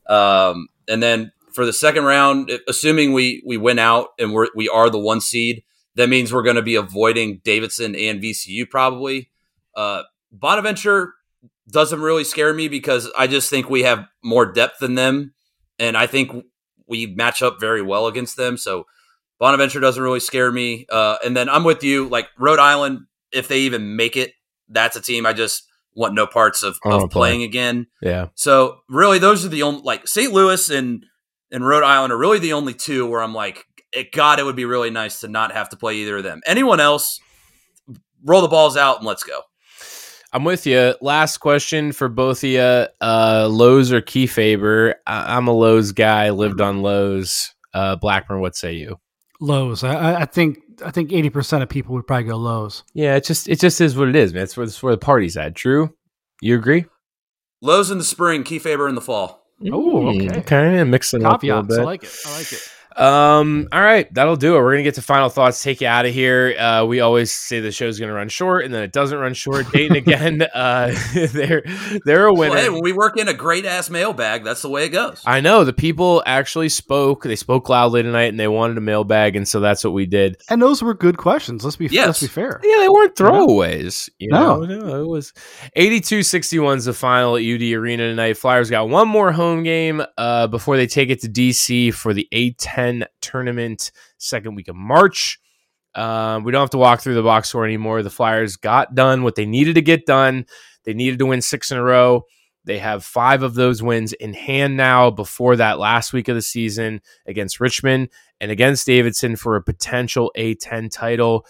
Um, 0.09 0.68
and 0.89 1.03
then 1.03 1.33
for 1.53 1.64
the 1.64 1.72
second 1.72 2.05
round, 2.05 2.51
assuming 2.68 3.12
we 3.12 3.43
we 3.47 3.57
win 3.57 3.78
out 3.78 4.09
and 4.18 4.33
we're 4.33 4.49
we 4.55 4.68
are 4.68 4.91
the 4.91 4.99
one 4.99 5.20
seed, 5.20 5.62
that 5.95 6.09
means 6.09 6.33
we're 6.33 6.43
going 6.43 6.57
to 6.57 6.62
be 6.62 6.74
avoiding 6.74 7.41
Davidson 7.45 7.95
and 7.95 8.22
VCU 8.22 8.68
probably. 8.68 9.31
Uh, 9.74 10.03
Bonaventure 10.33 11.14
doesn't 11.68 12.01
really 12.01 12.24
scare 12.24 12.53
me 12.53 12.68
because 12.68 13.11
I 13.16 13.26
just 13.26 13.51
think 13.51 13.70
we 13.70 13.83
have 13.83 14.07
more 14.22 14.51
depth 14.51 14.81
than 14.81 14.95
them, 14.95 15.35
and 15.78 15.97
I 15.97 16.07
think 16.07 16.33
we 16.87 17.07
match 17.07 17.43
up 17.43 17.61
very 17.61 17.83
well 17.83 18.07
against 18.07 18.37
them. 18.37 18.57
So 18.57 18.87
Bonaventure 19.39 19.81
doesn't 19.81 20.03
really 20.03 20.20
scare 20.20 20.53
me. 20.53 20.87
Uh, 20.91 21.16
and 21.24 21.37
then 21.37 21.49
I'm 21.49 21.64
with 21.64 21.83
you, 21.83 22.09
like 22.09 22.28
Rhode 22.39 22.59
Island, 22.59 23.07
if 23.33 23.49
they 23.49 23.61
even 23.61 23.97
make 23.97 24.16
it, 24.16 24.33
that's 24.68 24.97
a 24.97 25.01
team 25.01 25.24
I 25.24 25.33
just 25.33 25.66
want 25.95 26.14
no 26.14 26.26
parts 26.26 26.62
of, 26.62 26.78
of 26.85 26.93
wanna 26.93 27.09
play. 27.09 27.20
playing 27.20 27.43
again. 27.43 27.87
Yeah, 28.03 28.26
So 28.35 28.81
really, 28.89 29.18
those 29.18 29.45
are 29.45 29.49
the 29.49 29.62
only 29.62 29.83
like 29.83 30.07
St. 30.07 30.33
Louis 30.33 30.70
and 30.70 31.05
and 31.51 31.66
Rhode 31.66 31.83
Island 31.83 32.12
are 32.12 32.18
really 32.18 32.39
the 32.39 32.53
only 32.53 32.74
two 32.74 33.07
where 33.07 33.22
I'm 33.22 33.35
like, 33.35 33.64
it, 33.93 34.12
God, 34.12 34.39
it 34.39 34.45
would 34.45 34.57
be 34.57 34.64
really 34.64 34.91
nice 34.91 35.20
to 35.20 35.28
not 35.28 35.53
have 35.53 35.68
to 35.70 35.76
play 35.76 35.97
either 35.97 36.18
of 36.18 36.22
them. 36.22 36.41
Anyone 36.47 36.78
else, 36.78 37.18
roll 38.24 38.43
the 38.43 38.49
balls 38.49 38.76
out 38.76 38.99
and 38.99 39.07
let's 39.07 39.24
go. 39.24 39.41
I'm 40.33 40.45
with 40.45 40.66
you. 40.66 40.95
Last 41.01 41.39
question 41.39 41.93
for 41.93 42.09
both 42.09 42.45
of 42.45 42.51
you: 42.51 42.61
uh, 42.61 43.49
Lowe's 43.51 43.93
or 43.93 44.01
Kiefaber? 44.01 44.95
I- 45.07 45.37
I'm 45.37 45.49
a 45.49 45.53
Lowe's 45.53 45.93
guy. 45.93 46.31
Lived 46.31 46.61
on 46.61 46.83
Lowe's. 46.83 47.53
Uh, 47.72 47.97
Blackburn, 47.97 48.41
what 48.41 48.57
say 48.57 48.72
you? 48.74 48.99
Lows. 49.41 49.83
I- 49.85 49.95
I, 49.95 50.20
I 50.22 50.24
think 50.26 50.59
I 50.85 50.91
think 50.91 51.12
eighty 51.12 51.31
percent 51.31 51.62
of 51.62 51.68
people 51.68 51.95
would 51.95 52.07
probably 52.07 52.24
go 52.28 52.37
lows. 52.37 52.85
Yeah, 52.95 53.16
it 53.16 53.24
just 53.24 53.49
it 53.49 53.59
just 53.61 53.81
is 53.81 53.97
what 53.97 54.09
it 54.09 54.16
is, 54.16 54.33
man. 54.33 54.45
It's 54.45 54.57
where, 54.57 54.64
it's 54.64 54.83
where 54.83 54.95
the 54.95 54.99
party's 54.99 55.37
at. 55.37 55.55
Drew, 55.55 55.95
you 56.41 56.55
agree? 56.57 56.87
Lowe's 57.62 57.91
in 57.91 57.99
the 57.99 58.05
spring, 58.05 58.45
Kiefaber 58.45 58.89
in 58.89 58.95
the 58.95 59.01
fall. 59.01 59.45
Oh, 59.70 60.09
okay. 60.09 60.39
Okay, 60.39 60.74
yeah, 60.76 60.85
mix 60.85 61.12
it 61.12 61.22
up 61.22 61.43
a 61.43 61.47
little 61.47 61.62
bit. 61.62 61.81
I 61.81 61.83
like 61.83 62.03
it. 62.05 62.16
I 62.26 62.39
like 62.39 62.53
it. 62.53 62.70
Um, 62.97 63.68
all 63.72 63.80
right, 63.80 64.12
that'll 64.12 64.36
do 64.36 64.57
it. 64.57 64.59
We're 64.61 64.72
gonna 64.72 64.82
get 64.82 64.95
to 64.97 65.03
final 65.03 65.28
thoughts, 65.28 65.62
take 65.62 65.80
you 65.80 65.86
out 65.86 66.07
of 66.07 66.12
here. 66.12 66.55
Uh, 66.59 66.84
we 66.84 67.01
always 67.01 67.32
say 67.32 67.61
the 67.61 67.70
show's 67.72 67.99
gonna 68.01 68.12
run 68.12 68.28
short, 68.28 68.64
and 68.64 68.74
then 68.74 68.82
it 68.82 68.93
doesn't 68.93 69.18
run 69.18 69.32
short. 69.34 69.70
Dayton 69.72 69.97
again, 69.97 70.43
uh, 70.55 70.95
they're 71.14 71.62
they're 72.05 72.26
a 72.26 72.34
winner. 72.34 72.55
Well, 72.55 72.62
hey, 72.62 72.68
when 72.68 72.82
we 72.82 72.93
work 72.93 73.16
in 73.16 73.28
a 73.28 73.34
great 73.34 73.64
ass 73.64 73.91
mailbag, 73.91 74.45
that's 74.45 74.62
the 74.62 74.68
way 74.68 74.84
it 74.84 74.91
goes. 74.91 75.22
I 75.24 75.41
know 75.41 75.64
the 75.64 75.72
people 75.72 76.22
actually 76.26 76.68
spoke. 76.68 77.22
They 77.24 77.36
spoke 77.36 77.68
loudly 77.68 78.03
tonight, 78.03 78.24
and 78.30 78.41
they 78.41 78.49
wanted 78.49 78.76
a 78.76 78.80
mailbag, 78.82 79.36
and 79.36 79.47
so 79.47 79.61
that's 79.61 79.84
what 79.84 79.93
we 79.93 80.07
did. 80.07 80.36
And 80.49 80.61
those 80.61 80.82
were 80.82 80.95
good 80.95 81.16
questions. 81.16 81.64
Let's 81.64 81.76
be 81.76 81.86
Yes. 81.91 82.07
let's 82.07 82.20
be 82.20 82.26
fair. 82.28 82.61
Yeah, 82.62 82.78
they 82.80 82.88
weren't 82.88 83.14
throwaways. 83.14 84.09
You 84.18 84.28
No. 84.30 84.61
know? 84.61 84.78
no, 84.80 85.03
it 85.03 85.07
was 85.09 85.32
82-61 85.76 86.76
is 86.78 86.84
the 86.86 86.93
final 86.93 87.36
at 87.36 87.43
UD 87.43 87.72
Arena 87.74 88.09
tonight. 88.09 88.36
Flyers 88.36 88.70
got 88.70 88.88
one 88.88 89.09
more 89.09 89.32
home 89.32 89.62
game 89.62 90.03
uh, 90.18 90.47
before 90.47 90.76
they 90.76 90.86
take 90.86 91.11
it 91.11 91.20
to 91.22 91.28
DC 91.28 91.93
for 91.95 92.12
the 92.14 92.28
A10 92.81 93.07
tournament, 93.20 93.93
second 94.18 94.55
week 94.55 94.68
of 94.68 94.76
March. 94.76 95.39
Um, 95.95 96.45
we 96.45 96.53
don't 96.53 96.61
have 96.61 96.70
to 96.70 96.78
walk 96.78 97.01
through 97.01 97.14
the 97.14 97.22
box 97.22 97.49
score 97.49 97.64
anymore. 97.64 98.03
The 98.03 98.11
Flyers 98.11 98.57
got 98.57 98.95
done 98.95 99.22
what 99.22 99.35
they 99.35 99.47
needed 99.47 99.74
to 99.74 99.83
get 99.83 100.07
done. 100.07 100.47
They 100.85 100.95
needed 100.95 101.18
to 101.18 101.26
win 101.26 101.43
six 101.43 101.70
in 101.70 101.78
a 101.78 101.83
row. 101.83 102.24
They 102.64 102.78
have 102.78 103.05
five 103.05 103.43
of 103.43 103.55
those 103.55 103.83
wins 103.83 104.12
in 104.12 104.35
hand 104.35 104.76
now 104.76 105.11
before 105.11 105.57
that 105.57 105.78
last 105.78 106.12
week 106.12 106.28
of 106.28 106.37
the 106.37 106.43
season 106.43 107.01
against 107.26 107.59
Richmond 107.59 108.11
and 108.41 108.51
against 108.51 108.87
Davidson 108.87 109.37
for 109.37 109.57
a 109.57 109.62
potential 109.62 110.31
A10 110.37 110.91
title. 110.91 111.47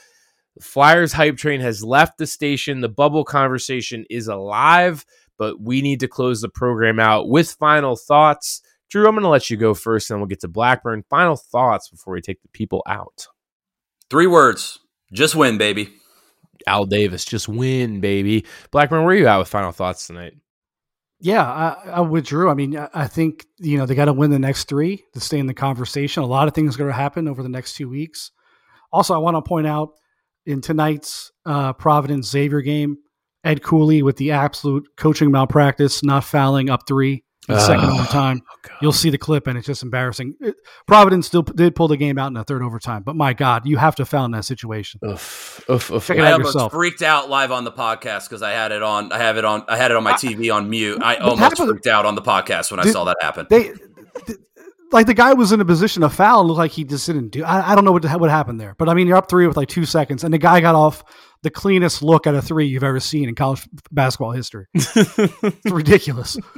The 0.56 0.62
Flyers 0.64 1.12
hype 1.12 1.36
train 1.36 1.60
has 1.60 1.84
left 1.84 2.18
the 2.18 2.26
station. 2.26 2.80
The 2.80 2.88
bubble 2.88 3.24
conversation 3.24 4.04
is 4.08 4.28
alive, 4.28 5.04
but 5.36 5.60
we 5.60 5.82
need 5.82 6.00
to 6.00 6.08
close 6.08 6.40
the 6.40 6.48
program 6.48 7.00
out 7.00 7.28
with 7.28 7.52
final 7.52 7.96
thoughts. 7.96 8.62
Drew, 8.90 9.06
I'm 9.06 9.14
going 9.14 9.22
to 9.22 9.28
let 9.28 9.48
you 9.50 9.56
go 9.56 9.72
first, 9.74 10.10
and 10.10 10.16
then 10.16 10.20
we'll 10.20 10.28
get 10.28 10.40
to 10.40 10.48
Blackburn. 10.48 11.04
Final 11.08 11.36
thoughts 11.36 11.88
before 11.88 12.12
we 12.14 12.20
take 12.20 12.42
the 12.42 12.48
people 12.48 12.82
out. 12.86 13.26
Three 14.10 14.26
words: 14.26 14.80
just 15.12 15.34
win, 15.36 15.58
baby. 15.58 15.90
Al 16.66 16.84
Davis, 16.84 17.24
just 17.24 17.48
win, 17.48 18.00
baby. 18.00 18.44
Blackburn, 18.70 19.04
where 19.04 19.14
are 19.14 19.18
you 19.18 19.26
at 19.26 19.38
with 19.38 19.48
final 19.48 19.72
thoughts 19.72 20.06
tonight? 20.06 20.34
Yeah, 21.20 21.44
I, 21.44 21.90
I 21.90 22.00
withdrew. 22.00 22.50
I 22.50 22.54
mean, 22.54 22.76
I- 22.76 22.88
I 22.94 23.06
think 23.06 23.46
you 23.58 23.78
know 23.78 23.86
they 23.86 23.94
got 23.94 24.06
to 24.06 24.12
win 24.12 24.30
the 24.30 24.38
next 24.38 24.68
three 24.68 25.04
to 25.14 25.20
stay 25.20 25.38
in 25.38 25.46
the 25.46 25.54
conversation. 25.54 26.22
A 26.22 26.26
lot 26.26 26.48
of 26.48 26.54
things 26.54 26.74
are 26.74 26.78
going 26.78 26.90
to 26.90 26.96
happen 26.96 27.28
over 27.28 27.42
the 27.42 27.48
next 27.48 27.74
two 27.74 27.88
weeks. 27.88 28.32
Also, 28.92 29.14
I 29.14 29.18
want 29.18 29.36
to 29.36 29.42
point 29.48 29.66
out 29.66 29.90
in 30.46 30.60
tonight's 30.60 31.30
uh, 31.46 31.72
Providence 31.74 32.28
Xavier 32.28 32.60
game, 32.62 32.96
Ed 33.44 33.62
Cooley 33.62 34.02
with 34.02 34.16
the 34.16 34.32
absolute 34.32 34.84
coaching 34.96 35.30
malpractice, 35.30 36.02
not 36.02 36.24
fouling 36.24 36.68
up 36.70 36.88
three 36.88 37.22
in 37.48 37.54
the 37.54 37.60
second 37.60 37.88
Oh, 37.88 37.94
overtime. 37.94 38.42
Oh, 38.44 38.70
You'll 38.82 38.92
see 38.92 39.10
the 39.10 39.18
clip, 39.18 39.46
and 39.46 39.56
it's 39.58 39.66
just 39.66 39.82
embarrassing. 39.82 40.34
It- 40.40 40.54
Providence 40.86 41.26
still 41.26 41.42
p- 41.42 41.52
did 41.56 41.74
pull 41.74 41.88
the 41.88 41.96
game 41.96 42.18
out 42.18 42.28
in 42.28 42.34
the 42.34 42.44
third 42.44 42.62
overtime, 42.62 43.02
but 43.02 43.16
my 43.16 43.32
God, 43.32 43.66
you 43.66 43.76
have 43.78 43.96
to 43.96 44.04
foul 44.04 44.24
in 44.26 44.30
that 44.32 44.44
situation. 44.44 45.00
Oof, 45.06 45.64
oof, 45.70 45.90
oof. 45.90 46.06
Check 46.06 46.18
it 46.18 46.22
I 46.22 46.26
out 46.28 46.32
almost 46.34 46.54
yourself. 46.54 46.72
freaked 46.72 47.02
out 47.02 47.28
live 47.30 47.50
on 47.50 47.64
the 47.64 47.72
podcast 47.72 48.28
because 48.28 48.42
I 48.42 48.50
had 48.52 48.72
it 48.72 48.82
on. 48.82 49.10
I 49.12 49.18
have 49.18 49.36
it 49.36 49.44
on. 49.44 49.64
I 49.68 49.76
had 49.76 49.90
it 49.90 49.96
on 49.96 50.02
my 50.04 50.12
TV 50.12 50.54
on 50.54 50.68
mute. 50.70 51.02
I 51.02 51.16
almost 51.16 51.40
happened- 51.40 51.68
freaked 51.70 51.86
out 51.86 52.06
on 52.06 52.14
the 52.14 52.22
podcast 52.22 52.70
when 52.70 52.80
I 52.80 52.84
saw 52.90 53.04
that 53.04 53.16
happen. 53.20 53.46
They, 53.48 53.72
th- 54.26 54.38
like 54.92 55.06
the 55.06 55.14
guy 55.14 55.32
was 55.34 55.52
in 55.52 55.60
a 55.60 55.64
position 55.64 56.02
to 56.02 56.08
foul 56.08 56.40
and 56.40 56.48
looked 56.48 56.58
like 56.58 56.72
he 56.72 56.82
just 56.84 57.06
didn't 57.06 57.28
do. 57.28 57.44
I, 57.44 57.72
I 57.72 57.74
don't 57.74 57.84
know 57.84 57.92
what 57.92 58.04
what 58.18 58.28
happened 58.30 58.60
there, 58.60 58.74
but 58.78 58.88
I 58.88 58.94
mean 58.94 59.06
you're 59.06 59.16
up 59.16 59.30
three 59.30 59.46
with 59.46 59.56
like 59.56 59.68
two 59.68 59.84
seconds, 59.86 60.24
and 60.24 60.34
the 60.34 60.38
guy 60.38 60.60
got 60.60 60.74
off 60.74 61.04
the 61.42 61.50
cleanest 61.50 62.02
look 62.02 62.26
at 62.26 62.34
a 62.34 62.42
three 62.42 62.66
you've 62.66 62.84
ever 62.84 63.00
seen 63.00 63.28
in 63.28 63.34
college 63.34 63.68
basketball 63.90 64.32
history. 64.32 64.66
it's 64.74 65.70
ridiculous. 65.70 66.34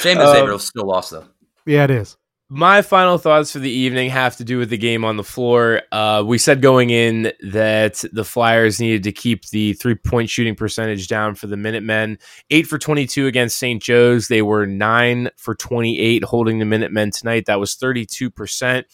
Shame 0.00 0.18
that 0.18 0.26
Um, 0.26 0.36
Xavier 0.36 0.58
still 0.58 0.86
lost 0.86 1.10
though. 1.10 1.24
Yeah, 1.66 1.84
it 1.84 1.90
is. 1.90 2.16
My 2.50 2.80
final 2.80 3.18
thoughts 3.18 3.52
for 3.52 3.58
the 3.58 3.70
evening 3.70 4.08
have 4.08 4.36
to 4.36 4.44
do 4.44 4.56
with 4.56 4.70
the 4.70 4.78
game 4.78 5.04
on 5.04 5.18
the 5.18 5.24
floor. 5.24 5.82
Uh, 5.92 6.24
we 6.26 6.38
said 6.38 6.62
going 6.62 6.88
in 6.88 7.30
that 7.42 8.02
the 8.10 8.24
Flyers 8.24 8.80
needed 8.80 9.02
to 9.02 9.12
keep 9.12 9.46
the 9.48 9.74
three 9.74 9.94
point 9.96 10.30
shooting 10.30 10.54
percentage 10.54 11.08
down 11.08 11.34
for 11.34 11.46
the 11.46 11.58
Minutemen. 11.58 12.18
Eight 12.50 12.66
for 12.66 12.78
22 12.78 13.26
against 13.26 13.58
St. 13.58 13.82
Joe's. 13.82 14.28
They 14.28 14.40
were 14.40 14.64
nine 14.64 15.28
for 15.36 15.54
28 15.54 16.24
holding 16.24 16.58
the 16.58 16.64
Minutemen 16.64 17.10
tonight. 17.10 17.44
That 17.44 17.60
was 17.60 17.76
32%. 17.76 18.84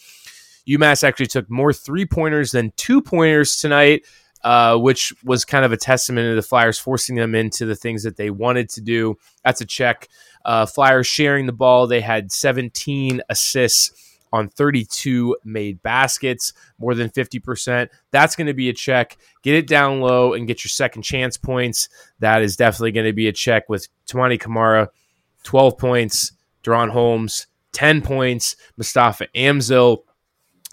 UMass 0.67 1.03
actually 1.05 1.27
took 1.27 1.49
more 1.49 1.71
three 1.71 2.05
pointers 2.05 2.51
than 2.51 2.73
two 2.75 3.01
pointers 3.01 3.55
tonight. 3.55 4.03
Uh, 4.45 4.77
which 4.77 5.11
was 5.23 5.43
kind 5.43 5.65
of 5.65 5.71
a 5.71 5.77
testament 5.77 6.29
to 6.29 6.35
the 6.35 6.47
Flyers 6.47 6.77
forcing 6.77 7.15
them 7.15 7.33
into 7.33 7.65
the 7.65 7.75
things 7.75 8.03
that 8.03 8.15
they 8.15 8.29
wanted 8.29 8.69
to 8.69 8.79
do. 8.79 9.17
That's 9.43 9.59
a 9.59 9.65
check. 9.65 10.07
Uh, 10.45 10.67
Flyers 10.67 11.07
sharing 11.07 11.47
the 11.47 11.51
ball. 11.51 11.87
They 11.87 11.99
had 11.99 12.31
17 12.31 13.23
assists 13.27 14.19
on 14.31 14.49
32 14.49 15.35
made 15.43 15.81
baskets, 15.81 16.53
more 16.77 16.93
than 16.93 17.09
50%. 17.09 17.89
That's 18.11 18.35
going 18.35 18.45
to 18.45 18.53
be 18.53 18.69
a 18.69 18.73
check. 18.73 19.17
Get 19.41 19.55
it 19.55 19.65
down 19.65 19.99
low 19.99 20.33
and 20.33 20.45
get 20.45 20.63
your 20.63 20.69
second 20.69 21.01
chance 21.01 21.37
points. 21.37 21.89
That 22.19 22.43
is 22.43 22.55
definitely 22.55 22.91
going 22.91 23.07
to 23.07 23.13
be 23.13 23.27
a 23.27 23.33
check 23.33 23.67
with 23.67 23.87
Toumani 24.07 24.39
Camara, 24.39 24.91
12 25.43 25.75
points, 25.79 26.33
DaRon 26.63 26.91
Holmes, 26.91 27.47
10 27.71 28.03
points, 28.03 28.55
Mustapha 28.77 29.27
Amzil, 29.35 30.03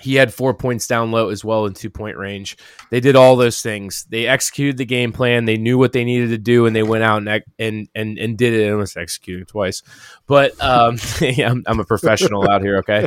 he 0.02 0.16
had 0.16 0.34
four 0.34 0.52
points 0.52 0.86
down 0.86 1.10
low 1.12 1.28
as 1.28 1.44
well 1.44 1.66
in 1.66 1.74
two 1.74 1.90
point 1.90 2.16
range. 2.16 2.56
They 2.90 3.00
did 3.00 3.16
all 3.16 3.36
those 3.36 3.62
things. 3.62 4.04
They 4.10 4.26
executed 4.26 4.76
the 4.76 4.84
game 4.84 5.12
plan. 5.12 5.44
They 5.44 5.56
knew 5.56 5.78
what 5.78 5.92
they 5.92 6.04
needed 6.04 6.30
to 6.30 6.38
do, 6.38 6.66
and 6.66 6.74
they 6.74 6.82
went 6.82 7.04
out 7.04 7.18
and 7.18 7.42
and 7.58 7.88
and, 7.94 8.18
and 8.18 8.36
did 8.36 8.52
it. 8.54 8.70
Almost 8.70 8.96
executed 8.96 9.48
twice, 9.48 9.82
but 10.26 10.60
um, 10.62 10.98
yeah, 11.20 11.50
I'm, 11.50 11.62
I'm 11.66 11.80
a 11.80 11.84
professional 11.84 12.50
out 12.50 12.62
here. 12.62 12.78
Okay, 12.78 13.06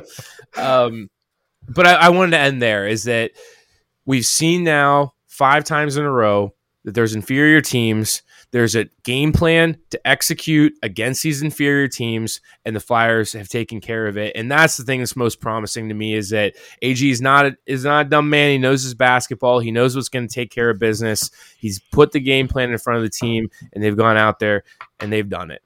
um, 0.57 1.09
but 1.67 1.85
I, 1.85 1.93
I 1.93 2.09
wanted 2.09 2.31
to 2.31 2.39
end 2.39 2.61
there. 2.61 2.87
Is 2.87 3.03
that 3.05 3.31
we've 4.05 4.25
seen 4.25 4.63
now 4.63 5.13
five 5.27 5.63
times 5.63 5.97
in 5.97 6.05
a 6.05 6.11
row 6.11 6.53
that 6.85 6.93
there's 6.93 7.15
inferior 7.15 7.61
teams. 7.61 8.21
There's 8.55 8.73
a 8.77 8.85
game 9.03 9.33
plan 9.33 9.77
to 9.89 10.07
execute 10.07 10.75
against 10.81 11.23
these 11.23 11.41
inferior 11.41 11.89
teams, 11.89 12.39
and 12.63 12.73
the 12.73 12.79
Flyers 12.79 13.33
have 13.33 13.49
taken 13.49 13.81
care 13.81 14.07
of 14.07 14.15
it. 14.15 14.33
And 14.33 14.49
that's 14.49 14.77
the 14.77 14.85
thing 14.85 14.99
that's 14.99 15.17
most 15.17 15.41
promising 15.41 15.89
to 15.89 15.93
me 15.93 16.13
is 16.13 16.29
that 16.29 16.53
AG 16.81 17.11
is 17.11 17.19
not 17.19 17.47
a, 17.47 17.57
is 17.65 17.83
not 17.83 18.05
a 18.05 18.09
dumb 18.09 18.29
man. 18.29 18.51
He 18.51 18.57
knows 18.57 18.81
his 18.81 18.93
basketball. 18.93 19.59
He 19.59 19.71
knows 19.71 19.93
what's 19.93 20.07
going 20.07 20.25
to 20.25 20.33
take 20.33 20.51
care 20.51 20.69
of 20.69 20.79
business. 20.79 21.31
He's 21.57 21.81
put 21.91 22.13
the 22.13 22.21
game 22.21 22.47
plan 22.47 22.71
in 22.71 22.77
front 22.77 22.95
of 22.95 23.03
the 23.03 23.09
team, 23.09 23.49
and 23.73 23.83
they've 23.83 23.97
gone 23.97 24.15
out 24.15 24.39
there 24.39 24.63
and 25.01 25.11
they've 25.11 25.27
done 25.27 25.51
it. 25.51 25.61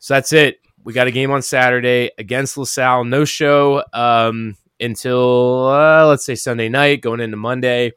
So 0.00 0.14
that's 0.14 0.32
it. 0.32 0.58
We 0.82 0.92
got 0.92 1.06
a 1.06 1.12
game 1.12 1.30
on 1.30 1.40
Saturday 1.40 2.10
against 2.18 2.58
LaSalle. 2.58 3.04
No 3.04 3.24
show 3.24 3.84
um, 3.92 4.56
until 4.80 5.68
uh, 5.68 6.08
let's 6.08 6.26
say 6.26 6.34
Sunday 6.34 6.68
night, 6.68 7.00
going 7.00 7.20
into 7.20 7.36
Monday. 7.36 7.92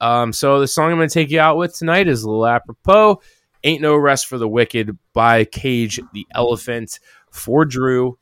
Um, 0.00 0.32
so 0.32 0.60
the 0.60 0.66
song 0.66 0.92
I'm 0.92 0.96
going 0.96 1.10
to 1.10 1.12
take 1.12 1.30
you 1.30 1.40
out 1.40 1.58
with 1.58 1.76
tonight 1.76 2.08
is 2.08 2.22
a 2.22 2.30
little 2.30 2.46
apropos. 2.46 3.20
Ain't 3.64 3.80
No 3.80 3.96
Rest 3.96 4.26
for 4.26 4.38
the 4.38 4.48
Wicked 4.48 4.98
by 5.12 5.44
Cage 5.44 6.00
the 6.12 6.26
Elephant 6.34 6.98
for 7.30 7.64
Drew 7.64 8.18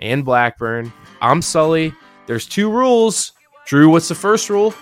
and 0.00 0.24
Blackburn. 0.24 0.92
I'm 1.20 1.42
Sully. 1.42 1.92
There's 2.26 2.46
two 2.46 2.70
rules. 2.70 3.32
Drew, 3.66 3.90
what's 3.90 4.08
the 4.08 4.14
first 4.14 4.48
rule? 4.48 4.72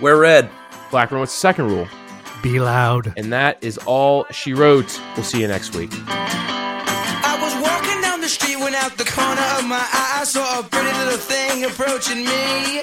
Wear 0.00 0.16
red. 0.16 0.48
Blackburn, 0.90 1.20
what's 1.20 1.34
the 1.34 1.40
second 1.40 1.66
rule? 1.66 1.86
Be 2.42 2.60
loud. 2.60 3.12
And 3.18 3.30
that 3.32 3.62
is 3.62 3.76
all 3.78 4.24
she 4.30 4.54
wrote. 4.54 4.98
We'll 5.16 5.24
see 5.24 5.40
you 5.40 5.48
next 5.48 5.74
week. 5.74 5.90
I 5.92 7.38
was 7.42 7.54
walking 7.62 8.00
down 8.00 8.22
the 8.22 8.28
street 8.28 8.58
when 8.58 8.74
out 8.74 8.96
the 8.96 9.04
corner 9.04 9.42
of 9.58 9.66
my 9.66 9.76
eye 9.76 10.20
I 10.20 10.24
saw 10.24 10.60
a 10.60 10.62
pretty 10.62 10.96
little 10.96 11.18
thing 11.18 11.64
approaching 11.64 12.24
me. 12.24 12.82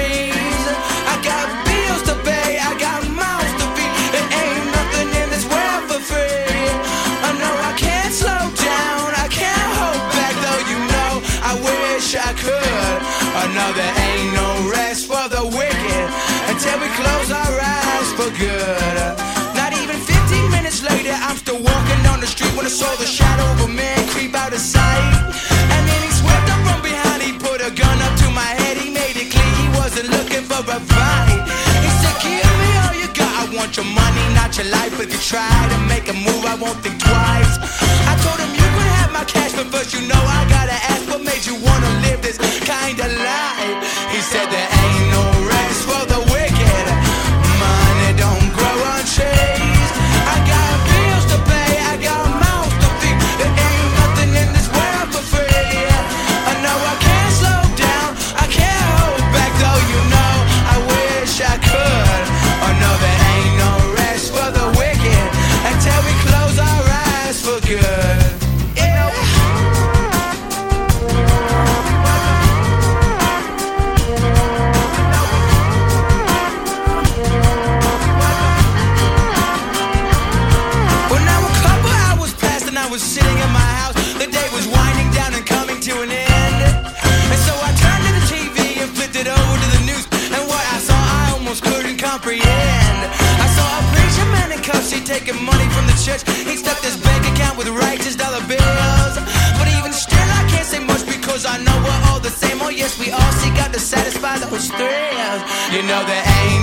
when 22.61 22.69
I 22.69 22.77
saw 22.77 22.93
the 23.01 23.09
shadow 23.09 23.47
of 23.57 23.69
a 23.69 23.73
man 23.73 23.97
creep 24.13 24.35
out 24.35 24.53
of 24.53 24.61
sight. 24.61 25.33
And 25.73 25.81
then 25.89 26.01
he 26.05 26.11
swept 26.13 26.45
up 26.45 26.61
from 26.61 26.79
behind, 26.85 27.17
he 27.25 27.33
put 27.33 27.57
a 27.57 27.73
gun 27.73 27.97
up 28.05 28.13
to 28.21 28.29
my 28.37 28.51
head, 28.61 28.77
he 28.77 28.93
made 28.93 29.17
it 29.17 29.33
clear 29.33 29.51
he 29.65 29.67
wasn't 29.81 30.13
looking 30.13 30.45
for 30.45 30.61
a 30.61 30.77
fight. 30.93 31.41
He 31.81 31.89
said, 32.01 32.15
Give 32.21 32.53
me 32.61 32.69
all 32.85 32.93
you 33.01 33.09
got, 33.17 33.33
I 33.41 33.43
want 33.57 33.73
your 33.77 33.89
money, 33.89 34.25
not 34.37 34.53
your 34.61 34.69
life. 34.69 34.93
If 35.01 35.09
you 35.09 35.21
try 35.25 35.57
to 35.73 35.77
make 35.89 36.05
a 36.05 36.13
move, 36.13 36.45
I 36.45 36.53
won't 36.53 36.77
think 36.85 37.01
twice. 37.01 37.53
I 38.05 38.13
told 38.21 38.37
him 38.37 38.53
you 38.53 38.67
could 38.77 38.91
have 39.01 39.09
my 39.09 39.25
cash, 39.25 39.57
but 39.57 39.65
first 39.73 39.97
you 39.97 40.05
know 40.05 40.21
I 40.21 40.45
gotta 40.45 40.77
ask 40.93 41.01
what 41.09 41.25
made 41.25 41.41
you 41.49 41.57
wanna 41.57 41.91
live 42.05 42.21
this 42.21 42.37
kind 42.61 42.97
of 43.01 43.09
life. 43.09 43.77
He 44.13 44.21
said 44.21 44.45
that. 44.53 44.70
church. 96.11 96.27
He 96.47 96.57
stuffed 96.57 96.83
his 96.83 96.97
bank 96.97 97.23
account 97.31 97.57
with 97.57 97.67
righteous 97.69 98.15
dollar 98.15 98.43
bills. 98.47 99.15
But 99.57 99.67
even 99.77 99.93
still, 99.93 100.29
I 100.39 100.43
can't 100.51 100.65
say 100.65 100.79
much 100.79 101.05
because 101.05 101.45
I 101.45 101.57
know 101.63 101.75
we're 101.83 102.01
all 102.09 102.19
the 102.19 102.29
same. 102.29 102.61
Oh, 102.61 102.69
yes, 102.69 102.99
we 102.99 103.11
all 103.11 103.31
seek 103.41 103.55
out 103.63 103.71
to 103.73 103.79
satisfy 103.79 104.37
those 104.39 104.67
thrills. 104.67 105.41
You 105.71 105.81
know, 105.83 106.01
there 106.05 106.23
ain't 106.43 106.60